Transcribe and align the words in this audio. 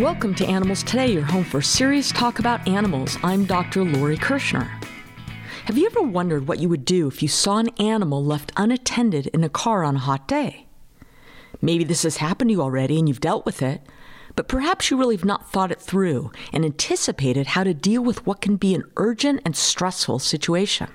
Welcome 0.00 0.34
to 0.36 0.46
Animals 0.46 0.82
Today, 0.82 1.12
your 1.12 1.24
home 1.24 1.44
for 1.44 1.60
serious 1.60 2.10
talk 2.10 2.38
about 2.38 2.66
animals. 2.66 3.18
I'm 3.22 3.44
Dr. 3.44 3.84
Lori 3.84 4.16
Kirschner. 4.16 4.66
Have 5.66 5.76
you 5.76 5.84
ever 5.84 6.00
wondered 6.00 6.48
what 6.48 6.58
you 6.58 6.70
would 6.70 6.86
do 6.86 7.06
if 7.06 7.22
you 7.22 7.28
saw 7.28 7.58
an 7.58 7.68
animal 7.78 8.24
left 8.24 8.50
unattended 8.56 9.26
in 9.26 9.44
a 9.44 9.50
car 9.50 9.84
on 9.84 9.96
a 9.96 9.98
hot 9.98 10.26
day? 10.26 10.66
Maybe 11.60 11.84
this 11.84 12.04
has 12.04 12.16
happened 12.16 12.48
to 12.48 12.52
you 12.52 12.62
already 12.62 12.98
and 12.98 13.08
you've 13.10 13.20
dealt 13.20 13.44
with 13.44 13.60
it, 13.60 13.82
but 14.36 14.48
perhaps 14.48 14.90
you 14.90 14.96
really 14.96 15.16
have 15.16 15.24
not 15.26 15.52
thought 15.52 15.70
it 15.70 15.82
through 15.82 16.32
and 16.50 16.64
anticipated 16.64 17.48
how 17.48 17.62
to 17.62 17.74
deal 17.74 18.02
with 18.02 18.26
what 18.26 18.40
can 18.40 18.56
be 18.56 18.74
an 18.74 18.84
urgent 18.96 19.42
and 19.44 19.54
stressful 19.54 20.18
situation. 20.18 20.88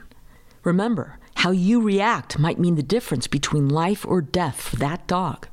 Remember, 0.63 1.19
how 1.35 1.51
you 1.51 1.79
react 1.79 2.39
might 2.39 2.57
mean 2.57 2.73
the 2.73 2.81
difference 2.81 3.27
between 3.27 3.69
life 3.69 4.03
or 4.03 4.19
death 4.19 4.59
for 4.59 4.77
that 4.77 5.05
dog. 5.05 5.47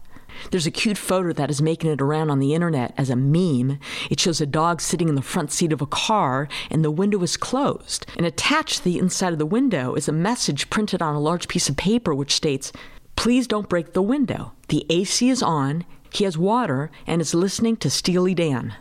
There's 0.50 0.66
a 0.66 0.70
cute 0.70 0.98
photo 0.98 1.32
that 1.32 1.50
is 1.50 1.62
making 1.62 1.90
it 1.90 2.02
around 2.02 2.30
on 2.30 2.38
the 2.38 2.54
internet 2.54 2.94
as 2.96 3.10
a 3.10 3.16
meme. 3.16 3.78
It 4.10 4.20
shows 4.20 4.40
a 4.40 4.46
dog 4.46 4.80
sitting 4.80 5.08
in 5.08 5.14
the 5.14 5.22
front 5.22 5.52
seat 5.52 5.72
of 5.72 5.82
a 5.82 5.86
car 5.86 6.48
and 6.70 6.84
the 6.84 6.90
window 6.90 7.22
is 7.22 7.36
closed. 7.36 8.06
And 8.16 8.26
attached 8.26 8.78
to 8.78 8.84
the 8.84 8.98
inside 8.98 9.32
of 9.32 9.38
the 9.38 9.46
window 9.46 9.94
is 9.94 10.08
a 10.08 10.12
message 10.12 10.70
printed 10.70 11.02
on 11.02 11.14
a 11.14 11.20
large 11.20 11.48
piece 11.48 11.68
of 11.68 11.76
paper 11.76 12.14
which 12.14 12.34
states, 12.34 12.72
Please 13.16 13.46
don't 13.46 13.68
break 13.68 13.92
the 13.92 14.02
window. 14.02 14.52
The 14.68 14.86
AC 14.90 15.28
is 15.28 15.42
on, 15.42 15.84
he 16.12 16.24
has 16.24 16.36
water, 16.36 16.90
and 17.06 17.20
is 17.20 17.34
listening 17.34 17.76
to 17.78 17.90
Steely 17.90 18.34
Dan. 18.34 18.74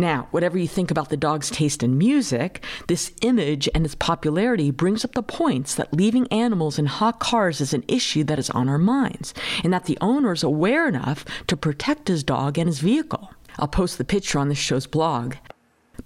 Now, 0.00 0.28
whatever 0.30 0.56
you 0.56 0.68
think 0.68 0.92
about 0.92 1.08
the 1.08 1.16
dog's 1.16 1.50
taste 1.50 1.82
in 1.82 1.98
music, 1.98 2.62
this 2.86 3.10
image 3.20 3.68
and 3.74 3.84
its 3.84 3.96
popularity 3.96 4.70
brings 4.70 5.04
up 5.04 5.14
the 5.14 5.24
points 5.24 5.74
that 5.74 5.92
leaving 5.92 6.28
animals 6.28 6.78
in 6.78 6.86
hot 6.86 7.18
cars 7.18 7.60
is 7.60 7.74
an 7.74 7.82
issue 7.88 8.22
that 8.24 8.38
is 8.38 8.48
on 8.50 8.68
our 8.68 8.78
minds, 8.78 9.34
and 9.64 9.72
that 9.72 9.86
the 9.86 9.98
owner 10.00 10.30
is 10.30 10.44
aware 10.44 10.86
enough 10.86 11.24
to 11.48 11.56
protect 11.56 12.06
his 12.06 12.22
dog 12.22 12.56
and 12.58 12.68
his 12.68 12.78
vehicle. 12.78 13.32
I'll 13.58 13.66
post 13.66 13.98
the 13.98 14.04
picture 14.04 14.38
on 14.38 14.48
this 14.48 14.56
show's 14.56 14.86
blog. 14.86 15.34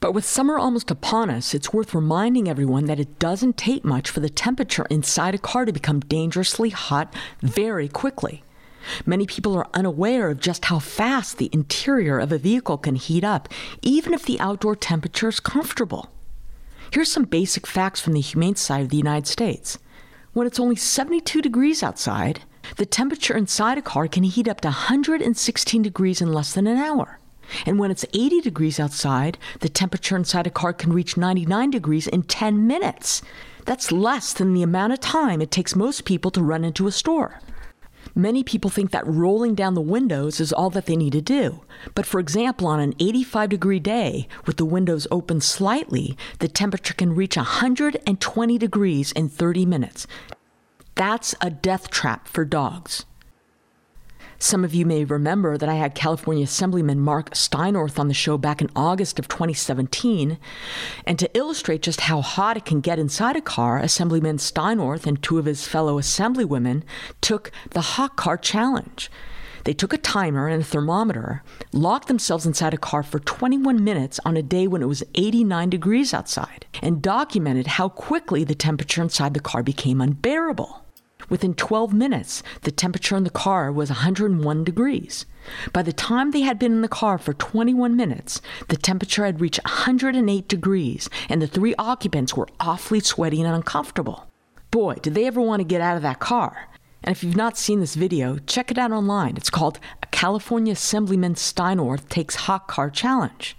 But 0.00 0.12
with 0.12 0.24
summer 0.24 0.58
almost 0.58 0.90
upon 0.90 1.28
us, 1.28 1.52
it's 1.52 1.74
worth 1.74 1.92
reminding 1.94 2.48
everyone 2.48 2.86
that 2.86 2.98
it 2.98 3.18
doesn't 3.18 3.58
take 3.58 3.84
much 3.84 4.08
for 4.08 4.20
the 4.20 4.30
temperature 4.30 4.86
inside 4.88 5.34
a 5.34 5.38
car 5.38 5.66
to 5.66 5.72
become 5.72 6.00
dangerously 6.00 6.70
hot 6.70 7.14
very 7.42 7.88
quickly. 7.88 8.42
Many 9.06 9.26
people 9.26 9.56
are 9.56 9.68
unaware 9.74 10.30
of 10.30 10.40
just 10.40 10.66
how 10.66 10.78
fast 10.78 11.38
the 11.38 11.50
interior 11.52 12.18
of 12.18 12.32
a 12.32 12.38
vehicle 12.38 12.78
can 12.78 12.96
heat 12.96 13.24
up, 13.24 13.48
even 13.82 14.14
if 14.14 14.24
the 14.24 14.40
outdoor 14.40 14.76
temperature 14.76 15.28
is 15.28 15.40
comfortable. 15.40 16.10
Here's 16.92 17.10
some 17.10 17.24
basic 17.24 17.66
facts 17.66 18.00
from 18.00 18.12
the 18.12 18.20
Humane 18.20 18.56
Society 18.56 18.84
of 18.84 18.90
the 18.90 18.96
United 18.96 19.26
States. 19.26 19.78
When 20.32 20.46
it's 20.46 20.60
only 20.60 20.76
72 20.76 21.42
degrees 21.42 21.82
outside, 21.82 22.40
the 22.76 22.86
temperature 22.86 23.36
inside 23.36 23.78
a 23.78 23.82
car 23.82 24.08
can 24.08 24.24
heat 24.24 24.48
up 24.48 24.60
to 24.62 24.68
116 24.68 25.82
degrees 25.82 26.20
in 26.20 26.32
less 26.32 26.52
than 26.52 26.66
an 26.66 26.78
hour. 26.78 27.18
And 27.66 27.78
when 27.78 27.90
it's 27.90 28.06
80 28.14 28.40
degrees 28.40 28.80
outside, 28.80 29.36
the 29.60 29.68
temperature 29.68 30.16
inside 30.16 30.46
a 30.46 30.50
car 30.50 30.72
can 30.72 30.92
reach 30.92 31.16
99 31.16 31.70
degrees 31.70 32.06
in 32.06 32.22
10 32.22 32.66
minutes. 32.66 33.22
That's 33.64 33.92
less 33.92 34.32
than 34.32 34.54
the 34.54 34.62
amount 34.62 34.92
of 34.92 35.00
time 35.00 35.40
it 35.40 35.50
takes 35.50 35.76
most 35.76 36.04
people 36.04 36.30
to 36.32 36.42
run 36.42 36.64
into 36.64 36.86
a 36.86 36.92
store. 36.92 37.40
Many 38.14 38.44
people 38.44 38.68
think 38.68 38.90
that 38.90 39.06
rolling 39.06 39.54
down 39.54 39.74
the 39.74 39.80
windows 39.80 40.38
is 40.38 40.52
all 40.52 40.68
that 40.70 40.86
they 40.86 40.96
need 40.96 41.12
to 41.12 41.22
do. 41.22 41.62
But 41.94 42.04
for 42.04 42.20
example, 42.20 42.66
on 42.66 42.78
an 42.78 42.94
85 43.00 43.50
degree 43.50 43.80
day 43.80 44.28
with 44.46 44.58
the 44.58 44.66
windows 44.66 45.06
open 45.10 45.40
slightly, 45.40 46.16
the 46.38 46.48
temperature 46.48 46.94
can 46.94 47.14
reach 47.14 47.36
120 47.36 48.58
degrees 48.58 49.12
in 49.12 49.28
30 49.28 49.64
minutes. 49.64 50.06
That's 50.94 51.34
a 51.40 51.48
death 51.48 51.90
trap 51.90 52.28
for 52.28 52.44
dogs. 52.44 53.06
Some 54.42 54.64
of 54.64 54.74
you 54.74 54.84
may 54.84 55.04
remember 55.04 55.56
that 55.56 55.68
I 55.68 55.74
had 55.74 55.94
California 55.94 56.42
Assemblyman 56.42 56.98
Marc 56.98 57.30
Steinorth 57.30 57.96
on 58.00 58.08
the 58.08 58.12
show 58.12 58.36
back 58.36 58.60
in 58.60 58.70
August 58.74 59.20
of 59.20 59.28
2017. 59.28 60.36
And 61.06 61.16
to 61.20 61.30
illustrate 61.32 61.80
just 61.80 62.00
how 62.00 62.22
hot 62.22 62.56
it 62.56 62.64
can 62.64 62.80
get 62.80 62.98
inside 62.98 63.36
a 63.36 63.40
car, 63.40 63.78
Assemblyman 63.78 64.38
Steinorth 64.38 65.06
and 65.06 65.22
two 65.22 65.38
of 65.38 65.44
his 65.44 65.68
fellow 65.68 65.96
Assemblywomen 65.96 66.82
took 67.20 67.52
the 67.70 67.82
Hot 67.82 68.16
Car 68.16 68.36
Challenge. 68.36 69.08
They 69.62 69.74
took 69.74 69.92
a 69.92 69.96
timer 69.96 70.48
and 70.48 70.62
a 70.62 70.66
thermometer, 70.66 71.44
locked 71.72 72.08
themselves 72.08 72.44
inside 72.44 72.74
a 72.74 72.78
car 72.78 73.04
for 73.04 73.20
21 73.20 73.84
minutes 73.84 74.18
on 74.24 74.36
a 74.36 74.42
day 74.42 74.66
when 74.66 74.82
it 74.82 74.86
was 74.86 75.04
89 75.14 75.70
degrees 75.70 76.12
outside, 76.12 76.66
and 76.82 77.00
documented 77.00 77.68
how 77.68 77.88
quickly 77.88 78.42
the 78.42 78.56
temperature 78.56 79.02
inside 79.02 79.34
the 79.34 79.40
car 79.40 79.62
became 79.62 80.00
unbearable. 80.00 80.82
Within 81.28 81.54
12 81.54 81.92
minutes, 81.92 82.42
the 82.62 82.70
temperature 82.70 83.16
in 83.16 83.24
the 83.24 83.30
car 83.30 83.72
was 83.72 83.90
101 83.90 84.64
degrees. 84.64 85.26
By 85.72 85.82
the 85.82 85.92
time 85.92 86.30
they 86.30 86.42
had 86.42 86.58
been 86.58 86.72
in 86.72 86.82
the 86.82 86.88
car 86.88 87.18
for 87.18 87.32
21 87.32 87.96
minutes, 87.96 88.40
the 88.68 88.76
temperature 88.76 89.24
had 89.24 89.40
reached 89.40 89.60
108 89.64 90.48
degrees, 90.48 91.08
and 91.28 91.40
the 91.40 91.46
three 91.46 91.74
occupants 91.78 92.36
were 92.36 92.48
awfully 92.60 93.00
sweaty 93.00 93.40
and 93.40 93.54
uncomfortable. 93.54 94.26
Boy, 94.70 94.94
did 94.94 95.14
they 95.14 95.26
ever 95.26 95.40
want 95.40 95.60
to 95.60 95.64
get 95.64 95.80
out 95.80 95.96
of 95.96 96.02
that 96.02 96.20
car. 96.20 96.68
And 97.04 97.14
if 97.14 97.24
you've 97.24 97.36
not 97.36 97.58
seen 97.58 97.80
this 97.80 97.94
video, 97.94 98.38
check 98.46 98.70
it 98.70 98.78
out 98.78 98.92
online. 98.92 99.36
It's 99.36 99.50
called 99.50 99.80
A 100.02 100.06
California 100.06 100.72
Assemblyman 100.72 101.34
Steinorth 101.34 102.08
Takes 102.08 102.36
Hot 102.36 102.68
Car 102.68 102.90
Challenge. 102.90 103.56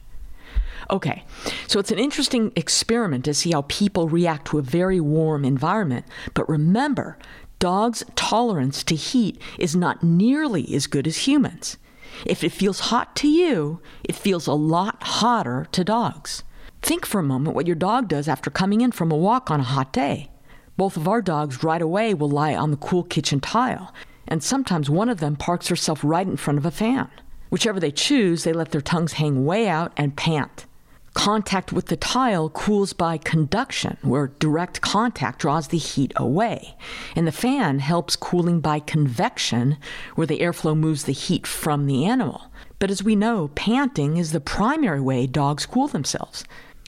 Okay, 0.89 1.23
so 1.67 1.79
it's 1.79 1.91
an 1.91 1.99
interesting 1.99 2.51
experiment 2.55 3.25
to 3.25 3.33
see 3.33 3.51
how 3.51 3.63
people 3.63 4.09
react 4.09 4.47
to 4.47 4.59
a 4.59 4.61
very 4.61 4.99
warm 4.99 5.45
environment. 5.45 6.05
But 6.33 6.47
remember, 6.49 7.17
dogs' 7.63 8.03
tolerance 8.15 8.83
to 8.83 8.93
heat 8.93 9.41
is 9.57 9.73
not 9.73 10.03
nearly 10.03 10.75
as 10.75 10.85
good 10.85 11.07
as 11.07 11.25
humans. 11.25 11.77
If 12.25 12.43
it 12.43 12.51
feels 12.51 12.91
hot 12.91 13.15
to 13.15 13.27
you, 13.29 13.79
it 14.03 14.17
feels 14.17 14.47
a 14.47 14.53
lot 14.53 15.01
hotter 15.01 15.67
to 15.71 15.85
dogs. 15.85 16.43
Think 16.81 17.05
for 17.05 17.19
a 17.19 17.23
moment 17.23 17.55
what 17.55 17.65
your 17.65 17.77
dog 17.77 18.09
does 18.09 18.27
after 18.27 18.49
coming 18.49 18.81
in 18.81 18.91
from 18.91 19.13
a 19.13 19.15
walk 19.15 19.49
on 19.49 19.61
a 19.61 19.63
hot 19.63 19.93
day. 19.93 20.29
Both 20.75 20.97
of 20.97 21.07
our 21.07 21.21
dogs 21.21 21.63
right 21.63 21.81
away 21.81 22.13
will 22.13 22.27
lie 22.27 22.53
on 22.53 22.71
the 22.71 22.75
cool 22.75 23.03
kitchen 23.03 23.39
tile, 23.39 23.93
and 24.27 24.43
sometimes 24.43 24.89
one 24.89 25.07
of 25.07 25.21
them 25.21 25.37
parks 25.37 25.69
herself 25.69 26.01
right 26.03 26.27
in 26.27 26.35
front 26.35 26.59
of 26.59 26.65
a 26.65 26.71
fan. 26.71 27.07
Whichever 27.49 27.79
they 27.79 27.91
choose, 27.91 28.43
they 28.43 28.51
let 28.51 28.71
their 28.71 28.81
tongues 28.81 29.13
hang 29.13 29.45
way 29.45 29.69
out 29.69 29.93
and 29.95 30.17
pant. 30.17 30.65
Contact 31.13 31.71
with 31.71 31.87
the 31.87 31.95
tile 31.95 32.49
cools 32.49 32.93
by 32.93 33.17
conduction, 33.17 33.97
where 34.01 34.31
direct 34.39 34.81
contact 34.81 35.39
draws 35.39 35.67
the 35.67 35.77
heat 35.77 36.11
away. 36.15 36.75
And 37.15 37.27
the 37.27 37.31
fan 37.31 37.79
helps 37.79 38.15
cooling 38.15 38.59
by 38.59 38.79
convection, 38.79 39.77
where 40.15 40.27
the 40.27 40.39
airflow 40.39 40.75
moves 40.77 41.03
the 41.03 41.11
heat 41.11 41.45
from 41.45 41.85
the 41.85 42.05
animal. 42.05 42.51
But 42.79 42.91
as 42.91 43.03
we 43.03 43.15
know, 43.15 43.49
panting 43.55 44.17
is 44.17 44.31
the 44.31 44.39
primary 44.39 45.01
way 45.01 45.27
dogs 45.27 45.65
cool 45.65 45.87
themselves. 45.87 46.43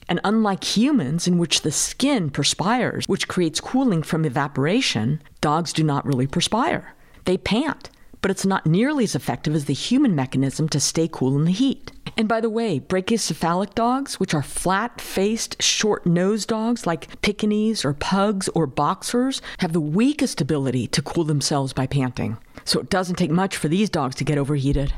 And 0.08 0.20
unlike 0.22 0.76
humans, 0.76 1.26
in 1.26 1.38
which 1.38 1.62
the 1.62 1.72
skin 1.72 2.30
perspires, 2.30 3.06
which 3.06 3.28
creates 3.28 3.60
cooling 3.60 4.02
from 4.02 4.24
evaporation, 4.24 5.22
dogs 5.40 5.72
do 5.72 5.82
not 5.82 6.06
really 6.06 6.26
perspire. 6.26 6.94
They 7.24 7.38
pant 7.38 7.90
but 8.26 8.32
it's 8.32 8.44
not 8.44 8.66
nearly 8.66 9.04
as 9.04 9.14
effective 9.14 9.54
as 9.54 9.66
the 9.66 9.72
human 9.72 10.12
mechanism 10.12 10.68
to 10.68 10.80
stay 10.80 11.08
cool 11.08 11.36
in 11.36 11.44
the 11.44 11.52
heat. 11.52 11.92
And 12.18 12.28
by 12.28 12.40
the 12.40 12.48
way, 12.48 12.80
brachycephalic 12.80 13.74
dogs, 13.74 14.18
which 14.18 14.32
are 14.32 14.42
flat 14.42 15.00
faced, 15.00 15.62
short 15.62 16.06
nosed 16.06 16.48
dogs 16.48 16.86
like 16.86 17.20
Pekingese 17.20 17.84
or 17.84 17.92
pugs 17.92 18.48
or 18.48 18.66
boxers, 18.66 19.42
have 19.58 19.74
the 19.74 19.80
weakest 19.80 20.40
ability 20.40 20.86
to 20.88 21.02
cool 21.02 21.24
themselves 21.24 21.74
by 21.74 21.86
panting. 21.86 22.38
So 22.64 22.80
it 22.80 22.88
doesn't 22.88 23.16
take 23.16 23.30
much 23.30 23.56
for 23.56 23.68
these 23.68 23.90
dogs 23.90 24.16
to 24.16 24.24
get 24.24 24.38
overheated. 24.38 24.94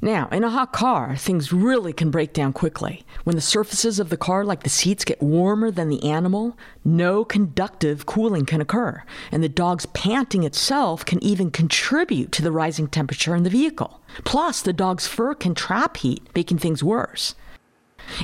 Now, 0.00 0.28
in 0.30 0.44
a 0.44 0.50
hot 0.50 0.72
car, 0.72 1.16
things 1.16 1.52
really 1.52 1.92
can 1.92 2.10
break 2.10 2.32
down 2.34 2.52
quickly. 2.52 3.04
When 3.24 3.34
the 3.34 3.42
surfaces 3.42 3.98
of 3.98 4.10
the 4.10 4.16
car, 4.16 4.44
like 4.44 4.62
the 4.62 4.68
seats, 4.68 5.04
get 5.04 5.22
warmer 5.22 5.70
than 5.70 5.88
the 5.88 6.04
animal, 6.04 6.56
no 6.84 7.24
conductive 7.24 8.04
cooling 8.04 8.44
can 8.44 8.60
occur, 8.60 9.02
and 9.32 9.42
the 9.42 9.48
dog's 9.48 9.86
panting 9.86 10.44
itself 10.44 11.04
can 11.04 11.22
even 11.24 11.50
contribute 11.50 12.30
to 12.32 12.42
the 12.42 12.52
rising 12.52 12.88
temperature 12.88 13.34
in 13.34 13.42
the 13.42 13.50
vehicle. 13.50 14.00
Plus, 14.24 14.60
the 14.60 14.72
dog's 14.72 15.06
fur 15.06 15.34
can 15.34 15.54
trap 15.54 15.96
heat, 15.96 16.22
making 16.34 16.58
things 16.58 16.84
worse. 16.84 17.34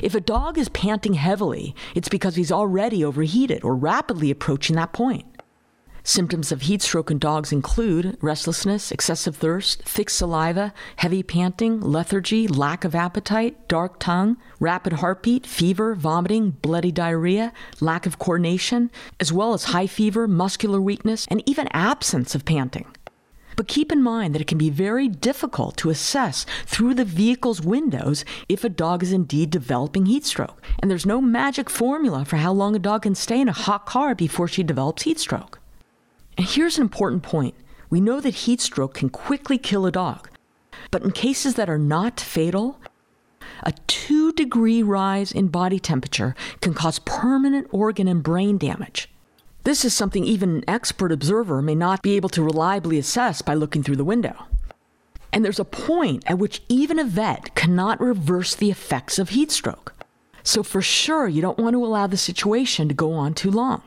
If 0.01 0.15
a 0.15 0.21
dog 0.21 0.57
is 0.57 0.69
panting 0.69 1.15
heavily, 1.15 1.75
it's 1.95 2.07
because 2.07 2.35
he's 2.35 2.51
already 2.51 3.03
overheated 3.03 3.63
or 3.63 3.75
rapidly 3.75 4.31
approaching 4.31 4.75
that 4.75 4.93
point. 4.93 5.25
Symptoms 6.05 6.51
of 6.51 6.63
heat 6.63 6.81
stroke 6.81 7.09
in 7.09 7.17
dogs 7.17 7.53
include 7.53 8.17
restlessness, 8.19 8.91
excessive 8.91 9.37
thirst, 9.37 9.83
thick 9.83 10.09
saliva, 10.09 10.73
heavy 10.97 11.23
panting, 11.23 11.79
lethargy, 11.79 12.45
lack 12.45 12.83
of 12.83 12.93
appetite, 12.93 13.69
dark 13.69 13.99
tongue, 13.99 14.35
rapid 14.59 14.93
heartbeat, 14.93 15.47
fever, 15.47 15.95
vomiting, 15.95 16.51
bloody 16.51 16.91
diarrhea, 16.91 17.53
lack 17.79 18.05
of 18.05 18.19
coordination, 18.19 18.91
as 19.21 19.31
well 19.31 19.53
as 19.53 19.65
high 19.65 19.87
fever, 19.87 20.27
muscular 20.27 20.81
weakness, 20.81 21.25
and 21.29 21.41
even 21.47 21.69
absence 21.71 22.35
of 22.35 22.43
panting. 22.43 22.87
But 23.55 23.69
keep 23.69 23.89
in 23.89 24.03
mind 24.03 24.35
that 24.35 24.41
it 24.41 24.47
can 24.47 24.57
be 24.57 24.69
very 24.69 25.07
difficult 25.07 25.77
to 25.77 25.89
assess 25.89 26.45
through 26.65 26.95
the 26.95 27.05
vehicle's 27.05 27.61
windows 27.61 28.25
if 28.49 28.65
a 28.65 28.69
dog 28.69 29.03
is 29.03 29.13
indeed 29.13 29.51
developing 29.51 30.07
heat 30.07 30.25
stroke. 30.25 30.61
And 30.81 30.91
there's 30.91 31.05
no 31.05 31.21
magic 31.21 31.69
formula 31.69 32.25
for 32.25 32.35
how 32.37 32.51
long 32.51 32.75
a 32.75 32.79
dog 32.79 33.03
can 33.03 33.15
stay 33.15 33.39
in 33.39 33.47
a 33.47 33.53
hot 33.53 33.85
car 33.85 34.15
before 34.15 34.49
she 34.49 34.63
develops 34.63 35.03
heat 35.03 35.17
stroke. 35.17 35.59
And 36.37 36.47
here's 36.47 36.77
an 36.77 36.83
important 36.83 37.23
point 37.23 37.55
we 37.89 38.01
know 38.01 38.19
that 38.19 38.33
heat 38.33 38.59
stroke 38.59 38.95
can 38.95 39.09
quickly 39.09 39.57
kill 39.57 39.85
a 39.85 39.91
dog, 39.91 40.29
but 40.89 41.03
in 41.03 41.11
cases 41.11 41.55
that 41.55 41.69
are 41.69 41.77
not 41.77 42.19
fatal, 42.19 42.79
a 43.61 43.73
two 43.87 44.31
degree 44.33 44.81
rise 44.81 45.31
in 45.31 45.47
body 45.47 45.79
temperature 45.79 46.35
can 46.61 46.73
cause 46.73 46.99
permanent 46.99 47.67
organ 47.71 48.07
and 48.07 48.23
brain 48.23 48.57
damage. 48.57 49.09
This 49.63 49.85
is 49.85 49.93
something 49.93 50.25
even 50.25 50.57
an 50.57 50.63
expert 50.67 51.11
observer 51.11 51.61
may 51.61 51.75
not 51.75 52.01
be 52.01 52.15
able 52.15 52.29
to 52.29 52.43
reliably 52.43 52.97
assess 52.97 53.41
by 53.41 53.53
looking 53.53 53.83
through 53.83 53.95
the 53.95 54.03
window. 54.03 54.35
And 55.31 55.45
there's 55.45 55.59
a 55.59 55.65
point 55.65 56.23
at 56.27 56.37
which 56.37 56.61
even 56.67 56.99
a 56.99 57.05
vet 57.05 57.55
cannot 57.55 58.01
reverse 58.01 58.55
the 58.55 58.69
effects 58.69 59.17
of 59.17 59.29
heat 59.29 59.51
stroke. 59.51 59.93
So, 60.43 60.63
for 60.63 60.81
sure, 60.81 61.29
you 61.29 61.41
don't 61.41 61.57
want 61.57 61.73
to 61.75 61.85
allow 61.85 62.07
the 62.07 62.17
situation 62.17 62.89
to 62.89 62.93
go 62.93 63.13
on 63.13 63.33
too 63.33 63.49
long. 63.49 63.81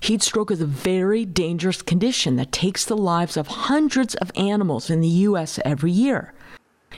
Heat 0.00 0.22
stroke 0.22 0.50
is 0.50 0.60
a 0.60 0.66
very 0.66 1.24
dangerous 1.24 1.82
condition 1.82 2.36
that 2.36 2.52
takes 2.52 2.84
the 2.84 2.96
lives 2.96 3.36
of 3.36 3.46
hundreds 3.46 4.14
of 4.16 4.30
animals 4.36 4.90
in 4.90 5.00
the 5.00 5.08
U.S. 5.08 5.58
every 5.64 5.90
year. 5.90 6.34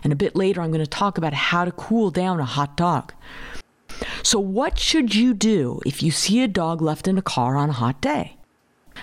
And 0.03 0.13
a 0.13 0.17
bit 0.17 0.37
later, 0.37 0.61
I'm 0.61 0.71
going 0.71 0.85
to 0.85 0.91
talk 0.91 1.19
about 1.19 1.33
how 1.33 1.65
to 1.65 1.73
cool 1.73 2.11
down 2.11 2.41
a 2.41 2.45
hot 2.45 2.77
dog. 2.77 3.13
So, 4.23 4.39
what 4.39 4.79
should 4.79 5.15
you 5.15 5.35
do 5.35 5.81
if 5.87 6.03
you 6.03 6.11
see 6.11 6.43
a 6.43 6.49
dog 6.49 6.83
left 6.83 7.09
in 7.09 7.17
a 7.17 7.23
car 7.23 7.57
on 7.57 7.71
a 7.71 7.75
hot 7.75 8.01
day? 8.01 8.37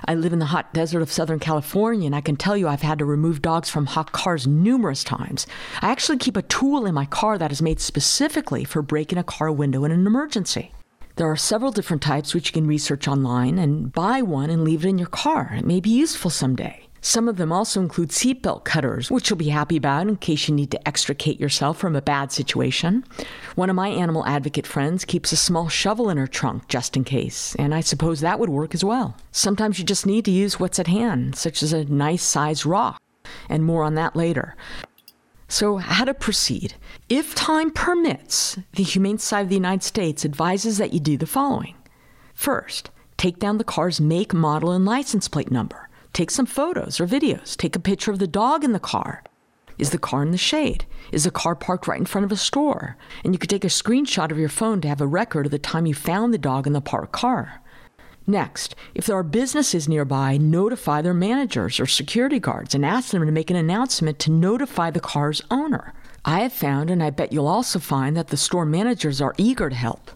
I 0.05 0.15
live 0.15 0.33
in 0.33 0.39
the 0.39 0.47
hot 0.47 0.73
desert 0.73 1.01
of 1.01 1.11
Southern 1.11 1.39
California, 1.39 2.05
and 2.05 2.15
I 2.15 2.21
can 2.21 2.35
tell 2.35 2.57
you 2.57 2.67
I've 2.67 2.81
had 2.81 2.99
to 2.99 3.05
remove 3.05 3.41
dogs 3.41 3.69
from 3.69 3.85
hot 3.85 4.11
cars 4.11 4.45
numerous 4.45 5.03
times. 5.03 5.47
I 5.81 5.91
actually 5.91 6.17
keep 6.17 6.35
a 6.35 6.41
tool 6.41 6.85
in 6.85 6.93
my 6.93 7.05
car 7.05 7.37
that 7.37 7.51
is 7.51 7.61
made 7.61 7.79
specifically 7.79 8.63
for 8.63 8.81
breaking 8.81 9.17
a 9.17 9.23
car 9.23 9.51
window 9.51 9.85
in 9.85 9.91
an 9.91 10.05
emergency. 10.05 10.73
There 11.15 11.29
are 11.29 11.35
several 11.35 11.71
different 11.71 12.01
types 12.01 12.33
which 12.33 12.47
you 12.47 12.53
can 12.53 12.65
research 12.65 13.07
online 13.07 13.59
and 13.59 13.93
buy 13.93 14.23
one 14.23 14.49
and 14.49 14.63
leave 14.63 14.83
it 14.83 14.89
in 14.89 14.97
your 14.97 15.07
car. 15.07 15.53
It 15.55 15.65
may 15.65 15.79
be 15.79 15.91
useful 15.91 16.31
someday. 16.31 16.87
Some 17.01 17.27
of 17.27 17.37
them 17.37 17.51
also 17.51 17.81
include 17.81 18.09
seatbelt 18.09 18.63
cutters, 18.63 19.11
which 19.11 19.29
you'll 19.29 19.37
be 19.37 19.49
happy 19.49 19.77
about 19.77 20.07
in 20.07 20.15
case 20.15 20.47
you 20.47 20.55
need 20.55 20.71
to 20.71 20.87
extricate 20.87 21.39
yourself 21.39 21.77
from 21.77 21.95
a 21.95 22.01
bad 22.01 22.31
situation. 22.31 23.03
One 23.53 23.69
of 23.69 23.75
my 23.75 23.89
animal 23.89 24.25
advocate 24.25 24.65
friends 24.65 25.05
keeps 25.05 25.31
a 25.31 25.35
small 25.35 25.69
shovel 25.69 26.09
in 26.09 26.17
her 26.17 26.25
trunk 26.25 26.67
just 26.67 26.97
in 26.97 27.03
case, 27.03 27.55
and 27.59 27.75
I 27.75 27.81
suppose 27.81 28.21
that 28.21 28.39
would 28.39 28.49
work 28.49 28.73
as 28.73 28.83
well. 28.83 29.15
Sometimes 29.31 29.77
you 29.77 29.85
just 29.85 30.07
need 30.07 30.25
to 30.25 30.31
use 30.31 30.59
what's 30.59 30.79
at 30.79 30.87
hand, 30.87 31.35
such 31.35 31.61
as 31.61 31.73
a 31.73 31.85
nice 31.85 32.23
sized 32.23 32.65
rock, 32.65 32.99
and 33.49 33.63
more 33.63 33.83
on 33.83 33.93
that 33.95 34.15
later. 34.15 34.55
So, 35.47 35.77
how 35.77 36.05
to 36.05 36.15
proceed? 36.15 36.73
If 37.09 37.35
time 37.35 37.69
permits, 37.69 38.57
the 38.73 38.83
Humane 38.83 39.17
Society 39.17 39.43
of 39.43 39.49
the 39.49 39.55
United 39.55 39.83
States 39.83 40.23
advises 40.23 40.77
that 40.77 40.93
you 40.93 41.01
do 41.01 41.17
the 41.17 41.25
following. 41.25 41.75
First, 42.33 42.91
take 43.17 43.39
down 43.39 43.57
the 43.57 43.65
car's 43.65 43.99
make, 43.99 44.33
model, 44.33 44.71
and 44.71 44.85
license 44.85 45.27
plate 45.27 45.51
number. 45.51 45.89
Take 46.13 46.31
some 46.31 46.45
photos 46.45 47.01
or 47.01 47.07
videos. 47.07 47.57
Take 47.57 47.75
a 47.75 47.79
picture 47.79 48.11
of 48.11 48.19
the 48.19 48.27
dog 48.27 48.63
in 48.63 48.71
the 48.71 48.79
car. 48.79 49.21
Is 49.77 49.89
the 49.89 49.97
car 49.97 50.21
in 50.21 50.31
the 50.31 50.37
shade? 50.37 50.85
Is 51.11 51.25
the 51.25 51.31
car 51.31 51.55
parked 51.55 51.87
right 51.87 51.99
in 51.99 52.05
front 52.05 52.23
of 52.23 52.31
a 52.31 52.37
store? 52.37 52.95
And 53.23 53.33
you 53.33 53.39
could 53.39 53.49
take 53.49 53.65
a 53.65 53.67
screenshot 53.67 54.31
of 54.31 54.39
your 54.39 54.49
phone 54.49 54.79
to 54.81 54.87
have 54.87 55.01
a 55.01 55.07
record 55.07 55.45
of 55.45 55.51
the 55.51 55.59
time 55.59 55.85
you 55.85 55.93
found 55.93 56.33
the 56.33 56.37
dog 56.37 56.67
in 56.67 56.73
the 56.73 56.81
parked 56.81 57.11
car. 57.11 57.61
Next, 58.25 58.75
if 58.95 59.05
there 59.05 59.17
are 59.17 59.23
businesses 59.23 59.89
nearby, 59.89 60.37
notify 60.37 61.01
their 61.01 61.13
managers 61.13 61.81
or 61.81 61.85
security 61.85 62.39
guards 62.39 62.73
and 62.73 62.85
ask 62.85 63.11
them 63.11 63.25
to 63.25 63.31
make 63.31 63.49
an 63.49 63.57
announcement 63.57 64.19
to 64.19 64.31
notify 64.31 64.89
the 64.89 65.01
car's 65.01 65.41
owner. 65.51 65.93
I 66.25 66.39
have 66.41 66.53
found, 66.53 66.89
and 66.89 67.03
I 67.03 67.09
bet 67.09 67.33
you'll 67.33 67.47
also 67.47 67.79
find, 67.79 68.15
that 68.15 68.29
the 68.29 68.37
store 68.37 68.65
managers 68.65 69.19
are 69.19 69.35
eager 69.37 69.69
to 69.69 69.75
help. 69.75 70.11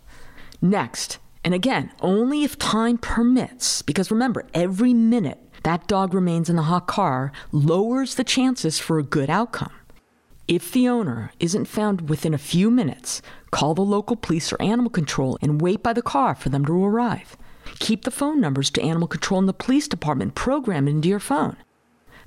Next, 0.61 1.19
and 1.43 1.53
again, 1.53 1.91
only 2.01 2.43
if 2.43 2.57
time 2.57 2.97
permits, 2.97 3.81
because 3.81 4.11
remember, 4.11 4.45
every 4.53 4.93
minute 4.93 5.39
that 5.63 5.87
dog 5.87 6.13
remains 6.13 6.49
in 6.49 6.55
the 6.55 6.63
hot 6.63 6.87
car 6.87 7.31
lowers 7.51 8.15
the 8.15 8.23
chances 8.23 8.79
for 8.79 8.99
a 8.99 9.03
good 9.03 9.29
outcome. 9.29 9.71
If 10.47 10.71
the 10.71 10.87
owner 10.87 11.33
isn't 11.41 11.65
found 11.65 12.09
within 12.09 12.33
a 12.33 12.37
few 12.37 12.71
minutes, 12.71 13.21
call 13.51 13.73
the 13.73 13.81
local 13.81 14.15
police 14.15 14.53
or 14.53 14.61
animal 14.61 14.89
control 14.89 15.37
and 15.41 15.59
wait 15.59 15.83
by 15.83 15.91
the 15.91 16.01
car 16.01 16.35
for 16.35 16.47
them 16.47 16.63
to 16.65 16.85
arrive. 16.85 17.35
Keep 17.79 18.05
the 18.05 18.11
phone 18.11 18.39
numbers 18.39 18.69
to 18.71 18.81
animal 18.81 19.09
control 19.09 19.39
and 19.39 19.49
the 19.49 19.53
police 19.53 19.89
department 19.89 20.35
programmed 20.35 20.87
into 20.87 21.09
your 21.09 21.19
phone. 21.19 21.57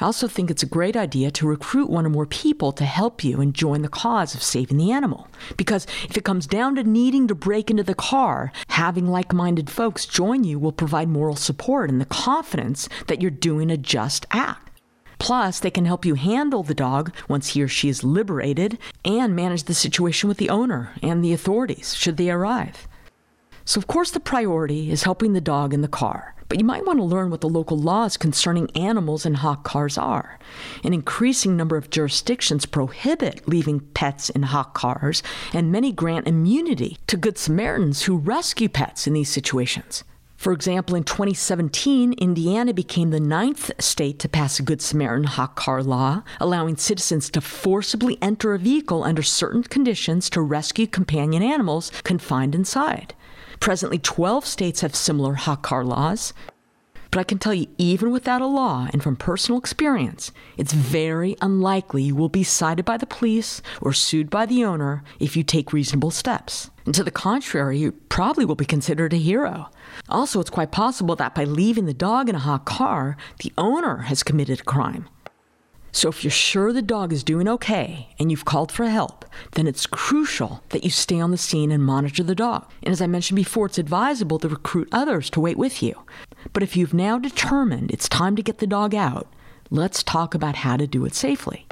I 0.01 0.07
also 0.07 0.27
think 0.27 0.51
it's 0.51 0.63
a 0.63 0.67
great 0.67 0.97
idea 0.97 1.31
to 1.33 1.47
recruit 1.47 1.91
one 1.91 2.07
or 2.07 2.11
more 2.11 2.25
people 2.25 2.73
to 2.73 2.85
help 2.85 3.23
you 3.23 3.41
and 3.43 3.53
join 3.53 3.83
the 3.83 3.89
cause 3.89 4.35
of 4.35 4.43
saving 4.43 4.79
the 4.79 4.91
animal. 4.91 5.29
Because 5.59 5.87
if 6.09 6.17
it 6.17 6.25
comes 6.25 6.47
down 6.47 6.77
to 6.77 6.85
needing 6.85 7.29
to 7.29 7.35
break 7.35 7.71
into 7.71 7.83
the 7.83 7.95
car, 7.95 8.51
having 8.69 9.07
like 9.07 9.35
minded 9.35 9.69
folks 9.69 10.07
join 10.07 10.43
you 10.43 10.59
will 10.59 10.73
provide 10.73 11.09
moral 11.09 11.37
support 11.37 11.91
and 11.91 12.01
the 12.01 12.07
confidence 12.07 12.89
that 13.09 13.21
you're 13.21 13.31
doing 13.31 13.71
a 13.71 13.77
just 13.77 14.25
act. 14.31 14.71
Plus, 15.19 15.61
they 15.61 15.71
can 15.71 15.85
help 15.85 16.07
you 16.07 16.15
handle 16.15 16.63
the 16.63 16.75
dog 16.75 17.15
once 17.29 17.49
he 17.49 17.63
or 17.63 17.69
she 17.69 17.91
is 17.91 18.03
liberated 18.03 18.79
and 19.05 19.37
manage 19.37 19.65
the 19.65 19.75
situation 19.75 20.31
with 20.31 20.39
the 20.39 20.49
owner 20.49 20.95
and 21.03 21.23
the 21.23 21.35
authorities 21.35 21.95
should 21.95 22.17
they 22.17 22.31
arrive. 22.31 22.89
So, 23.65 23.79
of 23.79 23.87
course, 23.87 24.11
the 24.11 24.21
priority 24.21 24.91
is 24.91 25.05
helping 25.05 25.33
the 25.33 25.41
dog 25.41 25.73
in 25.73 25.83
the 25.83 25.89
car. 25.89 26.35
But 26.49 26.59
you 26.59 26.65
might 26.65 26.85
want 26.85 26.99
to 26.99 27.05
learn 27.05 27.31
what 27.31 27.43
the 27.43 27.49
local 27.49 27.79
laws 27.79 28.17
concerning 28.17 28.77
animals 28.77 29.25
in 29.25 29.35
hot 29.35 29.63
cars 29.63 29.97
are. 29.97 30.37
An 30.83 30.93
increasing 30.93 31.57
number 31.57 31.77
of 31.77 31.91
jurisdictions 31.91 32.67
prohibit 32.67 33.47
leaving 33.47 33.79
pets 33.95 34.31
in 34.31 34.43
hot 34.43 34.75
cars, 34.75 35.23
and 35.53 35.71
many 35.71 35.93
grant 35.93 36.27
immunity 36.27 36.99
to 37.07 37.17
Good 37.17 37.39
Samaritans 37.39 38.03
who 38.03 38.19
rescue 38.19 38.69
pets 38.69 39.07
in 39.07 39.13
these 39.13 39.29
situations. 39.29 40.03
For 40.41 40.53
example, 40.53 40.97
in 40.97 41.05
2017, 41.05 42.15
Indiana 42.15 42.73
became 42.73 43.11
the 43.11 43.21
ninth 43.21 43.71
state 43.79 44.19
to 44.19 44.29
pass 44.29 44.59
a 44.59 44.63
Good 44.65 44.83
Samaritan 44.83 45.25
hot 45.25 45.55
car 45.55 45.85
law, 45.85 46.25
allowing 46.41 46.79
citizens 46.79 47.31
to 47.31 47.41
forcibly 47.41 48.19
enter 48.21 48.55
a 48.55 48.59
vehicle 48.59 49.05
under 49.05 49.23
certain 49.23 49.63
conditions 49.63 50.29
to 50.31 50.41
rescue 50.41 50.89
companion 50.89 51.43
animals 51.43 51.93
confined 52.03 52.57
inside. 52.57 53.15
Presently, 53.61 53.99
12 53.99 54.47
states 54.47 54.81
have 54.81 54.97
similar 54.97 55.35
hot 55.35 55.63
car 55.63 55.85
laws. 55.85 56.33
But 57.11 57.21
I 57.21 57.25
can 57.25 57.39
tell 57.39 57.53
you, 57.53 57.67
even 57.77 58.13
without 58.13 58.41
a 58.41 58.47
law 58.47 58.89
and 58.93 59.03
from 59.03 59.17
personal 59.17 59.59
experience, 59.59 60.31
it's 60.57 60.73
very 60.73 61.37
unlikely 61.43 62.05
you 62.05 62.15
will 62.15 62.29
be 62.29 62.45
cited 62.45 62.85
by 62.85 62.97
the 62.97 63.07
police 63.07 63.61
or 63.81 63.93
sued 63.93 64.31
by 64.31 64.47
the 64.47 64.65
owner 64.65 65.03
if 65.19 65.37
you 65.37 65.43
take 65.43 65.73
reasonable 65.73 66.13
steps. 66.13 66.71
And 66.87 66.95
to 66.95 67.03
the 67.03 67.11
contrary, 67.11 67.79
you 67.79 67.93
probably 67.93 68.45
will 68.45 68.55
be 68.55 68.65
considered 68.65 69.13
a 69.13 69.17
hero. 69.17 69.71
Also, 70.09 70.41
it's 70.41 70.51
quite 70.51 70.71
possible 70.71 71.17
that 71.17 71.35
by 71.35 71.45
leaving 71.45 71.87
the 71.87 71.93
dog 71.93 72.29
in 72.29 72.37
a 72.37 72.41
hot 72.41 72.65
car, 72.65 73.17
the 73.41 73.53
owner 73.59 73.99
has 74.03 74.23
committed 74.23 74.61
a 74.61 74.65
crime. 74.65 75.09
So, 75.93 76.09
if 76.09 76.23
you're 76.23 76.31
sure 76.31 76.73
the 76.73 76.83
dog 76.83 77.13
is 77.13 77.25
doing 77.25 77.49
okay 77.49 78.09
and 78.19 78.31
you've 78.31 78.45
called 78.45 78.71
for 78.71 78.87
help, 78.87 79.25
then 79.53 79.67
it's 79.67 79.87
crucial 79.87 80.63
that 80.69 80.85
you 80.85 80.91
stay 80.91 81.19
on 81.21 81.33
the 81.33 81.37
scene 81.37 81.73
and 81.73 81.85
monitor 81.85 82.23
the 82.23 82.35
dog. 82.35 82.71
And 82.83 82.93
as 82.93 83.03
I 83.03 83.07
mentioned 83.07 83.37
before, 83.37 83.67
it's 83.67 83.79
advisable 83.79 84.39
to 84.39 84.49
recruit 84.49 84.89
others 84.93 85.31
to 85.31 85.41
wait 85.41 85.57
with 85.57 85.83
you. 85.83 85.95
But 86.53 86.63
if 86.63 86.77
you've 86.77 86.95
now 86.95 87.19
determined 87.19 87.91
it's 87.91 88.09
time 88.09 88.37
to 88.37 88.43
get 88.43 88.59
the 88.59 88.67
dog 88.67 88.95
out, 88.95 89.27
let's 89.71 90.03
talk 90.03 90.35
about 90.35 90.57
how 90.57 90.77
to 90.77 90.87
do 90.87 91.05
it 91.05 91.15
safely. 91.15 91.67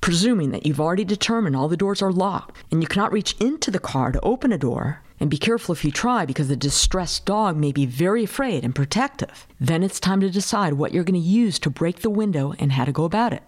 Presuming 0.00 0.52
that 0.52 0.64
you've 0.64 0.80
already 0.80 1.04
determined 1.04 1.56
all 1.56 1.68
the 1.68 1.76
doors 1.76 2.00
are 2.00 2.12
locked 2.12 2.56
and 2.70 2.82
you 2.82 2.88
cannot 2.88 3.12
reach 3.12 3.34
into 3.40 3.70
the 3.70 3.80
car 3.80 4.12
to 4.12 4.20
open 4.20 4.52
a 4.52 4.58
door, 4.58 5.02
and 5.20 5.30
be 5.30 5.38
careful 5.38 5.72
if 5.72 5.84
you 5.84 5.90
try 5.90 6.24
because 6.24 6.48
the 6.48 6.56
distressed 6.56 7.24
dog 7.24 7.56
may 7.56 7.72
be 7.72 7.86
very 7.86 8.24
afraid 8.24 8.64
and 8.64 8.74
protective. 8.74 9.46
Then 9.60 9.82
it's 9.82 10.00
time 10.00 10.20
to 10.20 10.30
decide 10.30 10.74
what 10.74 10.92
you're 10.92 11.04
going 11.04 11.20
to 11.20 11.26
use 11.26 11.58
to 11.60 11.70
break 11.70 12.00
the 12.00 12.10
window 12.10 12.54
and 12.58 12.72
how 12.72 12.84
to 12.84 12.92
go 12.92 13.04
about 13.04 13.32
it. 13.32 13.42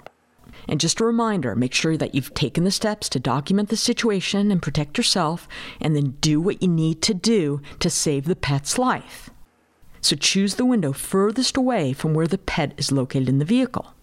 And 0.69 0.81
just 0.81 1.01
a 1.01 1.05
reminder 1.05 1.55
make 1.55 1.73
sure 1.73 1.97
that 1.97 2.15
you've 2.15 2.35
taken 2.35 2.65
the 2.65 2.71
steps 2.71 3.09
to 3.11 3.21
document 3.21 3.69
the 3.69 3.77
situation 3.77 4.51
and 4.51 4.61
protect 4.61 4.99
yourself, 4.99 5.49
and 5.81 5.97
then 5.97 6.17
do 6.21 6.41
what 6.41 6.63
you 6.63 6.69
need 6.69 7.03
to 7.03 7.15
do 7.15 7.63
to 7.79 7.89
save 7.89 8.25
the 8.25 8.37
pet's 8.37 8.79
life. 8.79 9.31
So 10.01 10.17
choose 10.17 10.55
the 10.55 10.65
window 10.65 10.93
furthest 10.93 11.57
away 11.57 11.93
from 11.93 12.15
where 12.15 12.27
the 12.27 12.39
pet 12.39 12.75
is 12.77 12.93
located 12.93 13.29
in 13.29 13.39
the 13.39 13.45
vehicle. 13.45 13.95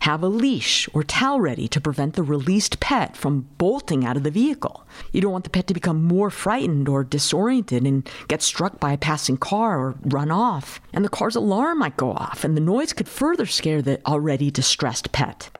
Have 0.00 0.22
a 0.22 0.28
leash 0.28 0.88
or 0.92 1.02
towel 1.02 1.40
ready 1.40 1.68
to 1.68 1.80
prevent 1.80 2.14
the 2.14 2.22
released 2.22 2.80
pet 2.80 3.16
from 3.16 3.48
bolting 3.58 4.04
out 4.04 4.16
of 4.16 4.22
the 4.22 4.30
vehicle. 4.30 4.86
You 5.12 5.20
don't 5.20 5.32
want 5.32 5.44
the 5.44 5.50
pet 5.50 5.66
to 5.68 5.74
become 5.74 6.04
more 6.04 6.30
frightened 6.30 6.88
or 6.88 7.04
disoriented 7.04 7.84
and 7.84 8.08
get 8.28 8.42
struck 8.42 8.80
by 8.80 8.92
a 8.92 8.98
passing 8.98 9.36
car 9.36 9.78
or 9.78 9.94
run 10.02 10.30
off. 10.30 10.80
And 10.92 11.04
the 11.04 11.08
car's 11.08 11.36
alarm 11.36 11.78
might 11.78 11.96
go 11.96 12.12
off, 12.12 12.44
and 12.44 12.56
the 12.56 12.60
noise 12.60 12.92
could 12.92 13.08
further 13.08 13.46
scare 13.46 13.82
the 13.82 14.00
already 14.06 14.50
distressed 14.50 15.12
pet. 15.12 15.50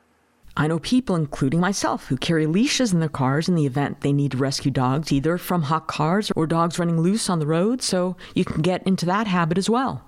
I 0.58 0.68
know 0.68 0.78
people, 0.78 1.16
including 1.16 1.60
myself, 1.60 2.06
who 2.06 2.16
carry 2.16 2.46
leashes 2.46 2.92
in 2.92 3.00
their 3.00 3.10
cars 3.10 3.46
in 3.46 3.56
the 3.56 3.66
event 3.66 4.00
they 4.00 4.12
need 4.12 4.30
to 4.32 4.38
rescue 4.38 4.70
dogs, 4.70 5.12
either 5.12 5.36
from 5.36 5.64
hot 5.64 5.86
cars 5.86 6.30
or 6.34 6.46
dogs 6.46 6.78
running 6.78 6.98
loose 6.98 7.28
on 7.28 7.40
the 7.40 7.46
road, 7.46 7.82
so 7.82 8.16
you 8.34 8.44
can 8.44 8.62
get 8.62 8.82
into 8.86 9.04
that 9.04 9.26
habit 9.26 9.58
as 9.58 9.68
well. 9.68 10.02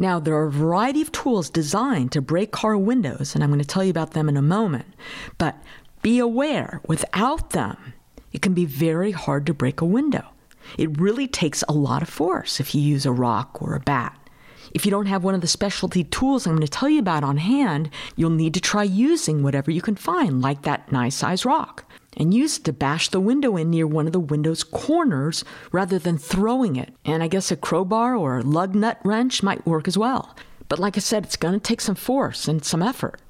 Now, 0.00 0.18
there 0.18 0.34
are 0.34 0.46
a 0.46 0.50
variety 0.50 1.02
of 1.02 1.12
tools 1.12 1.50
designed 1.50 2.10
to 2.12 2.22
break 2.22 2.52
car 2.52 2.74
windows, 2.78 3.34
and 3.34 3.44
I'm 3.44 3.50
going 3.50 3.60
to 3.60 3.66
tell 3.66 3.84
you 3.84 3.90
about 3.90 4.12
them 4.12 4.30
in 4.30 4.36
a 4.38 4.42
moment. 4.42 4.86
But 5.36 5.62
be 6.00 6.18
aware, 6.18 6.80
without 6.88 7.50
them, 7.50 7.92
it 8.32 8.40
can 8.40 8.54
be 8.54 8.64
very 8.64 9.10
hard 9.10 9.44
to 9.44 9.52
break 9.52 9.82
a 9.82 9.84
window. 9.84 10.24
It 10.78 10.98
really 10.98 11.28
takes 11.28 11.62
a 11.68 11.74
lot 11.74 12.00
of 12.00 12.08
force 12.08 12.60
if 12.60 12.74
you 12.74 12.80
use 12.80 13.04
a 13.04 13.12
rock 13.12 13.60
or 13.60 13.74
a 13.74 13.80
bat. 13.80 14.18
If 14.72 14.86
you 14.86 14.90
don't 14.90 15.04
have 15.04 15.22
one 15.22 15.34
of 15.34 15.42
the 15.42 15.46
specialty 15.46 16.04
tools 16.04 16.46
I'm 16.46 16.54
going 16.54 16.66
to 16.66 16.68
tell 16.68 16.88
you 16.88 17.00
about 17.00 17.22
on 17.22 17.36
hand, 17.36 17.90
you'll 18.16 18.30
need 18.30 18.54
to 18.54 18.60
try 18.60 18.84
using 18.84 19.42
whatever 19.42 19.70
you 19.70 19.82
can 19.82 19.96
find, 19.96 20.40
like 20.40 20.62
that 20.62 20.90
nice 20.90 21.16
size 21.16 21.44
rock. 21.44 21.84
And 22.16 22.34
use 22.34 22.58
it 22.58 22.64
to 22.64 22.72
bash 22.72 23.08
the 23.08 23.20
window 23.20 23.56
in 23.56 23.70
near 23.70 23.86
one 23.86 24.06
of 24.06 24.12
the 24.12 24.20
window's 24.20 24.64
corners 24.64 25.44
rather 25.72 25.98
than 25.98 26.18
throwing 26.18 26.76
it. 26.76 26.92
And 27.04 27.22
I 27.22 27.28
guess 27.28 27.50
a 27.50 27.56
crowbar 27.56 28.16
or 28.16 28.38
a 28.38 28.42
lug 28.42 28.74
nut 28.74 28.98
wrench 29.04 29.42
might 29.42 29.66
work 29.66 29.86
as 29.86 29.96
well. 29.96 30.36
But 30.68 30.78
like 30.78 30.96
I 30.96 31.00
said, 31.00 31.24
it's 31.24 31.36
going 31.36 31.54
to 31.54 31.60
take 31.60 31.80
some 31.80 31.94
force 31.94 32.48
and 32.48 32.64
some 32.64 32.82
effort. 32.82 33.20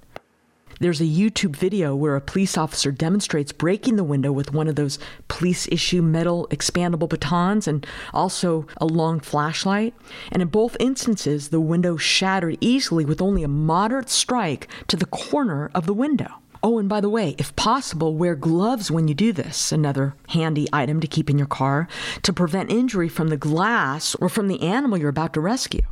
There's 0.80 1.00
a 1.02 1.04
YouTube 1.04 1.56
video 1.56 1.94
where 1.94 2.16
a 2.16 2.22
police 2.22 2.56
officer 2.56 2.90
demonstrates 2.90 3.52
breaking 3.52 3.96
the 3.96 4.04
window 4.04 4.32
with 4.32 4.54
one 4.54 4.66
of 4.66 4.76
those 4.76 4.98
police 5.28 5.68
issue 5.68 6.00
metal 6.00 6.48
expandable 6.50 7.06
batons 7.06 7.68
and 7.68 7.86
also 8.14 8.66
a 8.78 8.86
long 8.86 9.20
flashlight. 9.20 9.92
And 10.32 10.40
in 10.40 10.48
both 10.48 10.78
instances, 10.80 11.50
the 11.50 11.60
window 11.60 11.98
shattered 11.98 12.56
easily 12.62 13.04
with 13.04 13.20
only 13.20 13.42
a 13.42 13.48
moderate 13.48 14.08
strike 14.08 14.68
to 14.88 14.96
the 14.96 15.04
corner 15.04 15.70
of 15.74 15.84
the 15.84 15.92
window. 15.92 16.32
Oh, 16.62 16.78
and 16.78 16.88
by 16.88 17.00
the 17.00 17.08
way, 17.08 17.34
if 17.38 17.56
possible, 17.56 18.14
wear 18.14 18.34
gloves 18.34 18.90
when 18.90 19.08
you 19.08 19.14
do 19.14 19.32
this, 19.32 19.72
another 19.72 20.14
handy 20.28 20.68
item 20.72 21.00
to 21.00 21.06
keep 21.06 21.30
in 21.30 21.38
your 21.38 21.46
car 21.46 21.88
to 22.22 22.32
prevent 22.34 22.70
injury 22.70 23.08
from 23.08 23.28
the 23.28 23.38
glass 23.38 24.14
or 24.16 24.28
from 24.28 24.48
the 24.48 24.60
animal 24.60 24.98
you're 24.98 25.08
about 25.08 25.32
to 25.34 25.40
rescue. 25.40 25.82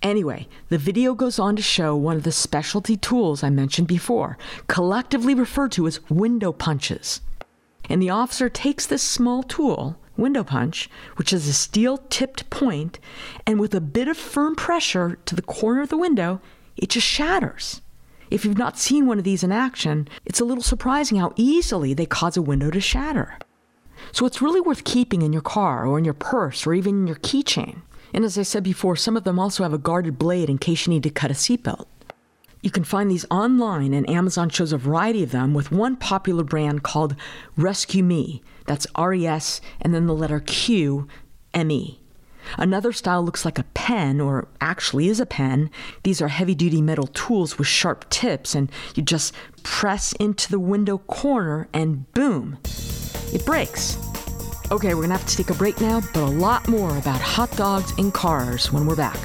Anyway, 0.00 0.48
the 0.68 0.78
video 0.78 1.14
goes 1.14 1.38
on 1.38 1.56
to 1.56 1.62
show 1.62 1.96
one 1.96 2.16
of 2.16 2.22
the 2.22 2.32
specialty 2.32 2.96
tools 2.96 3.42
I 3.42 3.50
mentioned 3.50 3.88
before, 3.88 4.38
collectively 4.68 5.34
referred 5.34 5.72
to 5.72 5.86
as 5.88 6.08
window 6.08 6.52
punches. 6.52 7.20
And 7.88 8.00
the 8.00 8.10
officer 8.10 8.48
takes 8.48 8.86
this 8.86 9.02
small 9.02 9.42
tool, 9.42 9.98
window 10.16 10.44
punch, 10.44 10.88
which 11.16 11.32
is 11.32 11.48
a 11.48 11.52
steel 11.52 11.98
tipped 12.08 12.48
point, 12.48 13.00
and 13.44 13.58
with 13.58 13.74
a 13.74 13.80
bit 13.80 14.06
of 14.06 14.16
firm 14.16 14.54
pressure 14.54 15.18
to 15.26 15.34
the 15.34 15.42
corner 15.42 15.82
of 15.82 15.88
the 15.88 15.98
window, 15.98 16.40
it 16.76 16.90
just 16.90 17.06
shatters. 17.06 17.82
If 18.30 18.44
you've 18.44 18.58
not 18.58 18.78
seen 18.78 19.06
one 19.06 19.18
of 19.18 19.24
these 19.24 19.42
in 19.42 19.50
action, 19.50 20.08
it's 20.24 20.40
a 20.40 20.44
little 20.44 20.62
surprising 20.62 21.18
how 21.18 21.32
easily 21.36 21.94
they 21.94 22.06
cause 22.06 22.36
a 22.36 22.42
window 22.42 22.70
to 22.70 22.80
shatter. 22.80 23.38
So 24.12 24.24
it's 24.24 24.40
really 24.40 24.60
worth 24.60 24.84
keeping 24.84 25.22
in 25.22 25.32
your 25.32 25.42
car 25.42 25.86
or 25.86 25.98
in 25.98 26.04
your 26.04 26.14
purse 26.14 26.66
or 26.66 26.74
even 26.74 27.00
in 27.00 27.06
your 27.06 27.16
keychain. 27.16 27.82
And 28.14 28.24
as 28.24 28.38
I 28.38 28.42
said 28.42 28.62
before, 28.62 28.96
some 28.96 29.16
of 29.16 29.24
them 29.24 29.38
also 29.38 29.62
have 29.62 29.72
a 29.72 29.78
guarded 29.78 30.18
blade 30.18 30.48
in 30.48 30.58
case 30.58 30.86
you 30.86 30.92
need 30.92 31.02
to 31.02 31.10
cut 31.10 31.30
a 31.30 31.34
seatbelt. 31.34 31.86
You 32.62 32.70
can 32.70 32.84
find 32.84 33.10
these 33.10 33.24
online, 33.30 33.94
and 33.94 34.08
Amazon 34.08 34.50
shows 34.50 34.72
a 34.72 34.78
variety 34.78 35.22
of 35.22 35.30
them 35.30 35.54
with 35.54 35.72
one 35.72 35.96
popular 35.96 36.44
brand 36.44 36.82
called 36.82 37.16
Rescue 37.56 38.02
Me. 38.02 38.42
That's 38.66 38.86
R 38.94 39.14
E 39.14 39.26
S 39.26 39.60
and 39.80 39.94
then 39.94 40.06
the 40.06 40.14
letter 40.14 40.40
Q 40.40 41.08
M 41.54 41.70
E. 41.70 41.99
Another 42.58 42.92
style 42.92 43.22
looks 43.22 43.44
like 43.44 43.58
a 43.58 43.64
pen, 43.74 44.20
or 44.20 44.48
actually 44.60 45.08
is 45.08 45.20
a 45.20 45.26
pen. 45.26 45.70
These 46.02 46.20
are 46.20 46.28
heavy 46.28 46.54
duty 46.54 46.82
metal 46.82 47.06
tools 47.08 47.58
with 47.58 47.66
sharp 47.66 48.08
tips, 48.10 48.54
and 48.54 48.70
you 48.94 49.02
just 49.02 49.34
press 49.62 50.12
into 50.14 50.50
the 50.50 50.58
window 50.60 50.98
corner, 50.98 51.68
and 51.72 52.12
boom, 52.12 52.58
it 53.32 53.44
breaks. 53.44 53.96
Okay, 54.70 54.94
we're 54.94 55.02
gonna 55.02 55.18
have 55.18 55.26
to 55.26 55.36
take 55.36 55.50
a 55.50 55.54
break 55.54 55.80
now, 55.80 56.00
but 56.14 56.22
a 56.22 56.26
lot 56.26 56.68
more 56.68 56.96
about 56.96 57.20
hot 57.20 57.50
dogs 57.56 57.92
and 57.98 58.14
cars 58.14 58.72
when 58.72 58.86
we're 58.86 58.96
back. 58.96 59.18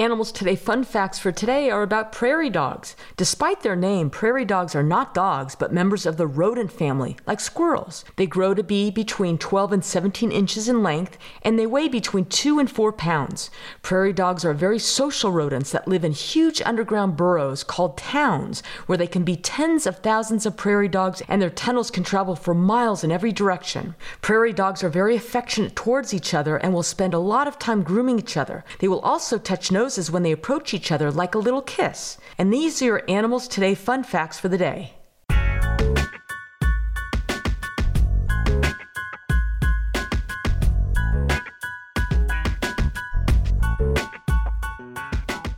Animals 0.00 0.32
Today 0.32 0.56
fun 0.56 0.84
facts 0.84 1.18
for 1.18 1.30
today 1.30 1.68
are 1.68 1.82
about 1.82 2.10
prairie 2.10 2.48
dogs. 2.48 2.96
Despite 3.18 3.60
their 3.60 3.76
name, 3.76 4.08
prairie 4.08 4.46
dogs 4.46 4.74
are 4.74 4.82
not 4.82 5.12
dogs, 5.12 5.54
but 5.54 5.74
members 5.74 6.06
of 6.06 6.16
the 6.16 6.26
rodent 6.26 6.72
family, 6.72 7.18
like 7.26 7.38
squirrels. 7.38 8.02
They 8.16 8.26
grow 8.26 8.54
to 8.54 8.62
be 8.62 8.90
between 8.90 9.36
12 9.36 9.72
and 9.74 9.84
17 9.84 10.32
inches 10.32 10.70
in 10.70 10.82
length, 10.82 11.18
and 11.42 11.58
they 11.58 11.66
weigh 11.66 11.88
between 11.88 12.24
2 12.24 12.58
and 12.58 12.70
4 12.70 12.94
pounds. 12.94 13.50
Prairie 13.82 14.14
dogs 14.14 14.42
are 14.42 14.54
very 14.54 14.78
social 14.78 15.32
rodents 15.32 15.70
that 15.72 15.86
live 15.86 16.02
in 16.02 16.12
huge 16.12 16.62
underground 16.62 17.18
burrows 17.18 17.62
called 17.62 17.98
towns, 17.98 18.62
where 18.86 18.96
they 18.96 19.06
can 19.06 19.22
be 19.22 19.36
tens 19.36 19.86
of 19.86 19.98
thousands 19.98 20.46
of 20.46 20.56
prairie 20.56 20.88
dogs, 20.88 21.22
and 21.28 21.42
their 21.42 21.50
tunnels 21.50 21.90
can 21.90 22.04
travel 22.04 22.34
for 22.34 22.54
miles 22.54 23.04
in 23.04 23.12
every 23.12 23.32
direction. 23.32 23.94
Prairie 24.22 24.54
dogs 24.54 24.82
are 24.82 24.88
very 24.88 25.14
affectionate 25.14 25.76
towards 25.76 26.14
each 26.14 26.32
other 26.32 26.56
and 26.56 26.72
will 26.72 26.82
spend 26.82 27.12
a 27.12 27.18
lot 27.18 27.46
of 27.46 27.58
time 27.58 27.82
grooming 27.82 28.18
each 28.18 28.38
other. 28.38 28.64
They 28.78 28.88
will 28.88 29.00
also 29.00 29.36
touch 29.36 29.70
noses 29.70 29.89
noses 29.90 30.08
when 30.08 30.22
they 30.22 30.30
approach 30.30 30.72
each 30.72 30.92
other 30.92 31.10
like 31.10 31.34
a 31.34 31.38
little 31.38 31.62
kiss. 31.62 32.16
And 32.38 32.52
these 32.52 32.80
are 32.80 32.84
your 32.84 33.02
Animals 33.08 33.48
Today 33.48 33.74
fun 33.74 34.04
facts 34.04 34.38
for 34.38 34.48
the 34.48 34.56
day. 34.56 34.92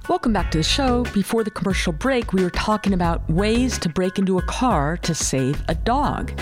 Welcome 0.08 0.32
back 0.32 0.50
to 0.52 0.58
the 0.58 0.64
show. 0.64 1.04
Before 1.12 1.44
the 1.44 1.50
commercial 1.50 1.92
break, 1.92 2.32
we 2.32 2.42
were 2.42 2.50
talking 2.50 2.94
about 2.94 3.28
ways 3.28 3.78
to 3.80 3.90
break 3.90 4.18
into 4.18 4.38
a 4.38 4.42
car 4.42 4.96
to 4.98 5.14
save 5.14 5.62
a 5.68 5.74
dog. 5.74 6.32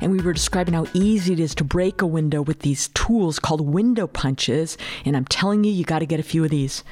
And 0.00 0.10
we 0.10 0.20
were 0.20 0.32
describing 0.32 0.74
how 0.74 0.86
easy 0.94 1.32
it 1.32 1.40
is 1.40 1.54
to 1.56 1.64
break 1.64 2.02
a 2.02 2.06
window 2.06 2.42
with 2.42 2.60
these 2.60 2.88
tools 2.88 3.38
called 3.38 3.60
window 3.60 4.08
punches. 4.08 4.76
And 5.04 5.16
I'm 5.16 5.24
telling 5.26 5.62
you, 5.64 5.70
you 5.70 5.84
got 5.84 6.00
to 6.00 6.06
get 6.06 6.18
a 6.18 6.24
few 6.24 6.44
of 6.44 6.50
these. 6.50 6.82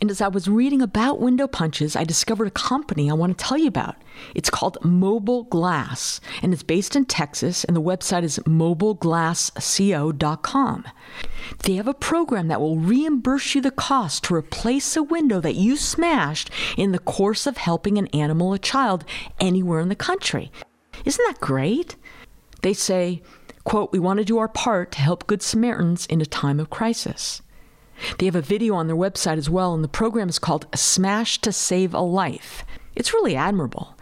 And 0.00 0.10
as 0.10 0.20
I 0.20 0.28
was 0.28 0.46
reading 0.46 0.82
about 0.82 1.20
window 1.20 1.46
punches, 1.46 1.96
I 1.96 2.04
discovered 2.04 2.48
a 2.48 2.50
company 2.50 3.10
I 3.10 3.14
want 3.14 3.36
to 3.36 3.44
tell 3.44 3.56
you 3.56 3.68
about. 3.68 3.96
It's 4.34 4.50
called 4.50 4.76
Mobile 4.84 5.44
Glass, 5.44 6.20
and 6.42 6.52
it's 6.52 6.62
based 6.62 6.94
in 6.96 7.06
Texas, 7.06 7.64
and 7.64 7.74
the 7.74 7.82
website 7.82 8.22
is 8.22 8.38
mobileglassco.com. 8.40 10.84
They 11.64 11.74
have 11.74 11.88
a 11.88 11.94
program 11.94 12.48
that 12.48 12.60
will 12.60 12.76
reimburse 12.76 13.54
you 13.54 13.62
the 13.62 13.70
cost 13.70 14.24
to 14.24 14.34
replace 14.34 14.96
a 14.96 15.02
window 15.02 15.40
that 15.40 15.54
you 15.54 15.76
smashed 15.76 16.50
in 16.76 16.92
the 16.92 16.98
course 16.98 17.46
of 17.46 17.56
helping 17.56 17.96
an 17.96 18.08
animal 18.08 18.48
or 18.48 18.58
child 18.58 19.04
anywhere 19.40 19.80
in 19.80 19.88
the 19.88 19.94
country. 19.94 20.52
Isn't 21.04 21.24
that 21.26 21.40
great? 21.40 21.96
They 22.62 22.74
say, 22.74 23.22
quote, 23.64 23.92
we 23.92 23.98
want 23.98 24.18
to 24.18 24.24
do 24.24 24.38
our 24.38 24.48
part 24.48 24.92
to 24.92 25.00
help 25.00 25.26
Good 25.26 25.42
Samaritans 25.42 26.06
in 26.06 26.20
a 26.20 26.26
time 26.26 26.60
of 26.60 26.70
crisis. 26.70 27.42
They 28.18 28.26
have 28.26 28.36
a 28.36 28.42
video 28.42 28.74
on 28.74 28.86
their 28.86 28.96
website 28.96 29.38
as 29.38 29.50
well, 29.50 29.74
and 29.74 29.82
the 29.82 29.88
program 29.88 30.28
is 30.28 30.38
called 30.38 30.66
Smash 30.74 31.40
to 31.40 31.52
Save 31.52 31.94
a 31.94 32.00
Life. 32.00 32.64
It's 32.94 33.12
really 33.12 33.36
admirable. 33.36 33.96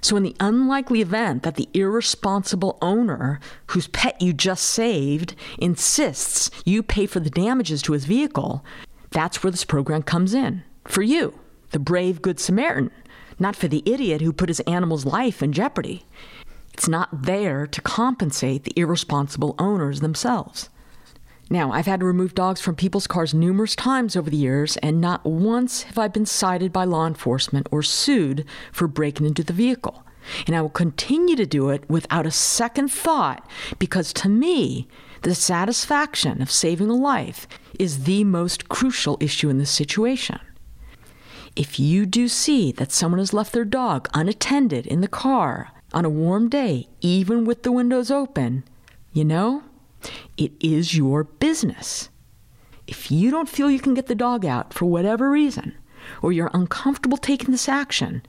So, 0.00 0.16
in 0.16 0.22
the 0.22 0.36
unlikely 0.40 1.00
event 1.00 1.42
that 1.42 1.54
the 1.54 1.68
irresponsible 1.74 2.78
owner 2.82 3.38
whose 3.68 3.88
pet 3.88 4.20
you 4.20 4.32
just 4.32 4.64
saved 4.64 5.34
insists 5.58 6.50
you 6.64 6.82
pay 6.82 7.06
for 7.06 7.20
the 7.20 7.30
damages 7.30 7.82
to 7.82 7.92
his 7.92 8.04
vehicle, 8.04 8.64
that's 9.10 9.42
where 9.42 9.50
this 9.50 9.64
program 9.64 10.02
comes 10.02 10.34
in. 10.34 10.62
For 10.86 11.02
you, 11.02 11.38
the 11.70 11.78
brave 11.78 12.20
Good 12.22 12.40
Samaritan, 12.40 12.90
not 13.38 13.54
for 13.54 13.68
the 13.68 13.82
idiot 13.86 14.22
who 14.22 14.32
put 14.32 14.48
his 14.48 14.60
animal's 14.60 15.06
life 15.06 15.42
in 15.42 15.52
jeopardy. 15.52 16.04
It's 16.74 16.88
not 16.88 17.22
there 17.22 17.66
to 17.66 17.80
compensate 17.82 18.64
the 18.64 18.72
irresponsible 18.76 19.54
owners 19.58 20.00
themselves. 20.00 20.68
Now, 21.52 21.70
I've 21.70 21.84
had 21.84 22.00
to 22.00 22.06
remove 22.06 22.34
dogs 22.34 22.62
from 22.62 22.76
people's 22.76 23.06
cars 23.06 23.34
numerous 23.34 23.76
times 23.76 24.16
over 24.16 24.30
the 24.30 24.38
years, 24.38 24.78
and 24.78 25.02
not 25.02 25.22
once 25.26 25.82
have 25.82 25.98
I 25.98 26.08
been 26.08 26.24
cited 26.24 26.72
by 26.72 26.84
law 26.84 27.06
enforcement 27.06 27.68
or 27.70 27.82
sued 27.82 28.46
for 28.72 28.88
breaking 28.88 29.26
into 29.26 29.44
the 29.44 29.52
vehicle. 29.52 30.02
And 30.46 30.56
I 30.56 30.62
will 30.62 30.70
continue 30.70 31.36
to 31.36 31.44
do 31.44 31.68
it 31.68 31.84
without 31.90 32.24
a 32.24 32.30
second 32.30 32.88
thought 32.88 33.46
because 33.78 34.14
to 34.14 34.30
me, 34.30 34.88
the 35.24 35.34
satisfaction 35.34 36.40
of 36.40 36.50
saving 36.50 36.88
a 36.88 36.94
life 36.94 37.46
is 37.78 38.04
the 38.04 38.24
most 38.24 38.70
crucial 38.70 39.18
issue 39.20 39.50
in 39.50 39.58
this 39.58 39.70
situation. 39.70 40.40
If 41.54 41.78
you 41.78 42.06
do 42.06 42.28
see 42.28 42.72
that 42.72 42.92
someone 42.92 43.18
has 43.18 43.34
left 43.34 43.52
their 43.52 43.66
dog 43.66 44.08
unattended 44.14 44.86
in 44.86 45.02
the 45.02 45.06
car 45.06 45.70
on 45.92 46.06
a 46.06 46.08
warm 46.08 46.48
day, 46.48 46.88
even 47.02 47.44
with 47.44 47.62
the 47.62 47.72
windows 47.72 48.10
open, 48.10 48.64
you 49.12 49.26
know, 49.26 49.64
it 50.36 50.52
is 50.60 50.96
your 50.96 51.24
business. 51.24 52.08
If 52.86 53.10
you 53.10 53.30
don't 53.30 53.48
feel 53.48 53.70
you 53.70 53.80
can 53.80 53.94
get 53.94 54.06
the 54.06 54.14
dog 54.14 54.44
out 54.44 54.74
for 54.74 54.86
whatever 54.86 55.30
reason, 55.30 55.74
or 56.20 56.32
you're 56.32 56.50
uncomfortable 56.52 57.16
taking 57.16 57.50
this 57.50 57.68
action, 57.68 58.22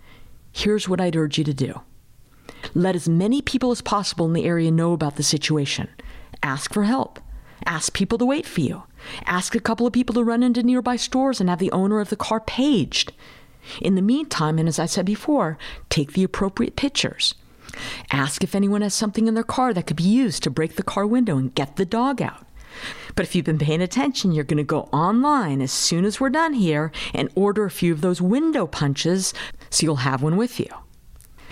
here's 0.51 0.87
what 0.87 1.01
I'd 1.01 1.15
urge 1.15 1.37
you 1.37 1.43
to 1.43 1.53
do. 1.53 1.81
Let 2.73 2.95
as 2.95 3.09
many 3.09 3.41
people 3.41 3.71
as 3.71 3.81
possible 3.81 4.25
in 4.25 4.33
the 4.33 4.45
area 4.45 4.71
know 4.71 4.93
about 4.93 5.15
the 5.15 5.23
situation. 5.23 5.89
Ask 6.41 6.73
for 6.73 6.83
help. 6.83 7.19
Ask 7.65 7.93
people 7.93 8.17
to 8.17 8.25
wait 8.25 8.45
for 8.45 8.61
you. 8.61 8.83
Ask 9.25 9.55
a 9.55 9.59
couple 9.59 9.87
of 9.87 9.93
people 9.93 10.13
to 10.15 10.23
run 10.23 10.43
into 10.43 10.63
nearby 10.63 10.95
stores 10.95 11.39
and 11.39 11.49
have 11.49 11.59
the 11.59 11.71
owner 11.71 11.99
of 11.99 12.09
the 12.09 12.15
car 12.15 12.39
paged. 12.39 13.13
In 13.81 13.95
the 13.95 14.01
meantime, 14.01 14.59
and 14.59 14.67
as 14.67 14.79
I 14.79 14.85
said 14.85 15.05
before, 15.05 15.57
take 15.89 16.13
the 16.13 16.23
appropriate 16.23 16.75
pictures. 16.75 17.35
Ask 18.11 18.43
if 18.43 18.55
anyone 18.55 18.81
has 18.81 18.93
something 18.93 19.27
in 19.27 19.33
their 19.33 19.43
car 19.43 19.73
that 19.73 19.87
could 19.87 19.97
be 19.97 20.03
used 20.03 20.43
to 20.43 20.49
break 20.49 20.75
the 20.75 20.83
car 20.83 21.05
window 21.07 21.37
and 21.37 21.53
get 21.55 21.75
the 21.75 21.85
dog 21.85 22.21
out. 22.21 22.45
But 23.15 23.25
if 23.25 23.35
you've 23.35 23.45
been 23.45 23.59
paying 23.59 23.81
attention, 23.81 24.31
you're 24.31 24.43
going 24.43 24.57
to 24.57 24.63
go 24.63 24.89
online 24.91 25.61
as 25.61 25.71
soon 25.71 26.05
as 26.05 26.19
we're 26.19 26.29
done 26.29 26.53
here 26.53 26.91
and 27.13 27.29
order 27.35 27.65
a 27.65 27.71
few 27.71 27.93
of 27.93 28.01
those 28.01 28.21
window 28.21 28.65
punches 28.65 29.33
so 29.69 29.85
you'll 29.85 29.97
have 29.97 30.21
one 30.23 30.37
with 30.37 30.59
you. 30.59 30.67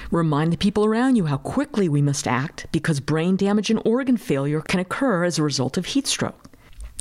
Remind 0.10 0.52
the 0.52 0.58
people 0.58 0.86
around 0.86 1.16
you 1.16 1.28
how 1.28 1.38
quickly 1.38 1.88
we 1.88 2.02
must 2.02 2.28
act 2.28 2.66
because 2.72 3.00
brain 3.00 3.36
damage 3.36 3.70
and 3.70 3.82
organ 3.86 4.18
failure 4.18 4.62
can 4.62 4.80
occur 4.80 5.24
as 5.24 5.38
a 5.38 5.44
result 5.44 5.78
of 5.78 5.88
heat 5.88 6.08
stroke. 6.08 6.50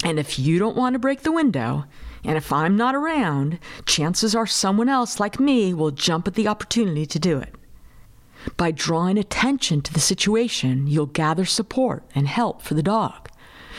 And 0.04 0.18
if 0.18 0.38
you 0.38 0.58
don't 0.58 0.76
want 0.76 0.94
to 0.94 0.98
break 0.98 1.22
the 1.22 1.32
window, 1.32 1.84
and 2.24 2.36
if 2.36 2.52
I'm 2.52 2.76
not 2.76 2.94
around, 2.94 3.58
chances 3.84 4.34
are 4.34 4.46
someone 4.46 4.88
else 4.88 5.18
like 5.18 5.40
me 5.40 5.74
will 5.74 5.90
jump 5.90 6.28
at 6.28 6.34
the 6.34 6.48
opportunity 6.48 7.04
to 7.06 7.18
do 7.18 7.38
it. 7.38 7.54
By 8.56 8.70
drawing 8.70 9.18
attention 9.18 9.82
to 9.82 9.92
the 9.92 10.00
situation, 10.00 10.86
you'll 10.86 11.06
gather 11.06 11.44
support 11.44 12.04
and 12.14 12.26
help 12.28 12.62
for 12.62 12.74
the 12.74 12.82
dog. 12.82 13.28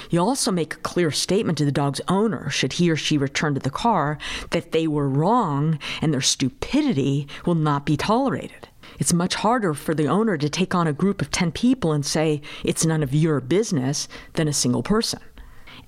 You 0.09 0.19
also 0.19 0.51
make 0.51 0.73
a 0.73 0.79
clear 0.79 1.11
statement 1.11 1.57
to 1.59 1.65
the 1.65 1.71
dog's 1.71 2.01
owner, 2.07 2.49
should 2.49 2.73
he 2.73 2.89
or 2.89 2.95
she 2.95 3.17
return 3.17 3.53
to 3.53 3.59
the 3.59 3.69
car, 3.69 4.17
that 4.49 4.71
they 4.71 4.87
were 4.87 5.07
wrong 5.07 5.79
and 6.01 6.13
their 6.13 6.21
stupidity 6.21 7.27
will 7.45 7.55
not 7.55 7.85
be 7.85 7.95
tolerated. 7.97 8.67
It's 8.99 9.13
much 9.13 9.35
harder 9.35 9.73
for 9.73 9.95
the 9.95 10.07
owner 10.07 10.37
to 10.37 10.49
take 10.49 10.75
on 10.75 10.87
a 10.87 10.93
group 10.93 11.21
of 11.21 11.31
10 11.31 11.51
people 11.51 11.91
and 11.93 12.05
say, 12.05 12.41
it's 12.63 12.85
none 12.85 13.03
of 13.03 13.13
your 13.13 13.39
business, 13.39 14.07
than 14.33 14.47
a 14.47 14.53
single 14.53 14.83
person. 14.83 15.21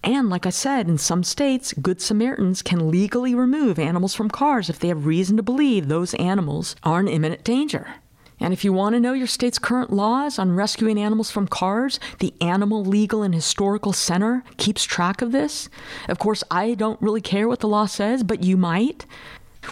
And 0.03 0.30
like 0.30 0.46
I 0.46 0.50
said, 0.50 0.88
in 0.88 0.98
some 0.98 1.24
states, 1.24 1.74
Good 1.74 2.01
Samaritans 2.01 2.62
can 2.62 2.92
legally 2.92 3.34
remove 3.34 3.80
animals 3.80 4.13
from 4.13 4.30
cars 4.30 4.70
if 4.70 4.80
they 4.80 4.89
have 4.89 5.06
reason 5.06 5.38
to 5.38 5.44
believe 5.44 5.88
those 5.88 6.13
animals 6.15 6.75
are 6.84 7.00
in 7.00 7.08
imminent 7.08 7.44
danger. 7.44 7.96
And 8.40 8.52
if 8.54 8.66
you 8.66 8.74
want 8.74 8.94
to 8.94 9.00
know 9.00 9.13
your 9.13 9.28
state's 9.28 9.60
current 9.60 9.94
laws 9.94 10.38
on 10.38 10.56
rescuing 10.56 11.00
animals 11.00 11.32
from 11.32 11.48
cars, 11.48 12.00
the 12.20 12.34
Animal 12.42 12.84
Legal 12.84 13.24
and 13.24 13.34
Historical 13.34 13.94
Center 13.94 14.44
keeps 14.58 14.84
track 14.84 15.22
of 15.22 15.32
this. 15.32 15.70
Of 16.10 16.20
course, 16.20 16.44
I 16.52 16.74
don't 16.74 17.02
really 17.02 17.22
care 17.22 17.48
what 17.48 17.60
the 17.60 17.68
law 17.68 17.86
says, 17.86 18.24
but 18.24 18.44
you 18.44 18.58
might. 18.58 19.06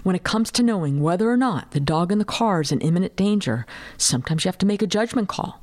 When 0.04 0.16
it 0.16 0.24
comes 0.24 0.52
to 0.52 0.64
knowing 0.64 1.02
whether 1.02 1.30
or 1.30 1.38
not 1.38 1.72
the 1.72 1.80
dog 1.80 2.12
in 2.12 2.18
the 2.18 2.26
car 2.26 2.62
is 2.62 2.72
in 2.72 2.80
imminent 2.80 3.16
danger, 3.16 3.66
sometimes 3.98 4.46
you 4.46 4.50
have 4.50 4.58
to 4.60 4.66
make 4.66 4.82
a 4.82 4.88
judgment 4.88 5.28
call. 5.28 5.62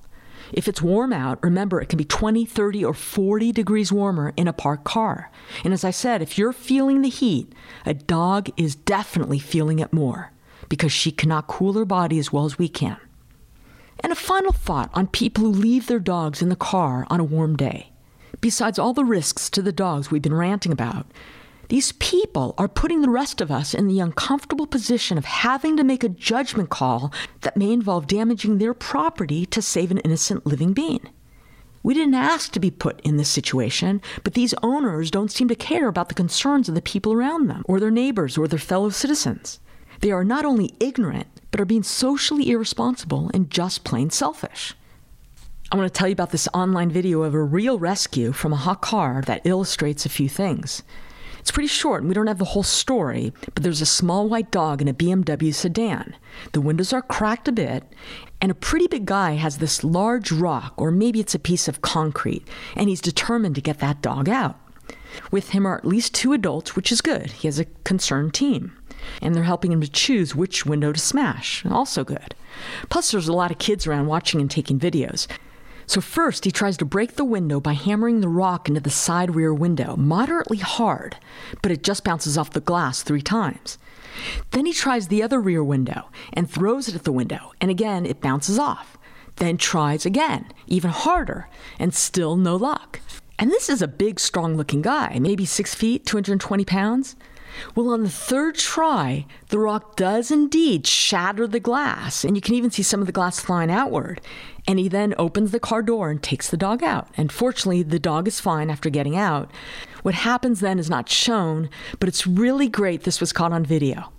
If 0.53 0.69
it's 0.69 0.83
warm 0.83 1.13
out, 1.13 1.43
remember 1.43 1.81
it 1.81 1.89
can 1.89 1.99
be 1.99 2.05
20, 2.05 2.45
30, 2.45 2.85
or 2.85 2.95
40 2.95 3.53
degrees 3.53 3.93
warmer 3.93 4.33
in 4.37 4.49
a 4.49 4.53
parked 4.53 4.85
car. 4.85 5.31
And 5.65 5.73
as 5.73 5.85
I 5.85 5.91
said, 5.91 6.23
if 6.23 6.39
you're 6.39 6.53
feeling 6.53 7.03
the 7.03 7.09
heat, 7.09 7.53
a 7.85 7.95
dog 7.95 8.51
is 8.57 8.75
definitely 8.75 9.39
feeling 9.39 9.79
it 9.79 9.93
more 9.93 10.33
because 10.69 10.93
she 10.93 11.11
cannot 11.11 11.47
cool 11.47 11.73
her 11.75 11.85
body 11.85 12.19
as 12.19 12.33
well 12.33 12.45
as 12.45 12.59
we 12.59 12.69
can. 12.69 12.99
And 14.01 14.13
a 14.13 14.17
final 14.17 14.53
thought 14.53 14.91
on 14.95 15.09
people 15.09 15.45
who 15.45 15.51
leave 15.51 15.87
their 15.87 15.99
dogs 15.99 16.41
in 16.41 16.49
the 16.49 16.57
car 16.57 17.07
on 17.11 17.21
a 17.21 17.25
warm 17.25 17.57
day. 17.57 17.91
Besides 18.41 18.79
all 18.79 18.93
the 18.93 19.05
risks 19.05 19.51
to 19.51 19.63
the 19.63 19.73
dogs 19.73 20.11
we've 20.11 20.23
been 20.23 20.35
ranting 20.35 20.71
about, 20.71 21.07
these 21.69 21.93
people 21.93 22.55
are 22.57 22.69
putting 22.69 23.03
the 23.03 23.11
rest 23.11 23.41
of 23.41 23.51
us 23.51 23.75
in 23.75 23.89
the 23.89 24.01
uncomfortable 24.01 24.67
position 24.67 25.19
of 25.19 25.27
having 25.27 25.77
to 25.77 25.85
make 25.85 26.03
a 26.03 26.09
judgment 26.09 26.71
call 26.71 27.13
that 27.43 27.57
may 27.57 27.73
involve 27.73 28.07
damaging 28.07 28.59
their 28.59 28.73
property 28.73 29.45
to 29.47 29.61
save 29.61 29.91
an 29.91 29.99
innocent 29.99 30.47
living 30.47 30.73
being. 30.73 31.11
We 31.83 31.95
didn't 31.95 32.15
ask 32.15 32.53
to 32.53 32.61
be 32.61 32.71
put 32.71 33.01
in 33.03 33.17
this 33.17 33.29
situation, 33.29 34.01
but 34.25 34.35
these 34.35 34.55
owners 34.63 35.11
don't 35.11 35.31
seem 35.31 35.49
to 35.49 35.55
care 35.55 35.89
about 35.89 36.09
the 36.09 36.15
concerns 36.15 36.69
of 36.69 36.75
the 36.75 36.83
people 36.83 37.13
around 37.13 37.49
them, 37.49 37.63
or 37.67 37.81
their 37.81 37.91
neighbors, 37.91 38.39
or 38.39 38.49
their 38.49 38.59
fellow 38.59 38.91
citizens. 38.91 39.61
They 40.01 40.13
are 40.13 40.25
not 40.25 40.45
only 40.45 40.75
ignorant, 40.79 41.27
but 41.51 41.61
are 41.61 41.65
being 41.65 41.83
socially 41.83 42.51
irresponsible 42.51 43.31
and 43.35 43.51
just 43.51 43.85
plain 43.85 44.11
selfish. 44.11 44.75
I 45.73 45.77
want 45.77 45.93
to 45.93 45.99
tell 45.99 46.09
you 46.09 46.13
about 46.13 46.31
this 46.31 46.49
online 46.55 46.91
video 46.91 47.23
of 47.23 47.35
a 47.35 47.43
real 47.43 47.79
rescue 47.79 48.33
from 48.33 48.53
a 48.53 48.57
hot 48.57 48.81
car 48.81 49.23
that 49.27 49.45
illustrates 49.45 50.07
a 50.07 50.11
few 50.11 50.29
things. 50.29 50.83
It's 51.41 51.51
pretty 51.51 51.69
short 51.69 52.03
and 52.03 52.09
we 52.09 52.15
don't 52.15 52.29
have 52.29 52.39
the 52.39 52.45
whole 52.45 52.63
story, 52.63 53.33
but 53.55 53.63
there's 53.63 53.81
a 53.81 53.87
small 53.87 54.29
white 54.29 54.51
dog 54.51 54.81
in 54.81 54.89
a 54.89 54.95
BMW 54.95 55.53
sedan. 55.53 56.15
The 56.53 56.61
windows 56.61 56.93
are 56.93 57.03
cracked 57.03 57.49
a 57.49 57.53
bit, 57.53 57.85
and 58.41 58.53
a 58.53 58.55
pretty 58.55 58.87
big 58.87 59.05
guy 59.05 59.33
has 59.33 59.59
this 59.59 59.83
large 59.83 60.31
rock, 60.31 60.75
or 60.77 60.91
maybe 60.91 61.21
it's 61.21 61.35
a 61.35 61.41
piece 61.41 61.67
of 61.67 61.83
concrete, 61.83 62.47
and 62.77 62.89
he's 62.89 63.01
determined 63.01 63.57
to 63.57 63.61
get 63.61 63.81
that 63.81 64.01
dog 64.01 64.29
out. 64.29 64.59
With 65.31 65.51
him 65.51 65.67
are 65.67 65.79
at 65.79 65.85
least 65.85 66.15
two 66.15 66.33
adults, 66.33 66.77
which 66.77 66.93
is 66.93 67.01
good. 67.01 67.33
He 67.33 67.49
has 67.49 67.59
a 67.59 67.65
concerned 67.85 68.33
team 68.33 68.78
and 69.21 69.35
they're 69.35 69.45
helping 69.45 69.73
him 69.73 69.81
to 69.81 69.91
choose 69.91 70.35
which 70.35 70.67
window 70.67 70.93
to 70.93 71.01
smash. 71.01 71.65
Also 71.67 72.05
good. 72.05 72.35
Plus, 72.89 73.11
there's 73.11 73.29
a 73.29 73.33
lot 73.33 73.51
of 73.51 73.59
kids 73.59 73.87
around 73.87 74.07
watching 74.07 74.41
and 74.41 74.51
taking 74.51 74.79
videos. 74.79 75.27
So, 75.87 76.01
first, 76.01 76.45
he 76.45 76.51
tries 76.51 76.77
to 76.79 76.85
break 76.85 77.17
the 77.17 77.25
window 77.25 77.61
by 77.61 77.73
hammering 77.73 78.21
the 78.21 78.29
rock 78.29 78.69
into 78.69 78.81
the 78.81 78.91
side 78.91 79.35
rear 79.35 79.55
window, 79.55 79.97
moderately 79.97 80.59
hard, 80.59 81.17
but 81.63 81.73
it 81.73 81.83
just 81.83 82.05
bounces 82.05 82.37
off 82.37 82.51
the 82.51 82.61
glass 82.61 83.03
three 83.03 83.23
times. 83.23 83.79
Then 84.51 84.67
he 84.67 84.73
tries 84.73 85.09
the 85.09 85.23
other 85.23 85.41
rear 85.41 85.65
window 85.65 86.11
and 86.33 86.51
throws 86.51 86.89
it 86.89 86.95
at 86.95 87.05
the 87.05 87.13
window, 87.13 87.53
and 87.61 87.71
again 87.71 88.05
it 88.05 88.21
bounces 88.21 88.59
off. 88.59 88.99
Then 89.37 89.57
tries 89.57 90.05
again, 90.05 90.47
even 90.67 90.91
harder, 90.91 91.49
and 91.79 91.95
still 91.95 92.37
no 92.37 92.57
luck. 92.57 93.01
And 93.39 93.51
this 93.51 93.69
is 93.69 93.81
a 93.81 93.89
big, 93.89 94.19
strong 94.19 94.57
looking 94.57 94.83
guy, 94.83 95.19
maybe 95.21 95.45
six 95.45 95.75
feet, 95.75 96.05
220 96.05 96.65
pounds. 96.65 97.15
Well, 97.75 97.89
on 97.89 98.03
the 98.03 98.11
third 98.11 98.57
try, 98.57 99.27
the 99.49 99.59
rock 99.59 99.97
does 99.97 100.31
indeed 100.31 100.87
shatter 100.87 101.47
the 101.47 101.61
glass, 101.61 102.25
and 102.25 102.37
you 102.37 102.41
can 102.41 102.55
even 102.55 102.71
see 102.71 102.83
some 102.83 103.01
of 103.01 103.07
the 103.07 103.13
glass 103.13 103.41
flying 103.41 103.71
outward. 103.71 104.21
And 104.67 104.79
he 104.79 104.89
then 104.89 105.15
opens 105.19 105.51
the 105.51 105.61
car 105.61 105.83
door 105.83 106.11
and 106.11 106.23
takes 106.23 106.51
the 106.51 106.57
dog 106.57 106.83
out. 106.83 107.09
And 107.17 107.33
fortunately, 107.33 107.83
the 107.83 107.99
dog 107.99 108.29
is 108.29 108.41
fine 108.41 108.71
after 108.71 108.91
getting 108.91 109.17
out. 109.17 109.51
What 110.03 110.15
happens 110.15 110.61
then 110.61 110.79
is 110.79 110.91
not 110.91 111.09
shown, 111.09 111.71
but 112.01 112.09
it's 112.09 112.27
really 112.27 112.69
great 112.69 113.05
this 113.05 113.21
was 113.21 113.33
caught 113.33 113.53
on 113.53 113.65
video. 113.65 114.13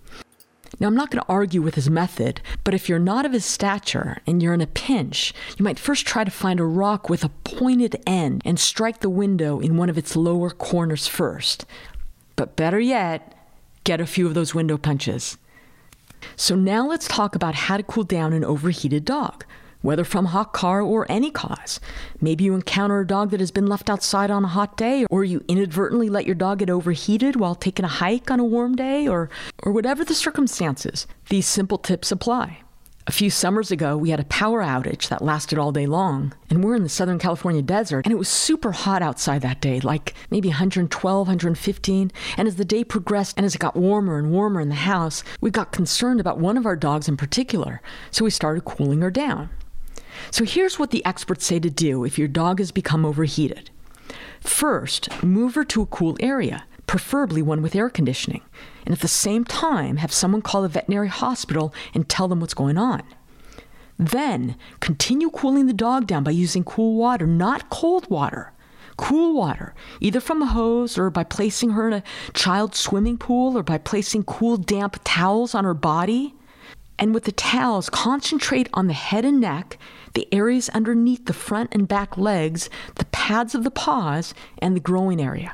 Now, 0.80 0.88
I'm 0.88 0.96
not 0.96 1.12
going 1.12 1.22
to 1.22 1.30
argue 1.30 1.62
with 1.62 1.76
his 1.76 1.90
method, 1.90 2.42
but 2.64 2.74
if 2.74 2.88
you're 2.88 3.00
not 3.00 3.26
of 3.26 3.34
his 3.34 3.44
stature 3.44 4.20
and 4.26 4.42
you're 4.42 4.54
in 4.54 4.62
a 4.62 4.68
pinch, 4.68 5.34
you 5.58 5.64
might 5.64 5.80
first 5.80 6.06
try 6.06 6.24
to 6.24 6.32
find 6.32 6.60
a 6.60 6.66
rock 6.66 7.10
with 7.10 7.24
a 7.24 7.30
pointed 7.44 8.02
end 8.08 8.42
and 8.46 8.60
strike 8.60 9.00
the 9.00 9.10
window 9.10 9.60
in 9.60 9.78
one 9.78 9.90
of 9.90 9.98
its 9.98 10.16
lower 10.16 10.50
corners 10.50 11.08
first. 11.08 11.66
But 12.40 12.56
better 12.56 12.80
yet, 12.80 13.34
get 13.84 14.00
a 14.00 14.06
few 14.06 14.26
of 14.26 14.34
those 14.34 14.56
window 14.56 14.78
punches. 14.78 15.38
So 16.38 16.56
now 16.56 16.88
let's 16.88 17.06
talk 17.06 17.36
about 17.36 17.54
how 17.54 17.76
to 17.76 17.84
cool 17.84 18.06
down 18.06 18.32
an 18.32 18.46
overheated 18.46 19.04
dog, 19.04 19.44
whether 19.82 20.06
from 20.06 20.28
hot 20.28 20.54
car 20.54 20.82
or 20.82 21.06
any 21.12 21.32
cause. 21.32 21.82
Maybe 22.22 22.46
you 22.46 22.56
encounter 22.56 23.02
a 23.02 23.06
dog 23.06 23.32
that 23.32 23.42
has 23.42 23.52
been 23.52 23.68
left 23.68 23.90
outside 23.90 24.32
on 24.32 24.46
a 24.46 24.48
hot 24.48 24.78
day, 24.78 25.04
or 25.10 25.26
you 25.26 25.44
inadvertently 25.50 26.08
let 26.08 26.26
your 26.26 26.34
dog 26.34 26.60
get 26.60 26.70
overheated 26.70 27.36
while 27.36 27.56
taking 27.56 27.84
a 27.84 27.90
hike 27.90 28.32
on 28.32 28.40
a 28.40 28.46
warm 28.46 28.74
day, 28.74 29.06
or, 29.06 29.30
or 29.62 29.74
whatever 29.74 30.06
the 30.06 30.16
circumstances. 30.16 31.08
These 31.28 31.46
simple 31.46 31.78
tips 31.78 32.10
apply. 32.10 32.60
A 33.10 33.12
few 33.12 33.32
summers 33.32 33.72
ago, 33.72 33.98
we 33.98 34.12
had 34.12 34.20
a 34.20 34.26
power 34.26 34.62
outage 34.62 35.10
that 35.10 35.24
lasted 35.24 35.58
all 35.58 35.72
day 35.72 35.88
long, 35.88 36.32
and 36.48 36.64
we're 36.64 36.76
in 36.76 36.84
the 36.84 36.90
Southern 36.90 37.18
California 37.18 37.64
desert, 37.64 38.06
and 38.06 38.14
it 38.14 38.20
was 38.20 38.30
super 38.30 38.72
hot 38.72 39.02
outside 39.02 39.42
that 39.42 39.60
day, 39.60 39.80
like 39.80 40.14
maybe 40.30 40.50
112, 40.50 41.28
115. 41.28 42.12
And 42.38 42.48
as 42.48 42.58
the 42.58 42.64
day 42.64 42.84
progressed 42.84 43.36
and 43.36 43.48
as 43.48 43.56
it 43.56 43.62
got 43.62 43.76
warmer 43.76 44.20
and 44.20 44.30
warmer 44.30 44.62
in 44.62 44.70
the 44.70 44.76
house, 44.76 45.24
we 45.42 45.50
got 45.50 45.72
concerned 45.72 46.20
about 46.20 46.38
one 46.38 46.56
of 46.56 46.68
our 46.68 46.76
dogs 46.76 47.10
in 47.10 47.18
particular, 47.18 47.82
so 48.12 48.26
we 48.26 48.30
started 48.30 48.64
cooling 48.64 49.02
her 49.02 49.10
down. 49.10 49.50
So 50.30 50.46
here's 50.46 50.78
what 50.78 50.92
the 50.92 51.04
experts 51.04 51.48
say 51.48 51.60
to 51.62 51.70
do 51.72 52.04
if 52.04 52.20
your 52.20 52.28
dog 52.28 52.60
has 52.60 52.72
become 52.72 53.08
overheated. 53.08 53.72
First, 54.40 55.24
move 55.24 55.56
her 55.56 55.66
to 55.66 55.82
a 55.82 55.88
cool 55.88 56.16
area, 56.20 56.66
preferably 56.90 57.44
one 57.44 57.62
with 57.62 57.76
air 57.76 57.88
conditioning 57.88 58.42
and 58.84 58.96
at 58.96 59.02
the 59.02 59.08
same 59.08 59.46
time 59.46 59.98
have 59.98 60.12
someone 60.12 60.42
call 60.42 60.64
the 60.64 60.68
veterinary 60.68 61.08
hospital 61.08 61.72
and 61.94 62.10
tell 62.10 62.28
them 62.28 62.40
what's 62.40 62.56
going 62.56 62.80
on. 62.80 63.04
Then 64.00 64.56
continue 64.80 65.30
cooling 65.30 65.68
the 65.68 65.74
dog 65.74 66.08
down 66.08 66.24
by 66.24 66.32
using 66.32 66.64
cool 66.64 66.96
water, 66.96 67.28
not 67.28 67.70
cold 67.70 68.10
water. 68.10 68.54
Cool 68.98 69.36
water, 69.36 69.76
either 70.00 70.20
from 70.20 70.42
a 70.42 70.48
hose 70.48 70.98
or 70.98 71.12
by 71.12 71.24
placing 71.24 71.70
her 71.70 71.90
in 71.90 71.94
a 71.94 72.04
child's 72.34 72.80
swimming 72.80 73.20
pool 73.20 73.56
or 73.56 73.62
by 73.62 73.78
placing 73.78 74.24
cool, 74.24 74.58
damp 74.58 75.00
towels 75.04 75.54
on 75.54 75.66
her 75.66 75.76
body. 75.76 76.34
And 76.98 77.14
with 77.14 77.26
the 77.26 77.32
towels, 77.32 77.92
concentrate 77.92 78.68
on 78.74 78.88
the 78.88 78.94
head 78.94 79.26
and 79.26 79.40
neck, 79.40 79.78
the 80.16 80.28
areas 80.34 80.70
underneath 80.70 81.28
the 81.28 81.34
front 81.34 81.70
and 81.72 81.88
back 81.88 82.18
legs, 82.18 82.68
the 82.96 83.06
pads 83.06 83.54
of 83.54 83.64
the 83.64 83.70
paws, 83.70 84.34
and 84.58 84.76
the 84.76 84.82
growing 84.82 85.22
area. 85.22 85.54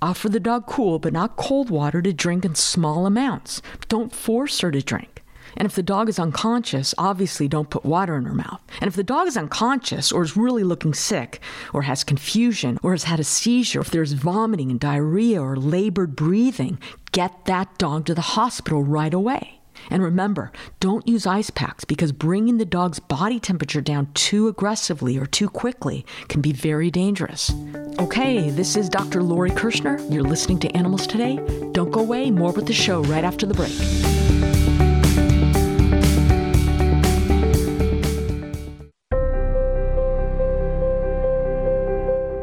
Offer 0.00 0.28
the 0.28 0.40
dog 0.40 0.66
cool 0.66 0.98
but 0.98 1.12
not 1.12 1.36
cold 1.36 1.70
water 1.70 2.00
to 2.02 2.12
drink 2.12 2.44
in 2.44 2.54
small 2.54 3.06
amounts. 3.06 3.60
Don't 3.88 4.14
force 4.14 4.60
her 4.60 4.70
to 4.70 4.80
drink. 4.80 5.24
And 5.56 5.66
if 5.66 5.74
the 5.74 5.82
dog 5.82 6.08
is 6.08 6.20
unconscious, 6.20 6.94
obviously 6.98 7.48
don't 7.48 7.70
put 7.70 7.84
water 7.84 8.16
in 8.16 8.24
her 8.26 8.34
mouth. 8.34 8.60
And 8.80 8.86
if 8.86 8.94
the 8.94 9.02
dog 9.02 9.26
is 9.26 9.36
unconscious 9.36 10.12
or 10.12 10.22
is 10.22 10.36
really 10.36 10.62
looking 10.62 10.94
sick 10.94 11.40
or 11.72 11.82
has 11.82 12.04
confusion 12.04 12.78
or 12.82 12.92
has 12.92 13.04
had 13.04 13.18
a 13.18 13.24
seizure, 13.24 13.80
if 13.80 13.90
there's 13.90 14.12
vomiting 14.12 14.70
and 14.70 14.78
diarrhea 14.78 15.42
or 15.42 15.56
labored 15.56 16.14
breathing, 16.14 16.78
get 17.10 17.46
that 17.46 17.76
dog 17.78 18.06
to 18.06 18.14
the 18.14 18.20
hospital 18.20 18.84
right 18.84 19.14
away. 19.14 19.57
And 19.90 20.02
remember, 20.02 20.52
don't 20.80 21.06
use 21.06 21.26
ice 21.26 21.50
packs 21.50 21.84
because 21.84 22.12
bringing 22.12 22.58
the 22.58 22.64
dog's 22.64 22.98
body 22.98 23.40
temperature 23.40 23.80
down 23.80 24.08
too 24.14 24.48
aggressively 24.48 25.16
or 25.18 25.26
too 25.26 25.48
quickly 25.48 26.04
can 26.28 26.40
be 26.40 26.52
very 26.52 26.90
dangerous. 26.90 27.52
Okay, 27.98 28.50
this 28.50 28.76
is 28.76 28.88
Dr. 28.88 29.22
Lori 29.22 29.50
Kirschner. 29.50 29.98
You're 30.10 30.22
listening 30.22 30.58
to 30.60 30.76
Animals 30.76 31.06
Today. 31.06 31.36
Don't 31.72 31.90
go 31.90 32.00
away, 32.00 32.30
more 32.30 32.52
with 32.52 32.66
the 32.66 32.72
show 32.72 33.02
right 33.02 33.24
after 33.24 33.46
the 33.46 33.54
break. 33.54 33.72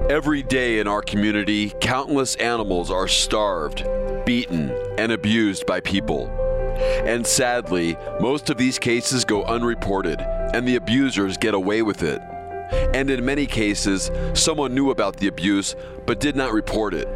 Every 0.09 0.43
day 0.43 0.79
in 0.79 0.87
our 0.87 1.01
community, 1.01 1.73
countless 1.81 2.35
animals 2.35 2.89
are 2.89 3.07
starved, 3.07 3.85
beaten, 4.25 4.69
and 4.97 5.11
abused 5.11 5.65
by 5.65 5.81
people. 5.81 6.44
And 6.75 7.25
sadly, 7.25 7.97
most 8.19 8.49
of 8.49 8.57
these 8.57 8.79
cases 8.79 9.25
go 9.25 9.43
unreported, 9.45 10.19
and 10.21 10.67
the 10.67 10.75
abusers 10.75 11.37
get 11.37 11.53
away 11.53 11.81
with 11.81 12.03
it. 12.03 12.21
And 12.93 13.09
in 13.09 13.23
many 13.23 13.45
cases, 13.45 14.11
someone 14.33 14.73
knew 14.73 14.89
about 14.89 15.17
the 15.17 15.27
abuse 15.27 15.75
but 16.05 16.19
did 16.19 16.35
not 16.35 16.51
report 16.51 16.93
it. 16.93 17.07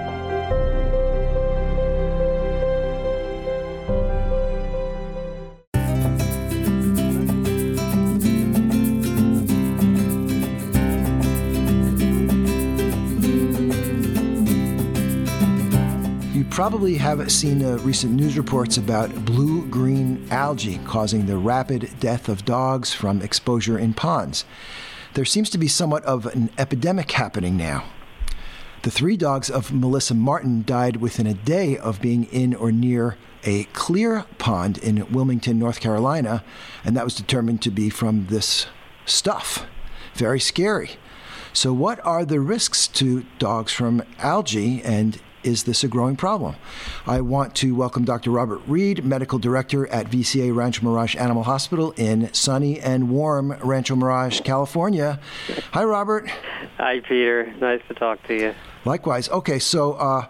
probably 16.53 16.97
have 16.97 17.31
seen 17.31 17.65
uh, 17.65 17.79
recent 17.79 18.13
news 18.13 18.37
reports 18.37 18.77
about 18.77 19.25
blue 19.25 19.65
green 19.69 20.23
algae 20.29 20.79
causing 20.85 21.25
the 21.25 21.35
rapid 21.35 21.89
death 21.99 22.29
of 22.29 22.45
dogs 22.45 22.93
from 22.93 23.23
exposure 23.23 23.79
in 23.79 23.91
ponds. 23.91 24.45
There 25.15 25.25
seems 25.25 25.49
to 25.49 25.57
be 25.57 25.67
somewhat 25.67 26.03
of 26.03 26.27
an 26.27 26.51
epidemic 26.59 27.09
happening 27.09 27.57
now. 27.57 27.85
The 28.83 28.91
three 28.91 29.17
dogs 29.17 29.49
of 29.49 29.73
Melissa 29.73 30.13
Martin 30.13 30.63
died 30.63 30.97
within 30.97 31.25
a 31.25 31.33
day 31.33 31.75
of 31.75 31.99
being 31.99 32.25
in 32.25 32.53
or 32.53 32.71
near 32.71 33.17
a 33.43 33.63
clear 33.73 34.25
pond 34.37 34.77
in 34.77 35.11
Wilmington, 35.11 35.57
North 35.57 35.79
Carolina, 35.79 36.43
and 36.85 36.95
that 36.95 37.03
was 37.03 37.15
determined 37.15 37.63
to 37.63 37.71
be 37.71 37.89
from 37.89 38.27
this 38.27 38.67
stuff. 39.07 39.65
Very 40.13 40.39
scary. 40.39 40.91
So, 41.51 41.73
what 41.73 41.99
are 42.05 42.23
the 42.23 42.39
risks 42.39 42.87
to 42.89 43.25
dogs 43.39 43.71
from 43.71 44.03
algae, 44.19 44.83
and 44.83 45.19
is 45.43 45.63
this 45.63 45.84
a 45.84 45.88
growing 45.88 46.15
problem? 46.15 46.56
I 47.06 47.21
want 47.21 47.56
to 47.56 47.75
welcome 47.75 48.06
Dr. 48.06 48.32
Robert 48.32 48.62
Reed, 48.67 49.03
Medical 49.03 49.39
Director 49.39 49.88
at 49.88 50.08
VCA 50.08 50.56
Rancho 50.56 50.84
Mirage 50.84 51.15
Animal 51.15 51.43
Hospital 51.43 51.93
in 51.97 52.34
sunny 52.34 52.79
and 52.79 53.10
warm 53.10 53.51
Rancho 53.62 53.95
Mirage, 53.95 54.41
California. 54.41 55.19
Hi, 55.71 55.84
Robert. 55.84 56.29
Hi, 56.77 56.99
Peter. 57.01 57.53
Nice 57.60 57.82
to 57.88 57.93
talk 57.93 58.25
to 58.27 58.36
you. 58.36 58.56
Likewise. 58.86 59.29
Okay, 59.29 59.60
so 59.60 59.93
uh, 59.93 60.27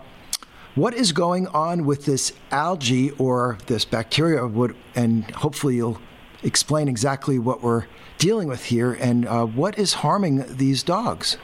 what 0.76 0.94
is 0.94 1.12
going 1.12 1.48
on 1.48 1.86
with 1.86 2.06
this 2.06 2.34
algae 2.52 3.12
or 3.12 3.58
this 3.68 3.86
bacteria? 3.86 4.46
Would, 4.46 4.76
and 4.96 5.30
hopefully 5.32 5.76
you'll 5.76 6.00
explain 6.44 6.88
exactly 6.88 7.40
what 7.40 7.62
we're 7.62 7.86
dealing 8.18 8.48
with 8.48 8.66
here 8.66 8.94
and 8.94 9.28
uh, 9.28 9.46
what 9.46 9.78
is 9.78 9.94
harming 9.94 10.46
these 10.58 10.84
dogs. 10.84 11.38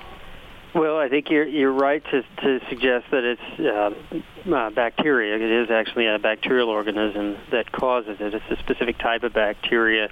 Well, 0.74 0.98
I 1.00 1.10
think 1.10 1.32
you're 1.32 1.48
you're 1.48 1.72
right 1.74 2.04
to 2.12 2.22
to 2.22 2.60
suggest 2.70 3.08
that 3.12 3.24
it's 3.24 3.60
uh, 3.60 4.54
uh, 4.54 4.70
bacteria. 4.70 5.36
It 5.36 5.64
is 5.64 5.72
actually 5.72 6.06
a 6.06 6.20
bacterial 6.20 6.70
organism 6.70 7.38
that 7.52 7.72
causes 7.72 8.18
it. 8.20 8.34
It's 8.36 8.46
a 8.52 8.58
specific 8.64 9.00
type 9.00 9.24
of 9.24 9.34
bacteria 9.34 10.10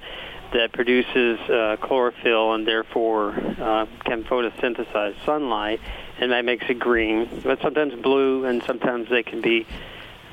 that 0.54 0.72
produces 0.74 1.40
uh, 1.42 1.78
chlorophyll 1.80 2.54
and 2.54 2.66
therefore 2.66 3.34
uh, 3.34 3.86
can 4.06 4.24
photosynthesize 4.24 5.14
sunlight, 5.26 5.80
and 6.20 6.32
that 6.32 6.44
makes 6.44 6.66
it 6.70 6.80
green. 6.80 7.42
But 7.44 7.62
sometimes 7.62 7.94
blue, 8.02 8.46
and 8.46 8.64
sometimes 8.64 9.10
they 9.10 9.24
can 9.24 9.42
be 9.42 9.68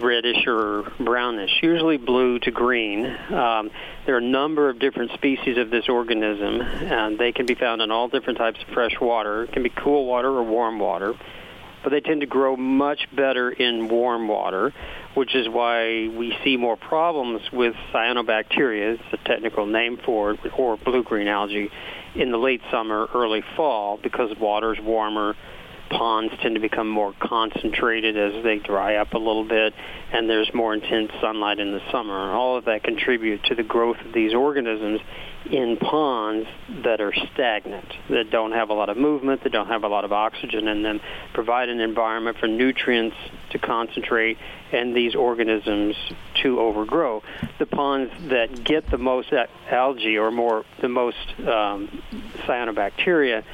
reddish 0.00 0.46
or 0.46 0.92
brownish, 0.98 1.50
usually 1.62 1.96
blue 1.96 2.38
to 2.40 2.50
green. 2.50 3.06
Um, 3.06 3.70
there 4.06 4.14
are 4.14 4.18
a 4.18 4.20
number 4.20 4.68
of 4.68 4.78
different 4.78 5.12
species 5.12 5.56
of 5.58 5.70
this 5.70 5.88
organism, 5.88 6.60
and 6.60 7.18
they 7.18 7.32
can 7.32 7.46
be 7.46 7.54
found 7.54 7.80
in 7.82 7.90
all 7.90 8.08
different 8.08 8.38
types 8.38 8.60
of 8.60 8.74
fresh 8.74 8.98
water. 9.00 9.44
It 9.44 9.52
can 9.52 9.62
be 9.62 9.70
cool 9.70 10.06
water 10.06 10.28
or 10.28 10.42
warm 10.42 10.78
water, 10.78 11.14
but 11.82 11.90
they 11.90 12.00
tend 12.00 12.22
to 12.22 12.26
grow 12.26 12.56
much 12.56 13.08
better 13.14 13.50
in 13.50 13.88
warm 13.88 14.26
water, 14.26 14.72
which 15.14 15.34
is 15.34 15.48
why 15.48 16.08
we 16.08 16.36
see 16.42 16.56
more 16.56 16.76
problems 16.76 17.40
with 17.52 17.74
cyanobacteria, 17.92 18.94
it's 18.94 19.02
a 19.12 19.28
technical 19.28 19.66
name 19.66 19.98
for 20.04 20.32
it, 20.32 20.40
or 20.58 20.76
blue-green 20.76 21.28
algae, 21.28 21.70
in 22.14 22.30
the 22.30 22.38
late 22.38 22.62
summer, 22.70 23.08
early 23.14 23.42
fall, 23.56 23.98
because 24.02 24.36
water 24.38 24.72
is 24.72 24.80
warmer 24.80 25.36
ponds 25.90 26.32
tend 26.42 26.54
to 26.54 26.60
become 26.60 26.88
more 26.88 27.14
concentrated 27.20 28.16
as 28.16 28.42
they 28.42 28.58
dry 28.58 28.96
up 28.96 29.14
a 29.14 29.18
little 29.18 29.44
bit, 29.44 29.74
and 30.12 30.28
there's 30.28 30.52
more 30.54 30.74
intense 30.74 31.12
sunlight 31.20 31.58
in 31.58 31.72
the 31.72 31.80
summer. 31.90 32.14
All 32.14 32.56
of 32.56 32.64
that 32.66 32.82
contribute 32.82 33.44
to 33.44 33.54
the 33.54 33.62
growth 33.62 33.98
of 34.04 34.12
these 34.12 34.34
organisms 34.34 35.00
in 35.50 35.76
ponds 35.76 36.48
that 36.84 37.00
are 37.00 37.12
stagnant, 37.34 37.86
that 38.08 38.30
don't 38.30 38.52
have 38.52 38.70
a 38.70 38.72
lot 38.72 38.88
of 38.88 38.96
movement, 38.96 39.42
that 39.44 39.52
don't 39.52 39.66
have 39.66 39.84
a 39.84 39.88
lot 39.88 40.04
of 40.04 40.12
oxygen 40.12 40.68
in 40.68 40.82
them, 40.82 41.00
provide 41.34 41.68
an 41.68 41.80
environment 41.80 42.38
for 42.38 42.46
nutrients 42.46 43.16
to 43.50 43.58
concentrate 43.58 44.38
and 44.72 44.96
these 44.96 45.14
organisms 45.14 45.94
to 46.42 46.58
overgrow. 46.58 47.22
The 47.58 47.66
ponds 47.66 48.10
that 48.30 48.64
get 48.64 48.90
the 48.90 48.98
most 48.98 49.32
algae 49.70 50.16
or 50.16 50.30
more 50.30 50.64
the 50.80 50.88
most 50.88 51.18
um, 51.40 52.02
cyanobacteria 52.46 53.44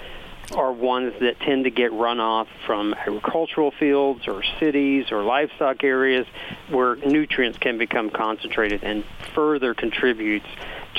are 0.52 0.72
ones 0.72 1.12
that 1.20 1.38
tend 1.40 1.64
to 1.64 1.70
get 1.70 1.92
runoff 1.92 2.46
from 2.66 2.94
agricultural 2.94 3.72
fields 3.78 4.26
or 4.26 4.42
cities 4.58 5.06
or 5.10 5.22
livestock 5.22 5.84
areas 5.84 6.26
where 6.68 6.96
nutrients 6.96 7.58
can 7.58 7.78
become 7.78 8.10
concentrated 8.10 8.82
and 8.82 9.04
further 9.34 9.74
contributes 9.74 10.46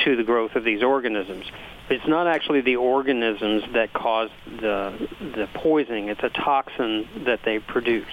to 0.04 0.16
the 0.16 0.24
growth 0.24 0.56
of 0.56 0.64
these 0.64 0.84
organisms. 0.84 1.46
It's 1.90 2.08
not 2.08 2.28
actually 2.28 2.62
the 2.62 2.78
organisms 2.78 3.64
that 3.74 3.92
cause 3.92 4.30
the 4.46 5.10
the 5.20 5.50
poisoning, 5.54 6.08
it's 6.08 6.24
a 6.24 6.30
toxin 6.30 7.08
that 7.26 7.42
they 7.44 7.60
produce. 7.60 8.06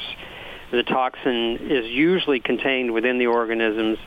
The 0.72 0.82
toxin 0.82 1.58
is 1.70 1.86
usually 1.86 2.40
contained 2.40 2.92
within 2.92 3.18
the 3.18 3.28
organisms. 3.28 3.98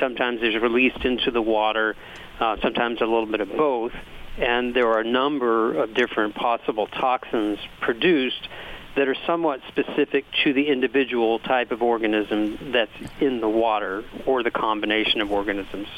Sometimes 0.00 0.40
it's 0.42 0.60
released 0.60 1.04
into 1.04 1.30
the 1.30 1.40
water, 1.40 1.94
uh, 2.40 2.56
sometimes 2.60 3.00
a 3.00 3.04
little 3.04 3.26
bit 3.26 3.40
of 3.40 3.48
both 3.50 3.92
and 4.38 4.74
there 4.74 4.88
are 4.88 5.00
a 5.00 5.04
number 5.04 5.74
of 5.74 5.94
different 5.94 6.34
possible 6.34 6.86
toxins 6.86 7.58
produced 7.80 8.48
that 8.96 9.08
are 9.08 9.16
somewhat 9.26 9.60
specific 9.68 10.24
to 10.44 10.52
the 10.52 10.68
individual 10.68 11.38
type 11.38 11.70
of 11.70 11.82
organism 11.82 12.72
that's 12.72 12.92
in 13.20 13.40
the 13.40 13.48
water 13.48 14.04
or 14.26 14.42
the 14.42 14.50
combination 14.50 15.20
of 15.20 15.32
organisms 15.32 15.88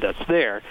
that's 0.00 0.18
there, 0.26 0.62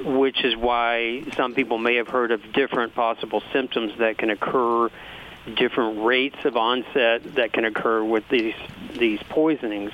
which 0.00 0.44
is 0.44 0.56
why 0.56 1.22
some 1.36 1.54
people 1.54 1.78
may 1.78 1.96
have 1.96 2.08
heard 2.08 2.32
of 2.32 2.40
different 2.52 2.94
possible 2.94 3.42
symptoms 3.52 3.92
that 3.98 4.18
can 4.18 4.30
occur, 4.30 4.90
different 5.56 6.04
rates 6.04 6.44
of 6.44 6.56
onset 6.56 7.34
that 7.36 7.52
can 7.52 7.64
occur 7.64 8.02
with 8.02 8.24
these 8.28 8.54
these 8.98 9.20
poisonings 9.28 9.92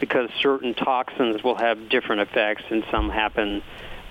because 0.00 0.30
certain 0.40 0.74
toxins 0.74 1.42
will 1.42 1.56
have 1.56 1.88
different 1.88 2.20
effects 2.20 2.62
and 2.70 2.84
some 2.90 3.10
happen 3.10 3.62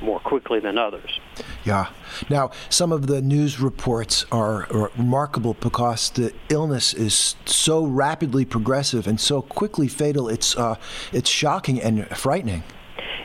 more 0.01 0.19
quickly 0.19 0.59
than 0.59 0.77
others. 0.77 1.19
Yeah. 1.63 1.89
Now, 2.29 2.51
some 2.69 2.91
of 2.91 3.07
the 3.07 3.21
news 3.21 3.59
reports 3.59 4.25
are, 4.31 4.67
remarkable 4.97 5.55
because 5.55 6.09
the 6.11 6.33
illness 6.49 6.93
is 6.93 7.35
so 7.45 7.85
rapidly 7.85 8.45
progressive 8.45 9.07
and 9.07 9.19
so 9.19 9.41
quickly 9.41 9.87
fatal. 9.87 10.29
It's 10.29 10.55
uh, 10.55 10.75
it's 11.11 11.29
shocking 11.29 11.81
and 11.81 12.07
frightening. 12.17 12.63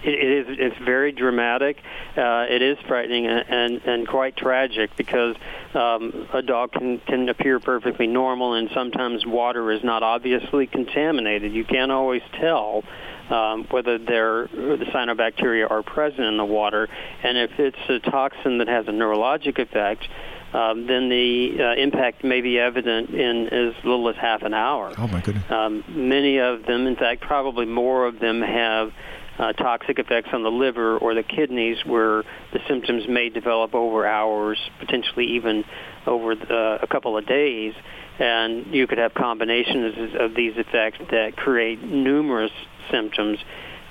it, 0.03 0.15
it 0.15 0.49
is 0.49 0.57
it's 0.59 0.85
very 0.85 1.13
dramatic. 1.13 1.79
Uh, 2.17 2.47
it 2.49 2.63
is 2.63 2.79
frightening 2.87 3.27
and, 3.27 3.45
and, 3.49 3.83
and 3.85 4.09
quite 4.09 4.37
tragic 4.37 4.95
because 4.97 5.37
um, 5.75 6.29
a 6.33 6.43
dog 6.43 6.73
can, 6.73 6.99
can 7.01 7.29
appear 7.29 7.61
perfectly 7.61 8.07
normal, 8.07 8.55
and 8.55 8.71
sometimes 8.75 9.25
water 9.25 9.71
is 9.71 9.83
not 9.83 10.03
obviously 10.03 10.67
contaminated. 10.67 11.53
You 11.53 11.65
can't 11.65 11.93
always 11.93 12.23
tell 12.39 12.85
um, 13.31 13.67
whether 13.71 13.99
they're, 13.99 14.47
the 14.49 14.87
cyanobacteria 14.93 15.71
are 15.71 15.83
present 15.83 16.27
in 16.27 16.37
the 16.37 16.45
water, 16.45 16.89
and 17.23 17.39
if 17.39 17.51
it's 17.59 17.77
a 17.89 17.99
toxin 18.11 18.59
that 18.59 18.69
has 18.69 18.87
a 18.89 18.91
neurologic 18.91 19.59
effect, 19.59 20.07
um, 20.53 20.87
then 20.87 21.09
the 21.09 21.57
uh, 21.59 21.81
impact 21.81 22.25
may 22.25 22.41
be 22.43 22.59
evident 22.59 23.11
in 23.11 23.49
as 23.49 23.75
little 23.85 24.09
as 24.09 24.17
half 24.17 24.43
an 24.43 24.53
hour. 24.53 24.93
Oh 24.99 25.07
my 25.07 25.21
goodness! 25.21 25.45
Um, 25.51 25.83
many 25.89 26.39
of 26.39 26.67
them, 26.67 26.87
in 26.87 26.97
fact, 26.97 27.23
probably 27.23 27.65
more 27.65 28.07
of 28.07 28.19
them 28.19 28.43
have 28.43 28.93
uh, 29.39 29.53
toxic 29.55 29.99
effects 29.99 30.29
on 30.33 30.43
the 30.43 30.51
liver 30.51 30.99
or 30.99 31.15
the 31.15 31.23
kidneys, 31.23 31.79
where 31.87 32.23
the 32.53 32.61
symptoms 32.69 33.09
may 33.09 33.31
develop 33.31 33.75
over 33.75 34.07
hours, 34.07 34.59
potentially 34.79 35.37
even 35.37 35.65
over 36.07 36.35
the, 36.35 36.79
a 36.83 36.87
couple 36.87 37.17
of 37.17 37.27
days. 37.27 37.75
And 38.19 38.75
you 38.75 38.87
could 38.87 38.99
have 38.99 39.15
combinations 39.15 40.15
of 40.21 40.35
these 40.35 40.53
effects 40.57 40.99
that 41.11 41.35
create 41.35 41.83
numerous 41.83 42.53
symptoms. 42.91 43.39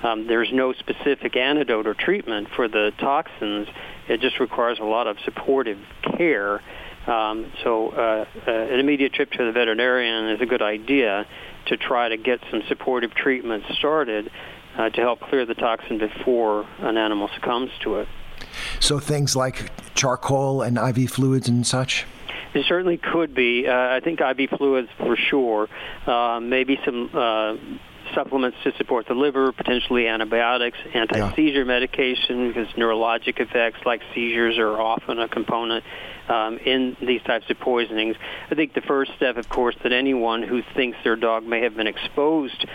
Um, 0.02 0.26
there's 0.26 0.50
no 0.52 0.72
specific 0.72 1.36
antidote 1.36 1.86
or 1.86 1.94
treatment 1.94 2.48
for 2.56 2.68
the 2.68 2.92
toxins. 2.98 3.68
It 4.08 4.20
just 4.20 4.40
requires 4.40 4.78
a 4.80 4.84
lot 4.84 5.06
of 5.06 5.16
supportive 5.24 5.78
care. 6.16 6.60
Um, 7.06 7.52
so 7.62 7.90
uh, 7.90 8.24
uh, 8.46 8.50
an 8.50 8.80
immediate 8.80 9.12
trip 9.12 9.30
to 9.32 9.44
the 9.44 9.52
veterinarian 9.52 10.28
is 10.30 10.40
a 10.40 10.46
good 10.46 10.62
idea 10.62 11.26
to 11.66 11.76
try 11.76 12.08
to 12.08 12.16
get 12.16 12.40
some 12.50 12.62
supportive 12.68 13.14
treatment 13.14 13.64
started 13.78 14.30
uh, 14.76 14.90
to 14.90 15.00
help 15.00 15.20
clear 15.20 15.46
the 15.46 15.54
toxin 15.54 15.98
before 15.98 16.66
an 16.78 16.96
animal 16.96 17.28
succumbs 17.34 17.70
to 17.82 17.96
it. 17.96 18.08
So 18.80 18.98
things 18.98 19.36
like 19.36 19.70
charcoal 19.94 20.62
and 20.62 20.78
IV 20.78 21.10
fluids 21.10 21.48
and 21.48 21.66
such? 21.66 22.06
It 22.54 22.66
certainly 22.66 22.98
could 22.98 23.34
be. 23.34 23.66
Uh, 23.66 23.72
I 23.72 24.00
think 24.00 24.20
IV 24.20 24.50
fluids 24.58 24.88
for 24.98 25.16
sure. 25.16 25.68
Uh, 26.06 26.40
maybe 26.40 26.78
some 26.84 27.10
uh, 27.14 27.56
supplements 28.14 28.56
to 28.64 28.72
support 28.76 29.06
the 29.06 29.14
liver, 29.14 29.52
potentially 29.52 30.06
antibiotics, 30.06 30.78
anti-seizure 30.94 31.58
yeah. 31.58 31.64
medication, 31.64 32.48
because 32.48 32.68
neurologic 32.74 33.40
effects 33.40 33.80
like 33.84 34.02
seizures 34.14 34.58
are 34.58 34.80
often 34.80 35.18
a 35.18 35.28
component 35.28 35.84
um, 36.32 36.58
in 36.58 36.96
these 37.00 37.22
types 37.22 37.44
of 37.50 37.58
poisonings. 37.58 38.16
I 38.50 38.54
think 38.54 38.74
the 38.74 38.80
first 38.80 39.12
step, 39.16 39.36
of 39.36 39.48
course, 39.48 39.76
that 39.82 39.92
anyone 39.92 40.42
who 40.42 40.62
thinks 40.74 40.96
their 41.04 41.16
dog 41.16 41.44
may 41.44 41.62
have 41.62 41.76
been 41.76 41.86
exposed 41.86 42.66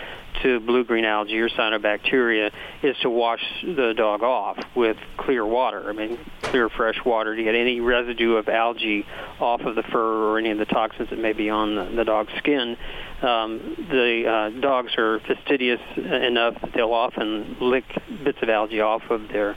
to 0.42 0.60
blue-green 0.60 1.04
algae 1.04 1.38
or 1.40 1.48
cyanobacteria 1.48 2.52
is 2.82 2.96
to 3.02 3.10
wash 3.10 3.42
the 3.62 3.92
dog 3.96 4.22
off 4.22 4.56
with 4.76 4.96
clear 5.16 5.44
water. 5.44 5.88
I 5.88 5.92
mean, 5.92 6.18
clear 6.42 6.68
fresh 6.68 7.04
water 7.04 7.34
to 7.34 7.42
get 7.42 7.56
any 7.56 7.80
residue 7.80 8.36
of 8.36 8.48
algae 8.48 9.04
off 9.40 9.62
of 9.62 9.74
the 9.74 9.82
fur 9.82 10.30
or 10.30 10.38
any 10.38 10.50
of 10.50 10.58
the 10.58 10.66
toxins 10.66 11.10
that 11.10 11.18
may 11.18 11.32
be 11.32 11.50
on 11.50 11.74
the, 11.74 11.96
the 11.96 12.04
dog's 12.04 12.32
skin. 12.38 12.76
Um, 13.22 13.74
the 13.90 14.52
uh, 14.56 14.60
dogs 14.60 14.92
are 14.96 15.18
fastidious 15.26 15.80
enough 15.96 16.54
that 16.60 16.70
they'll 16.74 16.92
often 16.92 17.56
lick 17.60 17.84
bits 18.22 18.38
of 18.40 18.48
algae 18.48 18.80
off 18.80 19.02
of 19.10 19.26
their 19.28 19.56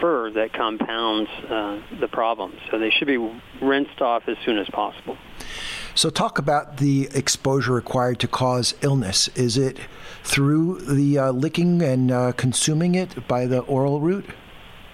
fur 0.00 0.30
that 0.32 0.52
compounds 0.52 1.30
uh, 1.48 1.80
the 2.00 2.08
problem. 2.08 2.52
So 2.70 2.78
they 2.78 2.90
should 2.90 3.06
be 3.06 3.18
rinsed 3.60 4.00
off 4.00 4.28
as 4.28 4.36
soon 4.44 4.58
as 4.58 4.68
possible. 4.68 5.16
So, 5.96 6.10
talk 6.10 6.38
about 6.38 6.78
the 6.78 7.08
exposure 7.14 7.72
required 7.72 8.18
to 8.20 8.28
cause 8.28 8.74
illness. 8.80 9.28
Is 9.36 9.56
it 9.56 9.78
through 10.24 10.80
the 10.80 11.18
uh, 11.18 11.30
licking 11.30 11.82
and 11.82 12.10
uh, 12.10 12.32
consuming 12.32 12.96
it 12.96 13.28
by 13.28 13.46
the 13.46 13.60
oral 13.60 14.00
route? 14.00 14.26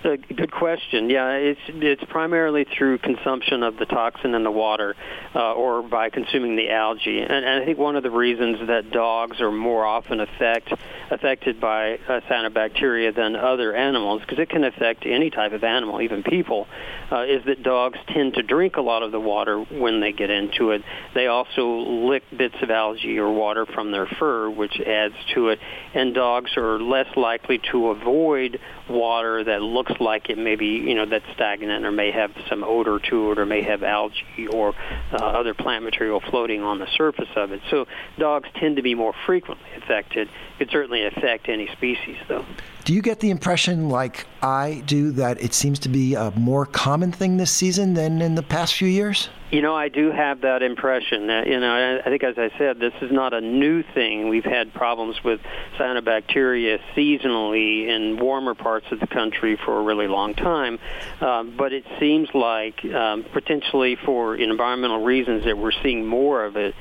Good 0.03 0.51
question. 0.51 1.11
Yeah, 1.11 1.33
it's 1.33 1.61
it's 1.69 2.03
primarily 2.05 2.65
through 2.65 2.99
consumption 2.99 3.63
of 3.63 3.77
the 3.77 3.85
toxin 3.85 4.35
in 4.35 4.45
the 4.45 4.51
water, 4.51 4.97
uh, 5.35 5.53
or 5.53 5.83
by 5.83 6.09
consuming 6.09 6.57
the 6.57 6.71
algae. 6.71 7.21
And, 7.21 7.31
and 7.31 7.63
I 7.63 7.67
think 7.67 7.79
one 7.79 7.97
of 7.97 8.03
the 8.03 8.11
reasons 8.11 8.67
that 8.69 8.91
dogs 8.91 9.43
are 9.43 9.53
more 9.53 9.85
often 9.85 10.21
affect, 10.21 10.73
affected 11.11 11.61
by 11.61 11.99
uh, 12.09 12.21
cyanobacteria 12.31 13.15
than 13.15 13.37
other 13.37 13.75
animals, 13.75 14.23
because 14.23 14.39
it 14.39 14.49
can 14.49 14.65
affect 14.65 15.05
any 15.05 15.29
type 15.29 15.53
of 15.53 15.65
animal, 15.65 16.01
even 16.01 16.23
people, 16.23 16.67
uh, 17.13 17.25
is 17.25 17.45
that 17.45 17.63
dogs 17.63 17.99
tend 18.09 18.35
to 18.35 18.43
drink 18.43 18.77
a 18.77 18.83
lot 18.83 19.03
of 19.03 19.13
the 19.13 19.21
water 19.21 19.61
when 19.61 20.01
they 20.01 20.13
get 20.13 20.31
into 20.31 20.71
it. 20.71 20.83
They 21.15 21.27
also 21.27 21.77
lick 22.09 22.23
bits 22.35 22.57
of 22.63 22.71
algae 22.71 23.19
or 23.19 23.31
water 23.31 23.67
from 23.67 23.93
their 23.93 24.07
fur, 24.07 24.49
which 24.49 24.81
adds 24.81 25.15
to 25.35 25.49
it. 25.49 25.59
And 25.93 26.15
dogs 26.15 26.57
are 26.57 26.81
less 26.81 27.15
likely 27.17 27.61
to 27.71 27.89
avoid 27.89 28.59
water 28.89 29.45
that 29.45 29.61
looks 29.61 29.90
like 29.99 30.31
it 30.31 30.39
may 30.39 30.57
be, 30.57 30.67
you 30.67 30.95
know, 30.95 31.07
that's 31.07 31.25
stagnant 31.35 31.85
or 31.85 31.91
may 31.91 32.11
have 32.11 32.33
some 32.49 32.63
odor 32.63 32.99
to 32.99 33.33
it 33.33 33.39
or 33.39 33.47
may 33.47 33.63
have 33.63 33.83
algae 33.83 34.47
or 34.53 34.75
uh, 35.13 35.17
other 35.17 35.55
plant 35.55 35.85
material 35.85 36.21
floating 36.21 36.63
on 36.63 36.79
the 36.79 36.87
surface 36.97 37.29
of 37.37 37.53
it. 37.53 37.61
So 37.71 37.87
dogs 38.19 38.49
tend 38.55 38.77
to 38.77 38.83
be 38.83 38.95
more 38.95 39.15
frequently 39.27 39.69
affected. 39.77 40.29
It 40.29 40.59
could 40.59 40.71
certainly 40.71 41.05
affect 41.07 41.49
any 41.49 41.69
species, 41.69 42.17
though. 42.29 42.45
Do 42.85 42.95
you 42.95 43.03
get 43.03 43.21
the 43.21 43.31
impression, 43.31 43.89
like 43.89 44.27
I 44.43 44.83
do, 44.87 45.11
that 45.13 45.43
it 45.43 45.55
seems 45.55 45.79
to 45.81 45.89
be 45.89 46.15
a 46.15 46.31
more 46.33 46.67
common 46.67 47.13
thing 47.13 47.37
this 47.37 47.51
season 47.51 47.95
than 47.95 48.21
in 48.21 48.35
the 48.35 48.43
past 48.43 48.75
few 48.75 48.89
years? 48.89 49.29
You 49.51 49.63
know, 49.63 49.75
I 49.75 49.89
do 49.89 50.13
have 50.13 50.43
that 50.43 50.63
impression. 50.63 51.29
Uh, 51.29 51.43
you 51.45 51.59
know, 51.59 52.01
I 52.05 52.09
think, 52.09 52.23
as 52.23 52.39
I 52.39 52.57
said, 52.57 52.79
this 52.79 52.93
is 53.03 53.11
not 53.11 53.35
a 53.35 53.41
new 53.41 53.83
thing. 53.83 54.29
We've 54.29 54.45
had 54.45 54.73
problems 54.73 55.17
with 55.25 55.41
cyanobacteria 55.77 56.79
seasonally 56.95 57.89
in 57.89 58.21
warmer 58.21 58.55
parts 58.55 58.87
of 58.93 59.01
the 59.01 59.09
country 59.09 59.59
for 59.65 59.81
a 59.81 59.83
really 59.83 60.07
long 60.07 60.35
time. 60.35 60.79
Um, 61.21 61.57
but 61.57 61.73
it 61.73 61.85
seems 61.99 62.29
like, 62.33 62.85
um, 62.85 63.25
potentially 63.33 63.97
for 64.05 64.37
environmental 64.37 65.03
reasons, 65.03 65.45
that 65.47 65.59
we're 65.59 65.73
seeing 65.83 66.07
more 66.07 66.45
of 66.45 66.57
it 66.57 66.77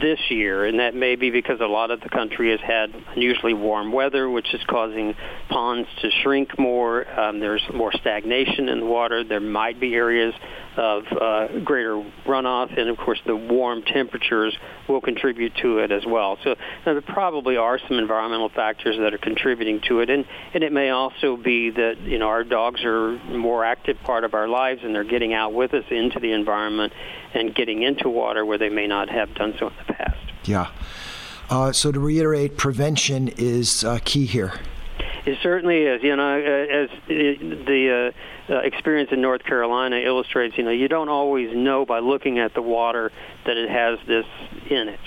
this 0.00 0.18
year, 0.30 0.64
and 0.64 0.78
that 0.78 0.94
may 0.94 1.16
be 1.16 1.30
because 1.30 1.60
a 1.60 1.66
lot 1.66 1.90
of 1.90 2.00
the 2.00 2.08
country 2.08 2.50
has 2.52 2.60
had 2.60 2.94
unusually 3.14 3.54
warm 3.54 3.92
weather, 3.92 4.30
which 4.30 4.54
is 4.54 4.60
causing 4.66 5.14
ponds 5.48 5.88
to 6.00 6.10
shrink 6.22 6.58
more. 6.58 7.08
Um, 7.18 7.40
there's 7.40 7.62
more 7.74 7.92
stagnation 7.92 8.68
in 8.68 8.80
the 8.80 8.86
water. 8.86 9.24
There 9.24 9.40
might 9.40 9.80
be 9.80 9.94
areas 9.94 10.34
of 10.78 11.04
uh, 11.10 11.58
greater 11.64 11.96
runoff, 12.24 12.78
and 12.78 12.88
of 12.88 12.96
course 12.96 13.20
the 13.26 13.34
warm 13.34 13.82
temperatures 13.82 14.56
will 14.88 15.00
contribute 15.00 15.52
to 15.56 15.78
it 15.78 15.90
as 15.90 16.06
well. 16.06 16.38
So 16.44 16.54
there 16.84 17.00
probably 17.02 17.56
are 17.56 17.80
some 17.88 17.98
environmental 17.98 18.48
factors 18.48 18.96
that 18.96 19.12
are 19.12 19.18
contributing 19.18 19.80
to 19.88 20.00
it, 20.00 20.08
and, 20.08 20.24
and 20.54 20.62
it 20.62 20.72
may 20.72 20.90
also 20.90 21.36
be 21.36 21.70
that 21.70 21.98
you 22.02 22.18
know 22.18 22.28
our 22.28 22.44
dogs 22.44 22.84
are 22.84 23.18
more 23.26 23.64
active 23.64 24.00
part 24.04 24.22
of 24.22 24.34
our 24.34 24.46
lives, 24.46 24.82
and 24.84 24.94
they're 24.94 25.02
getting 25.02 25.34
out 25.34 25.52
with 25.52 25.74
us 25.74 25.84
into 25.90 26.20
the 26.20 26.30
environment 26.30 26.92
and 27.34 27.54
getting 27.54 27.82
into 27.82 28.08
water 28.08 28.46
where 28.46 28.58
they 28.58 28.70
may 28.70 28.86
not 28.86 29.08
have 29.08 29.34
done 29.34 29.54
so 29.58 29.66
in 29.66 29.74
the 29.86 29.92
past. 29.92 30.18
Yeah. 30.44 30.70
Uh, 31.50 31.72
so 31.72 31.90
to 31.90 31.98
reiterate, 31.98 32.56
prevention 32.56 33.28
is 33.36 33.82
uh, 33.82 33.98
key 34.04 34.26
here. 34.26 34.52
It 35.26 35.38
certainly 35.42 35.82
is. 35.82 36.02
You 36.02 36.16
know, 36.16 36.38
as 36.38 36.88
the 37.08 38.12
uh, 38.48 38.52
uh, 38.52 38.58
experience 38.58 39.10
in 39.12 39.20
North 39.20 39.44
Carolina 39.44 39.96
illustrates, 39.96 40.56
you 40.56 40.64
know, 40.64 40.70
you 40.70 40.88
don't 40.88 41.08
always 41.08 41.54
know 41.54 41.84
by 41.84 41.98
looking 41.98 42.38
at 42.38 42.54
the 42.54 42.62
water 42.62 43.12
that 43.44 43.56
it 43.56 43.68
has 43.68 43.98
this 44.06 44.26
in 44.70 44.88
it. 44.88 45.00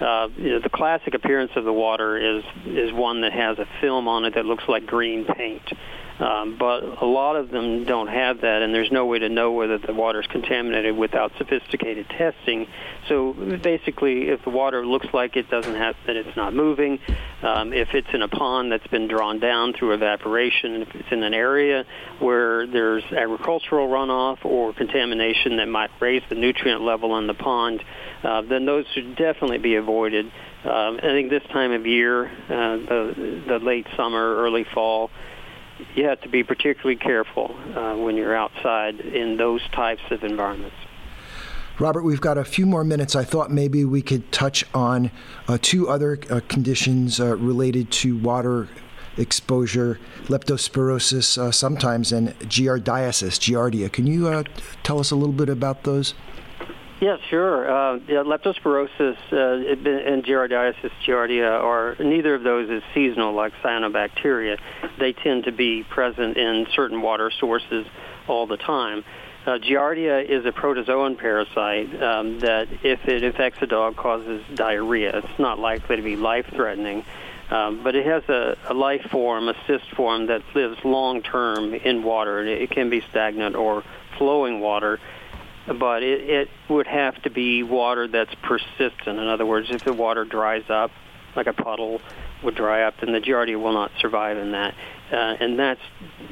Uh, 0.00 0.28
you 0.36 0.50
know, 0.50 0.60
the 0.60 0.70
classic 0.70 1.14
appearance 1.14 1.52
of 1.56 1.64
the 1.64 1.72
water 1.72 2.16
is 2.18 2.44
is 2.66 2.92
one 2.92 3.20
that 3.20 3.32
has 3.32 3.58
a 3.58 3.66
film 3.80 4.08
on 4.08 4.24
it 4.24 4.34
that 4.34 4.44
looks 4.44 4.64
like 4.68 4.86
green 4.86 5.24
paint. 5.24 5.62
Um, 6.18 6.56
but 6.56 7.02
a 7.02 7.06
lot 7.06 7.34
of 7.34 7.50
them 7.50 7.84
don't 7.84 8.06
have 8.06 8.42
that, 8.42 8.62
and 8.62 8.72
there's 8.72 8.92
no 8.92 9.04
way 9.06 9.18
to 9.18 9.28
know 9.28 9.50
whether 9.50 9.78
the 9.78 9.92
water 9.92 10.20
is 10.20 10.26
contaminated 10.28 10.96
without 10.96 11.32
sophisticated 11.38 12.08
testing. 12.08 12.68
So 13.08 13.32
basically, 13.32 14.28
if 14.28 14.44
the 14.44 14.50
water 14.50 14.86
looks 14.86 15.08
like 15.12 15.36
it 15.36 15.50
doesn't 15.50 15.74
have 15.74 15.96
that 16.06 16.14
it's 16.14 16.36
not 16.36 16.54
moving, 16.54 17.00
um, 17.42 17.72
if 17.72 17.94
it's 17.94 18.06
in 18.12 18.22
a 18.22 18.28
pond 18.28 18.70
that's 18.70 18.86
been 18.86 19.08
drawn 19.08 19.40
down 19.40 19.72
through 19.72 19.92
evaporation, 19.92 20.82
if 20.82 20.94
it's 20.94 21.10
in 21.10 21.24
an 21.24 21.34
area 21.34 21.84
where 22.20 22.64
there's 22.68 23.04
agricultural 23.04 23.88
runoff 23.88 24.44
or 24.44 24.72
contamination 24.72 25.56
that 25.56 25.66
might 25.66 25.90
raise 25.98 26.22
the 26.28 26.36
nutrient 26.36 26.82
level 26.82 27.18
in 27.18 27.26
the 27.26 27.34
pond, 27.34 27.82
uh, 28.22 28.40
then 28.42 28.66
those 28.66 28.86
should 28.94 29.16
definitely 29.16 29.58
be 29.58 29.74
avoided. 29.74 30.26
Um, 30.64 30.98
I 30.98 31.08
think 31.08 31.28
this 31.28 31.42
time 31.52 31.72
of 31.72 31.86
year, 31.86 32.26
uh, 32.26 32.76
the, 32.76 33.42
the 33.48 33.58
late 33.58 33.86
summer, 33.96 34.36
early 34.36 34.64
fall, 34.72 35.10
you 35.94 36.06
have 36.06 36.20
to 36.22 36.28
be 36.28 36.42
particularly 36.42 36.96
careful 36.96 37.54
uh, 37.74 37.96
when 37.96 38.16
you're 38.16 38.36
outside 38.36 39.00
in 39.00 39.36
those 39.36 39.62
types 39.72 40.02
of 40.10 40.22
environments. 40.22 40.76
Robert, 41.78 42.02
we've 42.02 42.20
got 42.20 42.38
a 42.38 42.44
few 42.44 42.66
more 42.66 42.84
minutes. 42.84 43.16
I 43.16 43.24
thought 43.24 43.50
maybe 43.50 43.84
we 43.84 44.00
could 44.00 44.30
touch 44.30 44.64
on 44.74 45.10
uh, 45.48 45.58
two 45.60 45.88
other 45.88 46.20
uh, 46.30 46.40
conditions 46.46 47.18
uh, 47.18 47.36
related 47.36 47.90
to 47.92 48.16
water 48.16 48.68
exposure, 49.16 49.98
leptospirosis 50.26 51.36
uh, 51.36 51.50
sometimes, 51.50 52.12
and 52.12 52.28
giardiasis, 52.40 53.38
giardia. 53.40 53.90
Can 53.90 54.06
you 54.06 54.28
uh, 54.28 54.44
tell 54.82 55.00
us 55.00 55.10
a 55.10 55.16
little 55.16 55.34
bit 55.34 55.48
about 55.48 55.82
those? 55.82 56.14
Yeah, 57.00 57.16
sure. 57.28 57.68
Uh, 57.68 57.98
yeah, 58.08 58.22
leptospirosis 58.22 59.16
uh, 59.32 59.36
and 59.36 60.24
Giardiasis 60.24 60.92
giardia 61.06 61.50
are 61.50 61.96
neither 61.98 62.34
of 62.34 62.42
those 62.42 62.70
is 62.70 62.82
seasonal 62.94 63.34
like 63.34 63.52
cyanobacteria. 63.62 64.58
They 64.98 65.12
tend 65.12 65.44
to 65.44 65.52
be 65.52 65.82
present 65.82 66.36
in 66.36 66.66
certain 66.74 67.02
water 67.02 67.30
sources 67.30 67.86
all 68.28 68.46
the 68.46 68.56
time. 68.56 69.04
Uh, 69.44 69.58
Giardia 69.58 70.24
is 70.24 70.46
a 70.46 70.52
protozoan 70.52 71.18
parasite 71.18 72.02
um, 72.02 72.40
that, 72.40 72.68
if 72.82 73.06
it 73.06 73.22
infects 73.22 73.58
a 73.60 73.66
dog, 73.66 73.96
causes 73.96 74.42
diarrhea. 74.54 75.18
It's 75.18 75.38
not 75.38 75.58
likely 75.58 75.96
to 75.96 76.02
be 76.02 76.16
life-threatening, 76.16 77.04
um, 77.50 77.82
but 77.84 77.94
it 77.94 78.06
has 78.06 78.22
a, 78.30 78.56
a 78.70 78.72
life 78.72 79.02
form, 79.10 79.48
a 79.48 79.54
cyst 79.66 79.90
form 79.96 80.28
that 80.28 80.42
lives 80.54 80.78
long 80.82 81.20
term 81.20 81.74
in 81.74 82.02
water. 82.02 82.42
It 82.46 82.70
can 82.70 82.88
be 82.88 83.02
stagnant 83.10 83.54
or 83.54 83.82
flowing 84.16 84.60
water, 84.60 84.98
but 85.66 86.02
it, 86.02 86.28
it 86.28 86.48
would 86.68 86.86
have 86.86 87.20
to 87.22 87.30
be 87.30 87.62
water 87.62 88.06
that's 88.08 88.34
persistent. 88.42 89.18
In 89.18 89.28
other 89.28 89.46
words, 89.46 89.68
if 89.70 89.84
the 89.84 89.92
water 89.92 90.24
dries 90.24 90.68
up, 90.68 90.90
like 91.36 91.46
a 91.46 91.52
puddle 91.52 92.00
would 92.42 92.54
dry 92.54 92.82
up, 92.82 92.94
then 93.00 93.12
the 93.12 93.20
giardia 93.20 93.60
will 93.60 93.72
not 93.72 93.90
survive 94.00 94.36
in 94.36 94.52
that. 94.52 94.74
Uh, 95.10 95.16
and 95.16 95.58
that's 95.58 95.80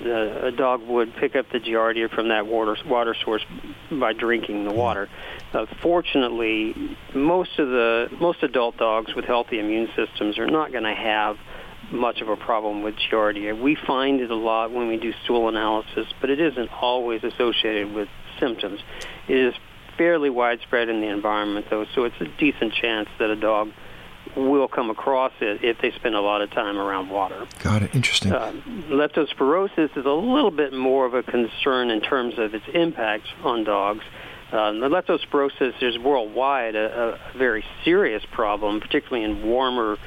uh, 0.05 0.47
a 0.47 0.53
dog 0.53 0.83
would 0.83 1.15
pick 1.17 1.37
up 1.37 1.47
the 1.53 1.59
giardia 1.59 2.13
from 2.15 2.29
that 2.29 2.47
water 2.47 2.77
water 2.87 3.15
source 3.25 3.43
by 3.91 4.13
drinking 4.13 4.65
the 4.65 4.73
water. 4.73 5.09
Uh, 5.53 5.67
fortunately, 5.83 6.97
most 7.15 7.59
of 7.59 7.69
the 7.69 8.09
most 8.21 8.43
adult 8.43 8.77
dogs 8.77 9.15
with 9.15 9.25
healthy 9.25 9.59
immune 9.59 9.89
systems 9.95 10.39
are 10.39 10.47
not 10.47 10.73
going 10.73 10.85
to 10.85 10.95
have 10.95 11.37
much 11.91 12.21
of 12.21 12.29
a 12.29 12.37
problem 12.37 12.83
with 12.83 12.95
giardia. 12.97 13.61
We 13.61 13.77
find 13.87 14.21
it 14.21 14.31
a 14.31 14.37
lot 14.37 14.73
when 14.73 14.89
we 14.89 14.97
do 14.97 15.13
stool 15.25 15.49
analysis, 15.49 16.07
but 16.21 16.31
it 16.31 16.41
isn't 16.41 16.71
always 16.81 17.23
associated 17.23 17.93
with 17.93 18.09
symptoms. 18.41 18.81
Is 19.29 19.55
fairly 19.97 20.31
widespread 20.31 20.89
in 20.89 21.01
the 21.01 21.07
environment, 21.07 21.67
though, 21.71 21.87
so 21.95 22.05
it's 22.05 22.21
a 22.21 22.27
decent 22.39 22.75
chance 22.75 23.09
that 23.19 23.31
a 23.31 23.37
dog 23.37 23.71
will 24.37 24.69
come 24.69 24.91
across 24.91 25.33
it 25.41 25.63
if 25.63 25.79
they 25.81 25.91
spend 25.93 26.15
a 26.15 26.21
lot 26.21 26.41
of 26.41 26.51
time 26.51 26.79
around 26.79 27.11
water. 27.11 27.47
Got 27.63 27.83
it. 27.83 27.95
Interesting. 27.95 28.33
Uh, 28.33 28.53
leptospirosis 28.89 29.97
is 29.97 30.07
a 30.07 30.11
little 30.11 30.51
bit 30.51 30.73
more 30.73 31.07
of 31.07 31.15
a 31.15 31.23
concern 31.23 31.91
in 31.91 32.01
terms 32.01 32.39
of 32.39 32.55
its 32.55 32.65
impact 32.73 33.27
on 33.45 33.65
dogs. 33.65 34.05
Uh, 34.51 34.73
leptospirosis 34.73 35.83
is 35.83 35.99
worldwide 35.99 36.75
a, 36.75 37.19
a 37.35 37.39
very 37.39 37.65
serious 37.85 38.23
problem, 38.33 38.81
particularly 38.81 39.25
in 39.25 39.47
warmer 39.47 39.99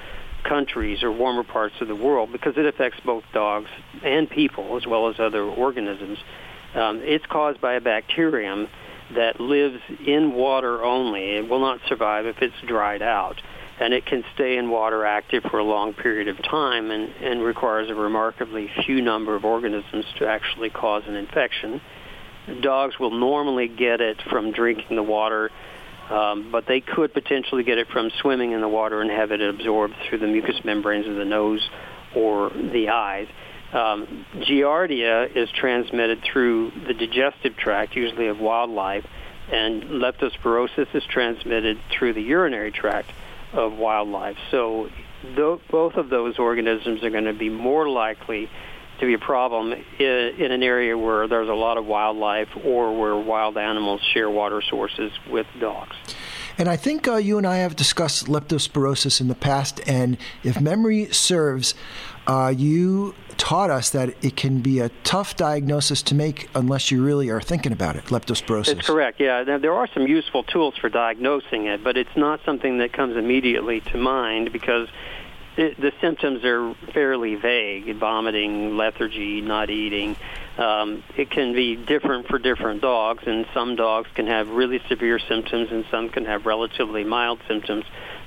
countries 0.43 1.03
or 1.03 1.11
warmer 1.11 1.43
parts 1.43 1.75
of 1.81 1.87
the 1.87 1.95
world, 1.95 2.31
because 2.31 2.55
it 2.57 2.65
affects 2.65 2.99
both 3.03 3.23
dogs 3.33 3.69
and 4.03 4.29
people 4.29 4.77
as 4.77 4.85
well 4.85 5.09
as 5.09 5.19
other 5.19 5.43
organisms. 5.43 6.19
Um, 6.75 7.01
it's 7.03 7.25
caused 7.25 7.61
by 7.61 7.73
a 7.73 7.81
bacterium 7.81 8.67
that 9.13 9.39
lives 9.39 9.79
in 10.05 10.33
water 10.33 10.83
only. 10.83 11.35
It 11.35 11.47
will 11.47 11.59
not 11.59 11.79
survive 11.87 12.25
if 12.25 12.37
it's 12.41 12.55
dried 12.67 13.01
out 13.01 13.41
and 13.79 13.93
it 13.93 14.05
can 14.05 14.23
stay 14.33 14.57
in 14.57 14.69
water 14.69 15.05
active 15.05 15.43
for 15.51 15.59
a 15.59 15.63
long 15.63 15.93
period 15.93 16.27
of 16.27 16.41
time 16.43 16.91
and, 16.91 17.09
and 17.21 17.41
requires 17.41 17.89
a 17.89 17.95
remarkably 17.95 18.69
few 18.85 19.01
number 19.01 19.35
of 19.35 19.43
organisms 19.43 20.05
to 20.17 20.27
actually 20.27 20.69
cause 20.69 21.03
an 21.07 21.15
infection. 21.15 21.81
Dogs 22.61 22.97
will 22.99 23.11
normally 23.11 23.67
get 23.67 23.99
it 23.99 24.21
from 24.29 24.51
drinking 24.51 24.95
the 24.95 25.03
water, 25.03 25.49
um, 26.09 26.51
but 26.51 26.65
they 26.67 26.79
could 26.79 27.13
potentially 27.13 27.63
get 27.63 27.77
it 27.77 27.87
from 27.89 28.11
swimming 28.21 28.53
in 28.53 28.61
the 28.61 28.67
water 28.67 29.01
and 29.01 29.11
have 29.11 29.31
it 29.31 29.41
absorbed 29.41 29.95
through 30.07 30.19
the 30.19 30.27
mucous 30.27 30.63
membranes 30.63 31.07
of 31.07 31.15
the 31.15 31.25
nose 31.25 31.67
or 32.15 32.49
the 32.51 32.89
eyes. 32.89 33.27
Um, 33.75 34.25
Giardia 34.35 35.35
is 35.35 35.49
transmitted 35.51 36.23
through 36.23 36.71
the 36.87 36.93
digestive 36.93 37.57
tract, 37.57 37.97
usually 37.97 38.27
of 38.27 38.39
wildlife, 38.39 39.05
and 39.51 39.83
leptospirosis 39.83 40.95
is 40.95 41.03
transmitted 41.03 41.77
through 41.91 42.13
the 42.13 42.21
urinary 42.21 42.71
tract 42.71 43.11
of 43.51 43.73
wildlife. 43.73 44.37
So 44.49 44.89
th- 45.35 45.59
both 45.69 45.95
of 45.95 46.09
those 46.09 46.39
organisms 46.39 47.03
are 47.03 47.09
going 47.09 47.25
to 47.25 47.33
be 47.33 47.49
more 47.49 47.89
likely 47.89 48.49
to 49.01 49.05
be 49.05 49.13
a 49.13 49.19
problem 49.19 49.73
in, 49.73 50.07
in 50.39 50.51
an 50.53 50.63
area 50.63 50.97
where 50.97 51.27
there's 51.27 51.49
a 51.49 51.53
lot 51.53 51.77
of 51.77 51.85
wildlife 51.85 52.47
or 52.63 52.97
where 52.97 53.17
wild 53.17 53.57
animals 53.57 53.99
share 54.13 54.29
water 54.29 54.61
sources 54.61 55.11
with 55.29 55.47
dogs. 55.59 55.97
And 56.57 56.69
I 56.69 56.77
think 56.77 57.05
uh, 57.05 57.15
you 57.15 57.37
and 57.37 57.45
I 57.45 57.57
have 57.57 57.75
discussed 57.75 58.27
leptospirosis 58.27 59.19
in 59.19 59.27
the 59.27 59.35
past, 59.35 59.81
and 59.85 60.17
if 60.43 60.61
memory 60.61 61.11
serves, 61.11 61.75
uh, 62.27 62.53
you 62.55 63.13
taught 63.37 63.69
us 63.69 63.89
that 63.91 64.09
it 64.23 64.35
can 64.35 64.61
be 64.61 64.79
a 64.79 64.89
tough 65.03 65.35
diagnosis 65.35 66.01
to 66.01 66.15
make 66.15 66.49
unless 66.55 66.89
you 66.89 67.03
really 67.03 67.29
are 67.29 67.41
thinking 67.41 67.71
about 67.71 67.95
it, 67.95 68.05
leptospirosis. 68.05 68.75
That's 68.75 68.87
correct, 68.87 69.19
yeah. 69.19 69.43
There 69.43 69.73
are 69.73 69.87
some 69.93 70.07
useful 70.07 70.43
tools 70.43 70.75
for 70.77 70.89
diagnosing 70.89 71.67
it, 71.67 71.83
but 71.83 71.97
it's 71.97 72.15
not 72.15 72.39
something 72.45 72.79
that 72.79 72.93
comes 72.93 73.17
immediately 73.17 73.81
to 73.81 73.97
mind 73.97 74.51
because 74.51 74.87
it, 75.57 75.79
the 75.79 75.91
symptoms 76.01 76.43
are 76.43 76.73
fairly 76.93 77.35
vague 77.35 77.95
vomiting, 77.97 78.77
lethargy, 78.77 79.41
not 79.41 79.69
eating. 79.69 80.15
Um, 80.57 81.03
it 81.17 81.29
can 81.29 81.53
be 81.53 81.75
different 81.75 82.27
for 82.27 82.39
different 82.39 82.81
dogs, 82.81 83.23
and 83.27 83.45
some 83.53 83.75
dogs 83.75 84.09
can 84.15 84.27
have 84.27 84.47
really 84.47 84.79
severe 84.87 85.19
symptoms, 85.19 85.69
and 85.71 85.85
some 85.91 86.09
can 86.09 86.25
have 86.25 86.45
relatively 86.45 87.03
mild 87.03 87.39
symptoms. 87.47 87.83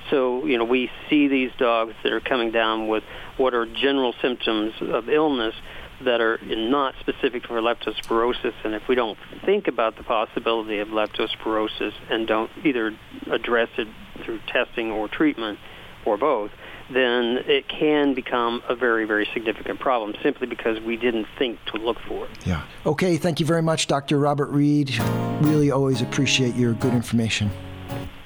So, 0.09 0.45
you 0.45 0.57
know, 0.57 0.65
we 0.65 0.91
see 1.09 1.27
these 1.27 1.51
dogs 1.57 1.93
that 2.03 2.11
are 2.11 2.19
coming 2.19 2.51
down 2.51 2.87
with 2.87 3.03
what 3.37 3.53
are 3.53 3.65
general 3.65 4.13
symptoms 4.21 4.73
of 4.81 5.09
illness 5.09 5.55
that 6.01 6.21
are 6.21 6.39
not 6.43 6.95
specific 6.99 7.45
for 7.45 7.59
leptospirosis. 7.61 8.53
And 8.63 8.73
if 8.73 8.87
we 8.87 8.95
don't 8.95 9.17
think 9.45 9.67
about 9.67 9.97
the 9.97 10.03
possibility 10.03 10.79
of 10.79 10.89
leptospirosis 10.89 11.93
and 12.09 12.27
don't 12.27 12.51
either 12.63 12.95
address 13.29 13.69
it 13.77 13.87
through 14.23 14.39
testing 14.47 14.91
or 14.91 15.07
treatment 15.07 15.59
or 16.05 16.17
both, 16.17 16.51
then 16.91 17.43
it 17.45 17.67
can 17.67 18.13
become 18.13 18.61
a 18.67 18.75
very, 18.75 19.05
very 19.05 19.27
significant 19.33 19.79
problem 19.79 20.15
simply 20.23 20.47
because 20.47 20.79
we 20.81 20.97
didn't 20.97 21.27
think 21.37 21.59
to 21.65 21.77
look 21.77 21.97
for 22.07 22.25
it. 22.25 22.31
Yeah. 22.45 22.63
Okay, 22.85 23.17
thank 23.17 23.39
you 23.39 23.45
very 23.45 23.61
much, 23.61 23.87
Dr. 23.87 24.17
Robert 24.17 24.49
Reed. 24.49 24.97
Really 25.41 25.71
always 25.71 26.01
appreciate 26.01 26.55
your 26.55 26.73
good 26.73 26.93
information. 26.93 27.51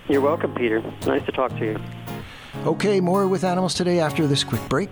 You're 0.08 0.22
welcome, 0.22 0.54
Peter. 0.56 0.82
Nice 1.06 1.26
to 1.26 1.32
talk 1.32 1.52
to 1.58 1.66
you. 1.66 1.80
Okay, 2.66 3.00
more 3.00 3.28
with 3.28 3.44
animals 3.44 3.74
today 3.74 4.00
after 4.00 4.28
this 4.28 4.44
quick 4.44 4.62
break. 4.70 4.90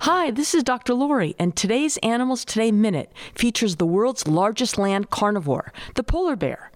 Hi, 0.00 0.30
this 0.30 0.54
is 0.54 0.62
Dr. 0.62 0.94
Lori, 0.94 1.34
and 1.38 1.54
today's 1.54 1.98
Animals 1.98 2.44
Today 2.44 2.72
Minute 2.72 3.12
features 3.34 3.76
the 3.76 3.86
world's 3.86 4.26
largest 4.26 4.78
land 4.78 5.10
carnivore, 5.10 5.72
the 5.94 6.02
polar 6.02 6.36
bear. 6.36 6.70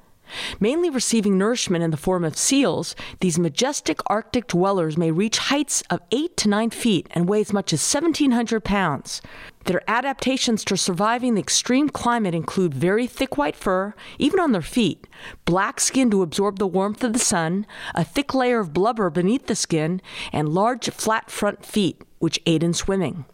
Mainly 0.61 0.91
receiving 0.91 1.39
nourishment 1.39 1.85
in 1.85 1.91
the 1.91 1.97
form 1.97 2.25
of 2.25 2.37
seals, 2.37 2.95
these 3.21 3.39
majestic 3.39 4.01
Arctic 4.07 4.47
dwellers 4.49 4.97
may 4.97 5.11
reach 5.11 5.39
heights 5.39 5.83
of 5.91 6.01
8 6.11 6.37
to 6.39 6.49
9 6.49 6.71
feet 6.71 7.09
and 7.13 7.29
weigh 7.29 7.41
as 7.41 7.53
much 7.53 7.73
as 7.73 7.81
1,700 7.95 8.65
pounds. 8.65 9.23
Their 9.65 9.83
adaptations 9.89 10.65
to 10.65 10.77
surviving 10.77 11.35
the 11.35 11.43
extreme 11.43 11.89
climate 11.91 12.35
include 12.35 12.73
very 12.73 13.07
thick 13.07 13.37
white 13.37 13.57
fur, 13.57 13.95
even 14.19 14.41
on 14.41 14.53
their 14.53 14.63
feet, 14.63 15.07
black 15.45 15.81
skin 15.81 16.11
to 16.11 16.23
absorb 16.23 16.59
the 16.59 16.67
warmth 16.67 17.05
of 17.05 17.13
the 17.13 17.19
sun, 17.19 17.67
a 17.95 18.05
thick 18.05 18.35
layer 18.35 18.61
of 18.61 18.73
blubber 18.73 19.11
beneath 19.11 19.47
the 19.47 19.55
skin, 19.55 20.01
and 20.33 20.49
large 20.49 20.89
flat 20.91 21.31
front 21.31 21.65
feet, 21.65 22.03
which 22.19 22.41
aid 22.47 22.63
in 22.63 22.73
swimming. 22.73 23.25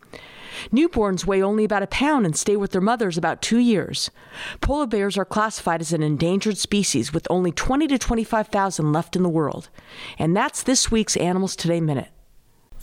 Newborns 0.73 1.27
weigh 1.27 1.43
only 1.43 1.65
about 1.65 1.83
a 1.83 1.87
pound 1.87 2.27
and 2.27 2.37
stay 2.37 2.57
with 2.57 2.73
their 2.73 2.81
mothers 2.81 3.19
about 3.19 3.43
two 3.43 3.59
years. 3.59 4.11
Polar 4.61 4.87
bears 4.87 5.19
are 5.19 5.25
classified 5.25 5.81
as 5.81 5.93
an 5.93 6.03
endangered 6.03 6.59
species 6.59 7.13
with 7.13 7.27
only 7.31 7.53
20 7.53 7.87
to 7.89 7.99
25,000 7.99 8.93
left 8.93 9.17
in 9.17 9.23
the 9.23 9.29
world. 9.29 9.69
And 10.19 10.37
that's 10.37 10.63
this 10.63 10.91
week's 10.91 11.17
Animals 11.17 11.57
Today 11.57 11.81
Minute. 11.81 12.14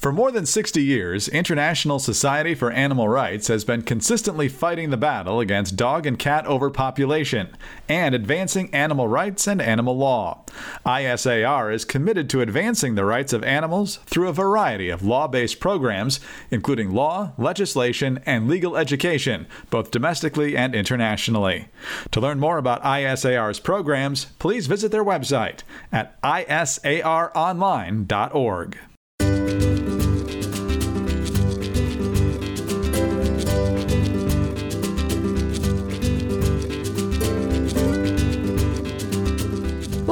For 0.01 0.11
more 0.11 0.31
than 0.31 0.45
60 0.47 0.83
years, 0.83 1.27
International 1.27 1.99
Society 1.99 2.55
for 2.55 2.71
Animal 2.71 3.07
Rights 3.07 3.49
has 3.49 3.63
been 3.63 3.83
consistently 3.83 4.49
fighting 4.49 4.89
the 4.89 4.97
battle 4.97 5.39
against 5.39 5.75
dog 5.75 6.07
and 6.07 6.17
cat 6.17 6.47
overpopulation 6.47 7.49
and 7.87 8.15
advancing 8.15 8.73
animal 8.73 9.07
rights 9.07 9.47
and 9.47 9.61
animal 9.61 9.95
law. 9.95 10.43
ISAR 10.87 11.71
is 11.71 11.85
committed 11.85 12.31
to 12.31 12.41
advancing 12.41 12.95
the 12.95 13.05
rights 13.05 13.31
of 13.31 13.43
animals 13.43 13.97
through 14.07 14.27
a 14.27 14.33
variety 14.33 14.89
of 14.89 15.03
law 15.03 15.27
based 15.27 15.59
programs, 15.59 16.19
including 16.49 16.89
law, 16.89 17.33
legislation, 17.37 18.19
and 18.25 18.49
legal 18.49 18.75
education, 18.75 19.45
both 19.69 19.91
domestically 19.91 20.57
and 20.57 20.73
internationally. 20.73 21.67
To 22.09 22.19
learn 22.19 22.39
more 22.39 22.57
about 22.57 22.81
ISAR's 22.81 23.59
programs, 23.59 24.25
please 24.39 24.65
visit 24.65 24.91
their 24.91 25.05
website 25.05 25.59
at 25.91 26.19
isaronline.org. 26.23 28.79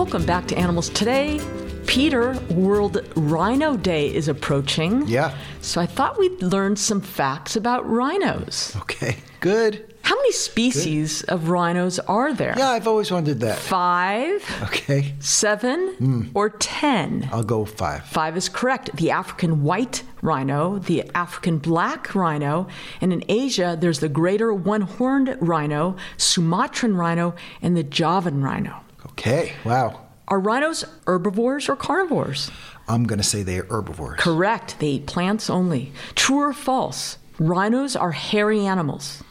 Welcome 0.10 0.26
back 0.26 0.48
to 0.48 0.58
Animals 0.58 0.90
Today. 0.90 1.40
Peter, 1.86 2.34
World 2.50 3.08
Rhino 3.16 3.78
Day 3.78 4.12
is 4.12 4.28
approaching. 4.28 5.08
Yeah. 5.08 5.38
So 5.62 5.80
I 5.80 5.86
thought 5.86 6.18
we'd 6.18 6.42
learn 6.42 6.78
some 6.78 7.00
facts 7.00 7.56
about 7.56 7.88
rhinos. 7.88 8.76
Okay, 8.78 9.18
good. 9.40 9.94
How 10.02 10.16
many 10.16 10.32
species 10.32 11.22
of 11.26 11.50
rhinos 11.50 12.00
are 12.00 12.34
there? 12.34 12.56
Yeah, 12.58 12.72
I've 12.72 12.88
always 12.88 13.12
wondered 13.12 13.42
that. 13.42 13.60
Five, 13.60 14.44
Okay, 14.64 15.14
seven, 15.20 15.94
hmm. 15.94 16.24
or 16.34 16.50
ten? 16.50 17.30
I'll 17.32 17.44
go 17.44 17.64
five. 17.64 18.04
Five 18.06 18.36
is 18.36 18.50
correct. 18.50 18.96
The 18.96 19.12
African 19.12 19.62
white 19.62 20.02
rhino, 20.24 20.80
the 20.80 21.04
African 21.14 21.60
black 21.60 22.16
rhino, 22.16 22.68
and 23.00 23.14
in 23.14 23.24
Asia, 23.30 23.78
there's 23.80 24.00
the 24.00 24.10
greater 24.10 24.52
one 24.52 24.82
horned 24.82 25.38
rhino, 25.40 25.98
Sumatran 26.18 26.96
rhino, 26.96 27.36
and 27.62 27.78
the 27.78 27.84
Javan 27.84 28.42
rhino. 28.42 28.82
Okay, 29.20 29.52
wow. 29.66 30.00
Are 30.30 30.40
rhinos 30.40 30.86
herbivores 31.06 31.68
or 31.68 31.76
carnivores? 31.76 32.50
I'm 32.88 33.04
going 33.04 33.18
to 33.18 33.24
say 33.24 33.44
they 33.44 33.60
are 33.60 33.66
herbivores. 33.70 34.18
Correct. 34.18 34.80
They 34.80 34.92
eat 34.92 35.08
plants 35.08 35.50
only. 35.50 35.92
True 36.16 36.40
or 36.40 36.54
false? 36.54 37.18
Rhinos 37.38 37.98
are 37.98 38.12
hairy 38.12 38.66
animals. 38.66 39.22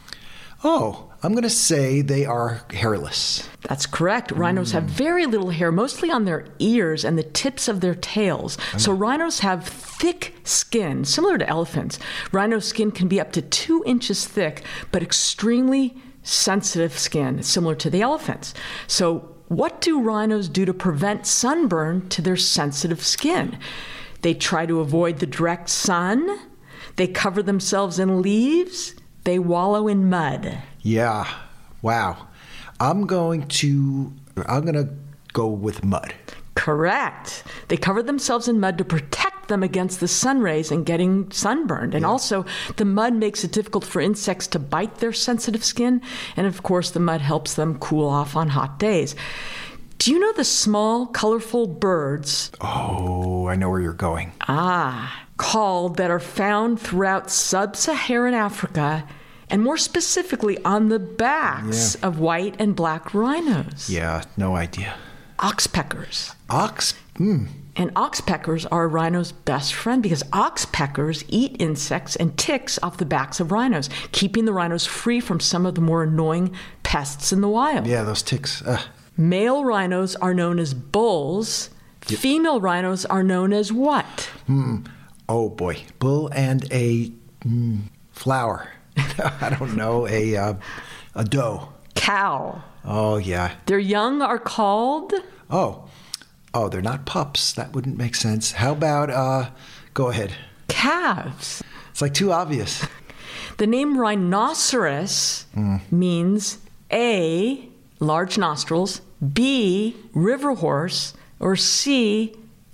Oh, 0.63 1.11
I'm 1.23 1.31
going 1.31 1.41
to 1.41 1.49
say 1.49 2.01
they 2.01 2.23
are 2.23 2.61
hairless. 2.69 3.49
That's 3.61 3.87
correct. 3.87 4.31
Rhinos 4.31 4.73
have 4.73 4.83
hmm. 4.83 4.89
very 4.89 5.25
little 5.25 5.49
hair, 5.49 5.71
mostly 5.71 6.11
on 6.11 6.25
their 6.25 6.45
ears 6.59 7.03
and 7.03 7.17
the 7.17 7.23
tips 7.23 7.67
of 7.67 7.81
their 7.81 7.95
tails. 7.95 8.59
So 8.77 8.91
rhinos 8.93 9.39
have 9.39 9.67
thick 9.67 10.35
skin, 10.43 11.03
similar 11.03 11.39
to 11.39 11.49
elephants. 11.49 11.97
Rhino 12.31 12.59
skin 12.59 12.91
can 12.91 13.07
be 13.07 13.19
up 13.19 13.31
to 13.31 13.41
two 13.41 13.83
inches 13.87 14.27
thick, 14.27 14.63
but 14.91 15.01
extremely 15.01 15.97
sensitive 16.21 16.97
skin, 16.97 17.41
similar 17.41 17.75
to 17.75 17.89
the 17.89 18.01
elephants. 18.01 18.53
So, 18.85 19.35
what 19.49 19.81
do 19.81 19.99
rhinos 19.99 20.47
do 20.47 20.63
to 20.63 20.73
prevent 20.73 21.25
sunburn 21.25 22.07
to 22.09 22.21
their 22.21 22.37
sensitive 22.37 23.03
skin? 23.03 23.57
They 24.21 24.33
try 24.33 24.65
to 24.65 24.79
avoid 24.79 25.19
the 25.19 25.25
direct 25.25 25.69
sun. 25.69 26.39
They 26.95 27.07
cover 27.07 27.41
themselves 27.41 27.99
in 27.99 28.21
leaves. 28.21 28.93
They 29.23 29.39
wallow 29.39 29.87
in 29.87 30.09
mud. 30.09 30.59
Yeah, 30.81 31.27
wow. 31.81 32.27
I'm 32.79 33.05
going 33.05 33.47
to. 33.47 34.13
I'm 34.47 34.61
going 34.61 34.75
to 34.75 34.93
go 35.33 35.47
with 35.47 35.83
mud. 35.83 36.13
Correct. 36.55 37.43
They 37.67 37.77
cover 37.77 38.03
themselves 38.03 38.47
in 38.47 38.59
mud 38.59 38.77
to 38.77 38.85
protect 38.85 39.38
them 39.49 39.61
against 39.63 39.99
the 39.99 40.07
sun 40.07 40.39
rays 40.41 40.71
and 40.71 40.85
getting 40.85 41.29
sunburned. 41.31 41.93
And 41.93 42.05
also, 42.05 42.45
the 42.77 42.85
mud 42.85 43.13
makes 43.13 43.43
it 43.43 43.51
difficult 43.51 43.83
for 43.83 43.99
insects 44.01 44.47
to 44.47 44.59
bite 44.59 44.95
their 44.99 45.11
sensitive 45.13 45.63
skin. 45.65 46.01
And 46.37 46.47
of 46.47 46.63
course, 46.63 46.91
the 46.91 46.99
mud 47.01 47.21
helps 47.21 47.55
them 47.55 47.77
cool 47.79 48.07
off 48.07 48.35
on 48.35 48.49
hot 48.49 48.79
days. 48.79 49.15
Do 49.97 50.11
you 50.11 50.19
know 50.19 50.31
the 50.31 50.45
small, 50.45 51.05
colorful 51.07 51.67
birds, 51.67 52.51
Oh, 52.61 53.47
I 53.47 53.55
know 53.55 53.69
where 53.69 53.81
you're 53.81 53.91
going. 53.91 54.31
ah, 54.47 55.25
called 55.35 55.97
that 55.97 56.09
are 56.09 56.19
found 56.21 56.79
throughout 56.79 57.29
sub 57.29 57.75
Saharan 57.75 58.33
Africa 58.33 59.05
and 59.49 59.61
more 59.63 59.77
specifically 59.77 60.57
on 60.63 60.87
the 60.89 60.99
backs 60.99 61.97
Yeah. 61.99 62.07
of 62.07 62.19
white 62.19 62.55
and 62.59 62.75
black 62.75 63.13
rhinos? 63.13 63.89
Yeah, 63.89 64.23
no 64.37 64.55
idea. 64.55 64.93
Oxpeckers. 65.39 66.33
Ox? 66.49 66.93
Hmm. 67.17 67.45
And 67.75 67.93
oxpeckers 67.93 68.65
are 68.71 68.83
a 68.83 68.87
rhino's 68.87 69.31
best 69.31 69.73
friend 69.73 70.03
because 70.03 70.23
oxpeckers 70.23 71.23
eat 71.27 71.55
insects 71.59 72.15
and 72.15 72.37
ticks 72.37 72.77
off 72.83 72.97
the 72.97 73.05
backs 73.05 73.39
of 73.39 73.51
rhinos, 73.51 73.89
keeping 74.11 74.45
the 74.45 74.53
rhinos 74.53 74.85
free 74.85 75.19
from 75.19 75.39
some 75.39 75.65
of 75.65 75.75
the 75.75 75.81
more 75.81 76.03
annoying 76.03 76.55
pests 76.83 77.31
in 77.31 77.41
the 77.41 77.47
wild. 77.47 77.87
Yeah, 77.87 78.03
those 78.03 78.21
ticks. 78.23 78.61
Uh, 78.61 78.81
Male 79.15 79.63
rhinos 79.63 80.15
are 80.17 80.33
known 80.33 80.59
as 80.59 80.73
bulls. 80.73 81.69
Female 82.01 82.59
rhinos 82.59 83.05
are 83.05 83.23
known 83.23 83.53
as 83.53 83.71
what? 83.71 84.29
oh 85.27 85.49
boy, 85.49 85.83
bull 85.99 86.29
and 86.33 86.65
a 86.71 87.11
mm, 87.41 87.81
flower. 88.11 88.69
I 88.97 89.55
don't 89.57 89.75
know 89.75 90.07
a 90.07 90.35
uh, 90.35 90.53
a 91.15 91.23
doe. 91.23 91.69
Cow. 91.95 92.63
Oh 92.83 93.17
yeah. 93.17 93.55
Their 93.65 93.79
young 93.79 94.21
are 94.21 94.39
called 94.39 95.13
Oh, 95.49 95.89
oh, 96.53 96.69
they're 96.69 96.81
not 96.81 97.05
pups. 97.05 97.53
That 97.53 97.73
wouldn't 97.73 97.97
make 97.97 98.15
sense. 98.15 98.53
How 98.53 98.71
about 98.73 99.09
uh? 99.09 99.49
Go 99.93 100.09
ahead. 100.09 100.33
calves. 100.67 101.63
It's 101.91 102.01
like 102.01 102.13
too 102.13 102.31
obvious. 102.31 102.85
The 103.57 103.67
name 103.67 103.97
rhinoceros 103.97 105.45
hmm. 105.53 105.77
means 105.91 106.59
A, 106.93 107.67
large 107.99 108.37
nostrils, 108.37 109.01
B, 109.33 109.97
river 110.13 110.53
horse, 110.53 111.13
or 111.41 111.57
C, 111.57 112.33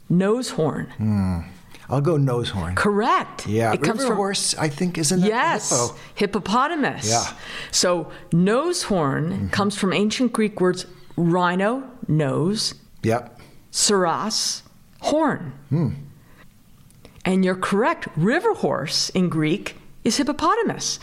nose 0.09 0.51
horn. 0.51 0.86
Hmm. 0.97 1.39
I'll 1.89 2.01
go 2.01 2.17
nose 2.17 2.49
horn. 2.49 2.76
Correct. 2.76 3.47
Yeah, 3.47 3.73
It 3.73 3.82
comes 3.82 3.99
river 3.99 4.09
from 4.09 4.17
horse. 4.17 4.55
I 4.59 4.69
think 4.69 4.99
isn't 4.99 5.21
that 5.21 5.28
Yes, 5.28 5.71
hippo? 5.71 5.95
hippopotamus. 6.15 7.09
Yeah. 7.09 7.26
So 7.71 8.11
nose 8.32 8.84
horn 8.84 9.32
mm-hmm. 9.32 9.47
comes 9.47 9.76
from 9.76 9.91
ancient 9.91 10.34
Greek 10.34 10.61
words 10.61 10.86
rhino, 11.15 11.84
nose, 12.07 12.76
Yep. 13.05 13.35
Saros, 13.76 14.63
horn. 15.01 15.51
Hmm. 15.67 15.89
And 17.26 17.43
you're 17.43 17.55
correct. 17.55 18.07
River 18.15 18.53
horse 18.53 19.09
in 19.09 19.28
Greek 19.28 19.76
is 20.05 20.15
hippopotamus. 20.15 20.97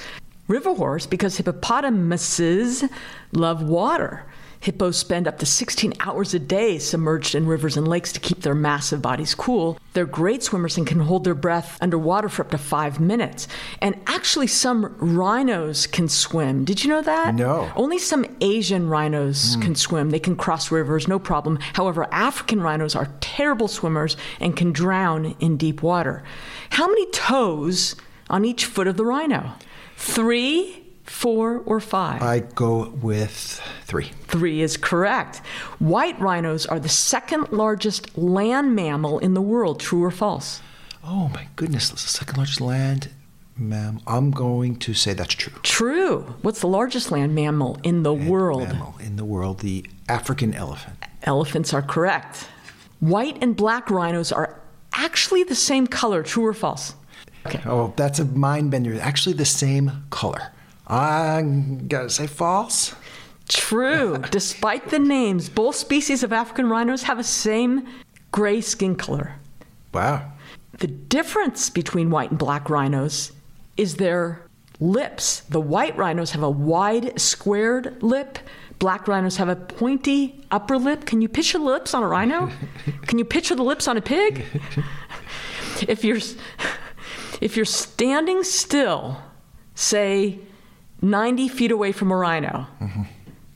River 0.48 0.74
horse 0.74 1.06
because 1.06 1.36
hippopotamuses 1.36 2.84
love 3.32 3.62
water. 3.62 4.24
Hippos 4.62 4.96
spend 4.96 5.26
up 5.26 5.40
to 5.40 5.46
16 5.46 5.92
hours 5.98 6.34
a 6.34 6.38
day 6.38 6.78
submerged 6.78 7.34
in 7.34 7.48
rivers 7.48 7.76
and 7.76 7.88
lakes 7.88 8.12
to 8.12 8.20
keep 8.20 8.42
their 8.42 8.54
massive 8.54 9.02
bodies 9.02 9.34
cool. 9.34 9.76
They're 9.92 10.06
great 10.06 10.44
swimmers 10.44 10.78
and 10.78 10.86
can 10.86 11.00
hold 11.00 11.24
their 11.24 11.34
breath 11.34 11.76
underwater 11.80 12.28
for 12.28 12.42
up 12.42 12.52
to 12.52 12.58
five 12.58 13.00
minutes. 13.00 13.48
And 13.80 13.96
actually, 14.06 14.46
some 14.46 14.94
rhinos 14.98 15.88
can 15.88 16.08
swim. 16.08 16.64
Did 16.64 16.84
you 16.84 16.90
know 16.90 17.02
that? 17.02 17.34
No. 17.34 17.72
Only 17.74 17.98
some 17.98 18.24
Asian 18.40 18.88
rhinos 18.88 19.56
hmm. 19.56 19.62
can 19.62 19.74
swim. 19.74 20.10
They 20.10 20.20
can 20.20 20.36
cross 20.36 20.70
rivers, 20.70 21.08
no 21.08 21.18
problem. 21.18 21.58
However, 21.72 22.06
African 22.14 22.60
rhinos 22.60 22.94
are 22.94 23.12
terrible 23.20 23.66
swimmers 23.66 24.16
and 24.38 24.56
can 24.56 24.70
drown 24.70 25.34
in 25.40 25.56
deep 25.56 25.82
water. 25.82 26.22
How 26.70 26.86
many 26.86 27.10
toes 27.10 27.96
on 28.30 28.44
each 28.44 28.64
foot 28.64 28.86
of 28.86 28.96
the 28.96 29.04
rhino? 29.04 29.54
Three, 29.96 30.81
four, 31.12 31.62
or 31.66 31.78
five? 31.78 32.22
I 32.22 32.40
go 32.40 32.88
with 33.02 33.60
three. 33.84 34.10
Three 34.26 34.62
is 34.62 34.76
correct. 34.76 35.38
White 35.78 36.18
rhinos 36.18 36.66
are 36.66 36.80
the 36.80 36.88
second 36.88 37.52
largest 37.52 38.16
land 38.16 38.74
mammal 38.74 39.18
in 39.18 39.34
the 39.34 39.42
world. 39.42 39.78
True 39.78 40.02
or 40.02 40.10
false? 40.10 40.60
Oh 41.04 41.28
my 41.28 41.48
goodness, 41.54 41.90
that's 41.90 42.02
the 42.02 42.08
second 42.08 42.38
largest 42.38 42.60
land 42.60 43.10
mam. 43.56 44.00
I'm 44.06 44.30
going 44.30 44.76
to 44.76 44.94
say 44.94 45.12
that's 45.12 45.34
true. 45.34 45.52
True. 45.62 46.34
What's 46.42 46.60
the 46.60 46.68
largest 46.68 47.10
land 47.10 47.34
mammal 47.34 47.78
in 47.82 48.02
the 48.02 48.14
world? 48.14 48.68
Mammal 48.68 48.96
in 48.98 49.16
the 49.16 49.24
world, 49.24 49.60
the 49.60 49.86
African 50.08 50.54
elephant. 50.54 50.96
Elephants 51.24 51.74
are 51.74 51.82
correct. 51.82 52.48
White 53.00 53.38
and 53.42 53.54
black 53.54 53.90
rhinos 53.90 54.32
are 54.32 54.60
actually 54.92 55.44
the 55.44 55.54
same 55.54 55.86
color. 55.86 56.22
True 56.22 56.46
or 56.46 56.54
false? 56.54 56.94
Okay. 57.46 57.60
Oh, 57.66 57.92
that's 57.96 58.18
a 58.18 58.24
mind 58.24 58.70
bender. 58.70 58.98
Actually, 59.00 59.34
the 59.34 59.44
same 59.44 60.04
color. 60.10 60.52
I'm 60.92 61.88
gonna 61.88 62.10
say 62.10 62.26
false. 62.26 62.94
True. 63.48 64.18
Despite 64.30 64.90
the 64.90 64.98
names, 64.98 65.48
both 65.48 65.74
species 65.74 66.22
of 66.22 66.34
African 66.34 66.68
rhinos 66.68 67.02
have 67.04 67.18
a 67.18 67.24
same 67.24 67.88
gray 68.30 68.60
skin 68.60 68.94
color. 68.96 69.36
Wow. 69.94 70.30
The 70.78 70.88
difference 70.88 71.70
between 71.70 72.10
white 72.10 72.30
and 72.30 72.38
black 72.38 72.68
rhinos 72.68 73.32
is 73.78 73.96
their 73.96 74.42
lips. 74.80 75.40
The 75.48 75.60
white 75.60 75.96
rhinos 75.96 76.32
have 76.32 76.42
a 76.42 76.50
wide, 76.50 77.18
squared 77.18 78.02
lip. 78.02 78.38
Black 78.78 79.08
rhinos 79.08 79.36
have 79.36 79.48
a 79.48 79.56
pointy 79.56 80.44
upper 80.50 80.76
lip. 80.76 81.06
Can 81.06 81.22
you 81.22 81.28
picture 81.28 81.56
the 81.56 81.64
lips 81.64 81.94
on 81.94 82.02
a 82.02 82.08
rhino? 82.08 82.50
Can 83.06 83.18
you 83.18 83.24
picture 83.24 83.54
the 83.54 83.62
lips 83.62 83.88
on 83.88 83.96
a 83.96 84.02
pig? 84.02 84.44
If 85.88 86.04
you're 86.04 86.20
if 87.40 87.56
you're 87.56 87.64
standing 87.64 88.44
still, 88.44 89.20
say 89.74 90.38
90 91.02 91.48
feet 91.48 91.70
away 91.70 91.92
from 91.92 92.10
a 92.10 92.16
rhino, 92.16 92.66
mm-hmm. 92.80 93.02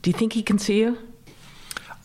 do 0.01 0.09
you 0.09 0.13
think 0.13 0.33
he 0.33 0.43
can 0.43 0.59
see 0.59 0.79
you? 0.79 0.97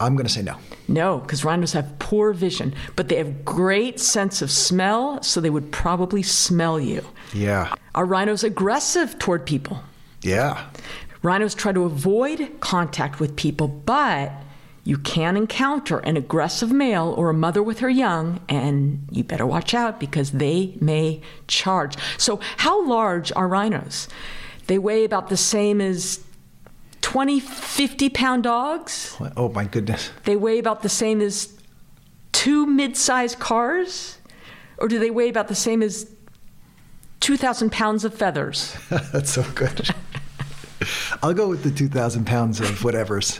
I'm 0.00 0.16
gonna 0.16 0.28
say 0.28 0.42
no. 0.42 0.56
No, 0.88 1.18
because 1.18 1.44
rhinos 1.44 1.72
have 1.72 1.98
poor 1.98 2.32
vision, 2.32 2.74
but 2.96 3.08
they 3.08 3.16
have 3.16 3.44
great 3.44 4.00
sense 4.00 4.42
of 4.42 4.50
smell, 4.50 5.22
so 5.22 5.40
they 5.40 5.50
would 5.50 5.70
probably 5.70 6.22
smell 6.22 6.80
you. 6.80 7.04
Yeah. 7.32 7.74
Are 7.94 8.04
rhinos 8.04 8.42
aggressive 8.42 9.18
toward 9.18 9.46
people? 9.46 9.80
Yeah. 10.22 10.66
Rhinos 11.22 11.54
try 11.54 11.72
to 11.72 11.84
avoid 11.84 12.60
contact 12.60 13.20
with 13.20 13.36
people, 13.36 13.68
but 13.68 14.32
you 14.84 14.98
can 14.98 15.36
encounter 15.36 16.00
an 16.00 16.16
aggressive 16.16 16.72
male 16.72 17.14
or 17.16 17.30
a 17.30 17.34
mother 17.34 17.62
with 17.62 17.78
her 17.78 17.90
young, 17.90 18.40
and 18.48 19.06
you 19.12 19.22
better 19.22 19.46
watch 19.46 19.72
out 19.72 20.00
because 20.00 20.32
they 20.32 20.76
may 20.80 21.20
charge. 21.46 21.96
So, 22.18 22.40
how 22.56 22.84
large 22.84 23.30
are 23.36 23.46
rhinos? 23.46 24.08
They 24.66 24.78
weigh 24.78 25.04
about 25.04 25.28
the 25.28 25.36
same 25.36 25.80
as 25.80 26.20
20, 27.00 27.40
50 27.40 28.10
pound 28.10 28.44
dogs. 28.44 29.16
Oh 29.36 29.48
my 29.48 29.64
goodness. 29.64 30.10
They 30.24 30.36
weigh 30.36 30.58
about 30.58 30.82
the 30.82 30.88
same 30.88 31.20
as 31.20 31.52
two 32.32 32.66
mid 32.66 32.96
sized 32.96 33.38
cars? 33.38 34.18
Or 34.78 34.88
do 34.88 34.98
they 34.98 35.10
weigh 35.10 35.28
about 35.28 35.48
the 35.48 35.54
same 35.54 35.82
as 35.82 36.10
2,000 37.20 37.70
pounds 37.70 38.04
of 38.04 38.14
feathers? 38.14 38.76
That's 39.12 39.30
so 39.30 39.44
good. 39.54 39.90
I'll 41.22 41.34
go 41.34 41.48
with 41.48 41.62
the 41.62 41.70
2,000 41.70 42.26
pounds 42.26 42.58
of 42.58 42.82
whatever's. 42.82 43.38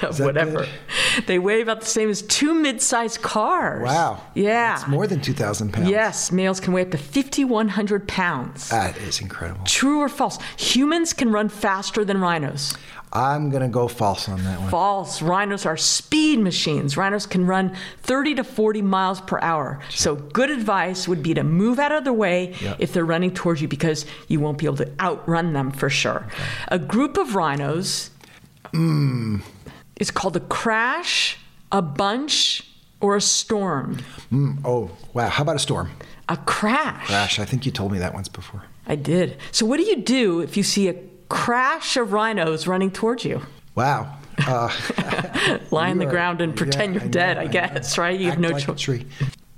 Whatever. 0.18 0.60
good? 0.60 0.68
They 1.26 1.38
weigh 1.38 1.60
about 1.60 1.80
the 1.80 1.86
same 1.86 2.08
as 2.08 2.22
two 2.22 2.54
mid-sized 2.54 3.20
cars. 3.20 3.82
Wow. 3.82 4.22
Yeah. 4.34 4.76
It's 4.76 4.86
more 4.86 5.06
than 5.06 5.20
2,000 5.20 5.72
pounds. 5.72 5.88
Yes, 5.90 6.30
males 6.30 6.60
can 6.60 6.72
weigh 6.72 6.82
up 6.82 6.92
to 6.92 6.98
5,100 6.98 8.06
pounds. 8.06 8.68
That 8.68 8.96
is 8.98 9.20
incredible. 9.20 9.64
True 9.64 10.00
or 10.00 10.08
false? 10.08 10.38
Humans 10.56 11.12
can 11.12 11.32
run 11.32 11.48
faster 11.48 12.04
than 12.04 12.20
rhinos. 12.20 12.76
I'm 13.12 13.50
going 13.50 13.62
to 13.62 13.68
go 13.68 13.88
false 13.88 14.28
on 14.28 14.42
that 14.44 14.60
one. 14.60 14.70
False. 14.70 15.20
Rhinos 15.20 15.66
are 15.66 15.76
speed 15.76 16.38
machines. 16.38 16.96
Rhinos 16.96 17.26
can 17.26 17.44
run 17.44 17.76
30 18.02 18.36
to 18.36 18.44
40 18.44 18.82
miles 18.82 19.20
per 19.20 19.40
hour. 19.40 19.80
So, 19.90 20.14
good 20.14 20.48
advice 20.50 21.08
would 21.08 21.22
be 21.22 21.34
to 21.34 21.42
move 21.42 21.80
out 21.80 21.90
of 21.90 22.04
the 22.04 22.12
way 22.12 22.54
Yep. 22.60 22.76
if 22.78 22.92
they're 22.92 23.04
running 23.04 23.32
towards 23.34 23.60
you 23.60 23.66
because 23.68 24.06
you 24.28 24.38
won't 24.38 24.58
be 24.58 24.66
able 24.66 24.76
to 24.76 24.90
outrun 25.00 25.54
them 25.54 25.72
for 25.72 25.90
sure. 25.90 26.28
A 26.68 26.78
group 26.78 27.16
of 27.16 27.34
rhinos 27.34 28.10
hmm. 28.70 29.38
Is 30.00 30.10
called 30.10 30.34
a 30.36 30.40
crash, 30.40 31.38
a 31.70 31.80
bunch, 31.80 32.64
or 33.00 33.16
a 33.16 33.20
storm. 33.20 33.98
Mm, 34.32 34.58
oh, 34.64 34.90
wow. 35.14 35.28
How 35.28 35.42
about 35.42 35.56
a 35.56 35.60
storm? 35.60 35.90
A 36.28 36.36
crash. 36.36 37.06
Crash. 37.06 37.38
I 37.38 37.44
think 37.44 37.64
you 37.64 37.70
told 37.72 37.92
me 37.92 37.98
that 37.98 38.14
once 38.14 38.28
before. 38.28 38.64
I 38.86 38.96
did. 38.96 39.36
So, 39.52 39.64
what 39.66 39.76
do 39.76 39.84
you 39.84 39.96
do 40.02 40.40
if 40.40 40.56
you 40.56 40.62
see 40.62 40.88
a 40.88 40.96
crash 41.28 41.96
of 41.96 42.12
rhinos 42.12 42.66
running 42.66 42.90
towards 42.90 43.24
you? 43.24 43.42
Wow. 43.76 44.16
Uh, 44.46 44.70
Lie 45.70 45.90
on 45.90 45.98
the 45.98 46.06
are- 46.06 46.10
ground 46.10 46.40
and 46.40 46.56
pretend 46.56 46.94
yeah, 46.94 47.00
you're 47.00 47.08
I 47.08 47.10
dead, 47.10 47.36
know, 47.36 47.42
I 47.42 47.46
guess, 47.46 47.98
right? 47.98 48.18
You 48.18 48.30
have 48.30 48.38
no 48.40 48.48
like 48.50 48.78
choice. 48.78 49.04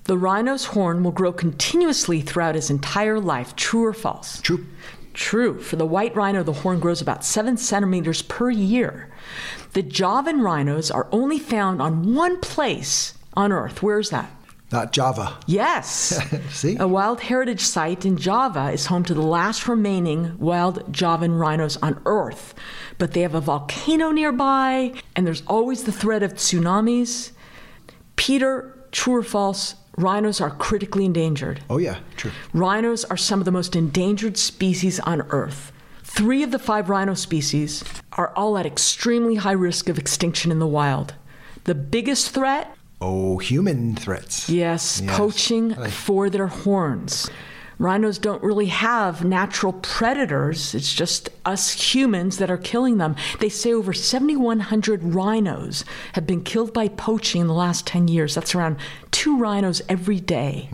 The 0.05 0.18
rhino's 0.18 0.64
horn 0.64 1.05
will 1.05 1.12
grow 1.12 1.32
continuously 1.32 2.20
throughout 2.20 2.57
his 2.57 2.68
entire 2.70 3.20
life. 3.20 3.55
True 3.55 3.84
or 3.84 3.93
false? 3.93 4.40
True. 4.40 4.66
True. 5.14 5.60
For 5.60 5.76
the 5.76 5.86
white 5.86 6.16
rhino, 6.16 6.42
the 6.42 6.52
horn 6.52 6.80
grows 6.80 7.00
about 7.00 7.24
seven 7.24 7.56
centimeters 7.56 8.22
per 8.22 8.50
year. 8.50 9.10
The 9.72 9.82
Javan 9.82 10.40
rhinos 10.40 10.90
are 10.90 11.08
only 11.12 11.38
found 11.38 11.82
on 11.82 12.14
one 12.14 12.40
place 12.40 13.14
on 13.34 13.52
Earth. 13.52 13.82
Where 13.82 13.98
is 13.98 14.10
that? 14.10 14.30
Not 14.70 14.92
Java. 14.92 15.38
Yes. 15.46 16.18
See? 16.50 16.76
A 16.78 16.88
World 16.88 17.20
Heritage 17.20 17.60
Site 17.60 18.06
in 18.06 18.16
Java 18.16 18.70
is 18.70 18.86
home 18.86 19.04
to 19.04 19.12
the 19.12 19.20
last 19.20 19.68
remaining 19.68 20.38
wild 20.38 20.90
Javan 20.90 21.34
rhinos 21.34 21.76
on 21.78 22.00
Earth. 22.06 22.54
But 22.96 23.12
they 23.12 23.20
have 23.20 23.34
a 23.34 23.40
volcano 23.40 24.10
nearby, 24.10 24.94
and 25.14 25.26
there's 25.26 25.42
always 25.46 25.84
the 25.84 25.92
threat 25.92 26.22
of 26.22 26.34
tsunamis. 26.34 27.32
Peter, 28.16 28.86
true 28.92 29.16
or 29.16 29.22
false, 29.22 29.74
rhinos 29.97 30.40
are 30.40 30.51
critically 30.51 31.05
endangered. 31.05 31.61
Oh, 31.68 31.78
yeah. 31.78 31.99
True. 32.16 32.30
Rhinos 32.53 33.05
are 33.05 33.16
some 33.16 33.40
of 33.40 33.45
the 33.45 33.51
most 33.53 33.76
endangered 33.76 34.36
species 34.36 35.01
on 35.01 35.22
Earth. 35.30 35.72
Three 36.05 36.43
of 36.43 36.51
the 36.51 36.59
five 36.59 36.88
rhino 36.90 37.14
species 37.14 37.84
are 38.12 38.32
all 38.36 38.59
at 38.59 38.66
extremely 38.66 39.36
high 39.36 39.53
risk 39.53 39.88
of 39.88 39.99
extinction 39.99 40.51
in 40.51 40.59
the 40.59 40.66
wild. 40.66 41.14
The 41.64 41.74
biggest 41.74 42.30
threat 42.30 42.74
Oh, 43.05 43.38
human 43.38 43.97
threats. 43.97 44.49
Yes, 44.49 45.01
Yes. 45.05 45.16
poaching 45.16 45.70
Like- 45.70 45.90
for 45.90 46.30
their 46.30 46.47
horns. 46.47 47.28
Rhinos 47.82 48.18
don't 48.18 48.42
really 48.44 48.66
have 48.66 49.24
natural 49.24 49.72
predators. 49.72 50.72
It's 50.72 50.94
just 50.94 51.30
us 51.44 51.94
humans 51.94 52.38
that 52.38 52.50
are 52.50 52.56
killing 52.56 52.98
them. 52.98 53.16
They 53.40 53.48
say 53.48 53.72
over 53.72 53.92
7,100 53.92 55.02
rhinos 55.02 55.84
have 56.12 56.24
been 56.24 56.44
killed 56.44 56.72
by 56.72 56.86
poaching 56.86 57.40
in 57.40 57.48
the 57.48 57.54
last 57.54 57.84
10 57.88 58.06
years. 58.06 58.36
That's 58.36 58.54
around 58.54 58.76
two 59.10 59.36
rhinos 59.36 59.82
every 59.88 60.20
day. 60.20 60.70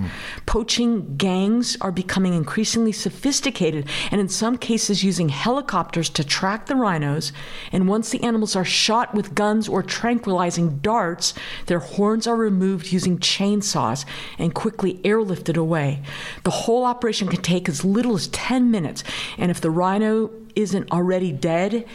Poaching 0.46 1.16
gangs 1.16 1.76
are 1.80 1.90
becoming 1.90 2.34
increasingly 2.34 2.92
sophisticated 2.92 3.88
and, 4.10 4.20
in 4.20 4.28
some 4.28 4.58
cases, 4.58 5.02
using 5.02 5.30
helicopters 5.30 6.08
to 6.10 6.24
track 6.24 6.66
the 6.66 6.76
rhinos. 6.76 7.32
And 7.72 7.88
once 7.88 8.10
the 8.10 8.22
animals 8.22 8.54
are 8.54 8.64
shot 8.64 9.14
with 9.14 9.34
guns 9.34 9.68
or 9.68 9.82
tranquilizing 9.82 10.78
darts, 10.78 11.34
their 11.66 11.78
horns 11.78 12.26
are 12.26 12.36
removed 12.36 12.92
using 12.92 13.18
chainsaws 13.18 14.04
and 14.38 14.54
quickly 14.54 14.94
airlifted 14.98 15.56
away. 15.56 16.02
The 16.44 16.50
whole 16.50 16.84
operation 16.98 17.28
can 17.28 17.42
take 17.42 17.68
as 17.68 17.84
little 17.84 18.16
as 18.16 18.26
10 18.28 18.72
minutes, 18.72 19.04
and 19.38 19.52
if 19.52 19.60
the 19.60 19.70
rhino 19.70 20.30
isn't 20.56 20.90
already 20.90 21.30
dead, 21.30 21.86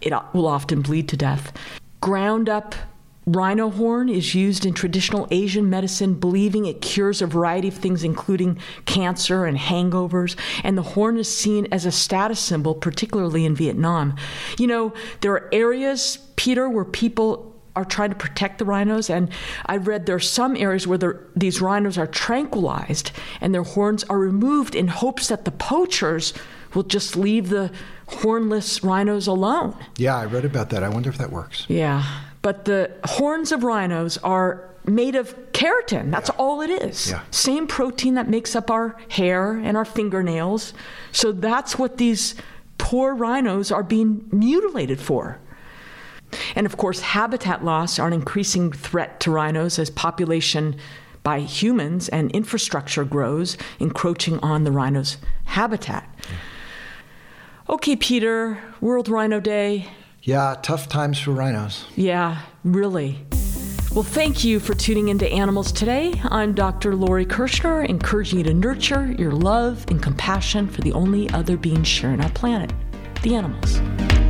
it 0.00 0.12
will 0.32 0.46
often 0.46 0.80
bleed 0.80 1.08
to 1.08 1.16
death. 1.16 1.52
Ground 2.00 2.48
up 2.48 2.76
rhino 3.26 3.68
horn 3.70 4.08
is 4.08 4.34
used 4.34 4.64
in 4.64 4.72
traditional 4.72 5.26
Asian 5.32 5.68
medicine, 5.68 6.14
believing 6.14 6.66
it 6.66 6.80
cures 6.80 7.20
a 7.20 7.26
variety 7.26 7.66
of 7.66 7.74
things, 7.74 8.04
including 8.04 8.56
cancer 8.84 9.44
and 9.44 9.58
hangovers. 9.58 10.36
And 10.62 10.78
the 10.78 10.82
horn 10.82 11.16
is 11.16 11.34
seen 11.36 11.66
as 11.72 11.84
a 11.84 11.90
status 11.90 12.38
symbol, 12.38 12.74
particularly 12.76 13.44
in 13.44 13.56
Vietnam. 13.56 14.14
You 14.56 14.68
know, 14.68 14.94
there 15.20 15.32
are 15.32 15.48
areas, 15.52 16.18
Peter, 16.36 16.68
where 16.68 16.84
people 16.84 17.53
are 17.76 17.84
trying 17.84 18.10
to 18.10 18.16
protect 18.16 18.58
the 18.58 18.64
rhinos. 18.64 19.10
And 19.10 19.28
I've 19.66 19.86
read 19.88 20.06
there 20.06 20.16
are 20.16 20.20
some 20.20 20.56
areas 20.56 20.86
where 20.86 20.98
the- 20.98 21.18
these 21.34 21.60
rhinos 21.60 21.98
are 21.98 22.06
tranquilized 22.06 23.10
and 23.40 23.54
their 23.54 23.62
horns 23.64 24.04
are 24.04 24.18
removed 24.18 24.74
in 24.74 24.88
hopes 24.88 25.28
that 25.28 25.44
the 25.44 25.50
poachers 25.50 26.32
will 26.74 26.82
just 26.84 27.16
leave 27.16 27.48
the 27.50 27.70
hornless 28.08 28.82
rhinos 28.84 29.26
alone. 29.26 29.74
Yeah, 29.96 30.16
I 30.16 30.24
read 30.26 30.44
about 30.44 30.70
that. 30.70 30.82
I 30.82 30.88
wonder 30.88 31.08
if 31.10 31.18
that 31.18 31.30
works. 31.32 31.64
Yeah, 31.68 32.02
but 32.42 32.64
the 32.64 32.90
horns 33.04 33.52
of 33.52 33.64
rhinos 33.64 34.18
are 34.18 34.68
made 34.86 35.14
of 35.16 35.34
keratin. 35.52 36.10
That's 36.10 36.30
all 36.30 36.60
it 36.60 36.68
is. 36.70 37.10
Yeah. 37.10 37.20
Same 37.30 37.66
protein 37.66 38.14
that 38.14 38.28
makes 38.28 38.54
up 38.54 38.70
our 38.70 38.96
hair 39.08 39.52
and 39.52 39.76
our 39.76 39.84
fingernails. 39.86 40.74
So 41.10 41.32
that's 41.32 41.78
what 41.78 41.96
these 41.96 42.34
poor 42.76 43.14
rhinos 43.14 43.72
are 43.72 43.82
being 43.82 44.26
mutilated 44.30 45.00
for. 45.00 45.38
And 46.54 46.66
of 46.66 46.76
course, 46.76 47.00
habitat 47.00 47.64
loss 47.64 47.98
are 47.98 48.06
an 48.06 48.12
increasing 48.12 48.72
threat 48.72 49.20
to 49.20 49.30
rhinos 49.30 49.78
as 49.78 49.90
population 49.90 50.76
by 51.22 51.40
humans 51.40 52.08
and 52.10 52.30
infrastructure 52.32 53.04
grows, 53.04 53.56
encroaching 53.80 54.38
on 54.40 54.64
the 54.64 54.70
rhino's 54.70 55.16
habitat. 55.44 56.08
Okay, 57.68 57.96
Peter, 57.96 58.58
World 58.80 59.08
Rhino 59.08 59.40
Day. 59.40 59.88
Yeah, 60.22 60.56
tough 60.62 60.88
times 60.88 61.18
for 61.18 61.32
rhinos. 61.32 61.86
Yeah, 61.96 62.42
really. 62.62 63.24
Well, 63.94 64.02
thank 64.02 64.44
you 64.44 64.58
for 64.58 64.74
tuning 64.74 65.08
into 65.08 65.28
Animals 65.28 65.70
Today. 65.70 66.20
I'm 66.24 66.52
Dr. 66.52 66.94
Lori 66.94 67.24
Kirschner, 67.24 67.84
encouraging 67.84 68.38
you 68.38 68.44
to 68.44 68.54
nurture 68.54 69.14
your 69.18 69.32
love 69.32 69.84
and 69.88 70.02
compassion 70.02 70.66
for 70.66 70.80
the 70.80 70.92
only 70.92 71.30
other 71.30 71.56
being 71.56 71.84
sharing 71.84 72.20
our 72.20 72.30
planet 72.30 72.72
the 73.24 73.34
animals. 73.34 74.23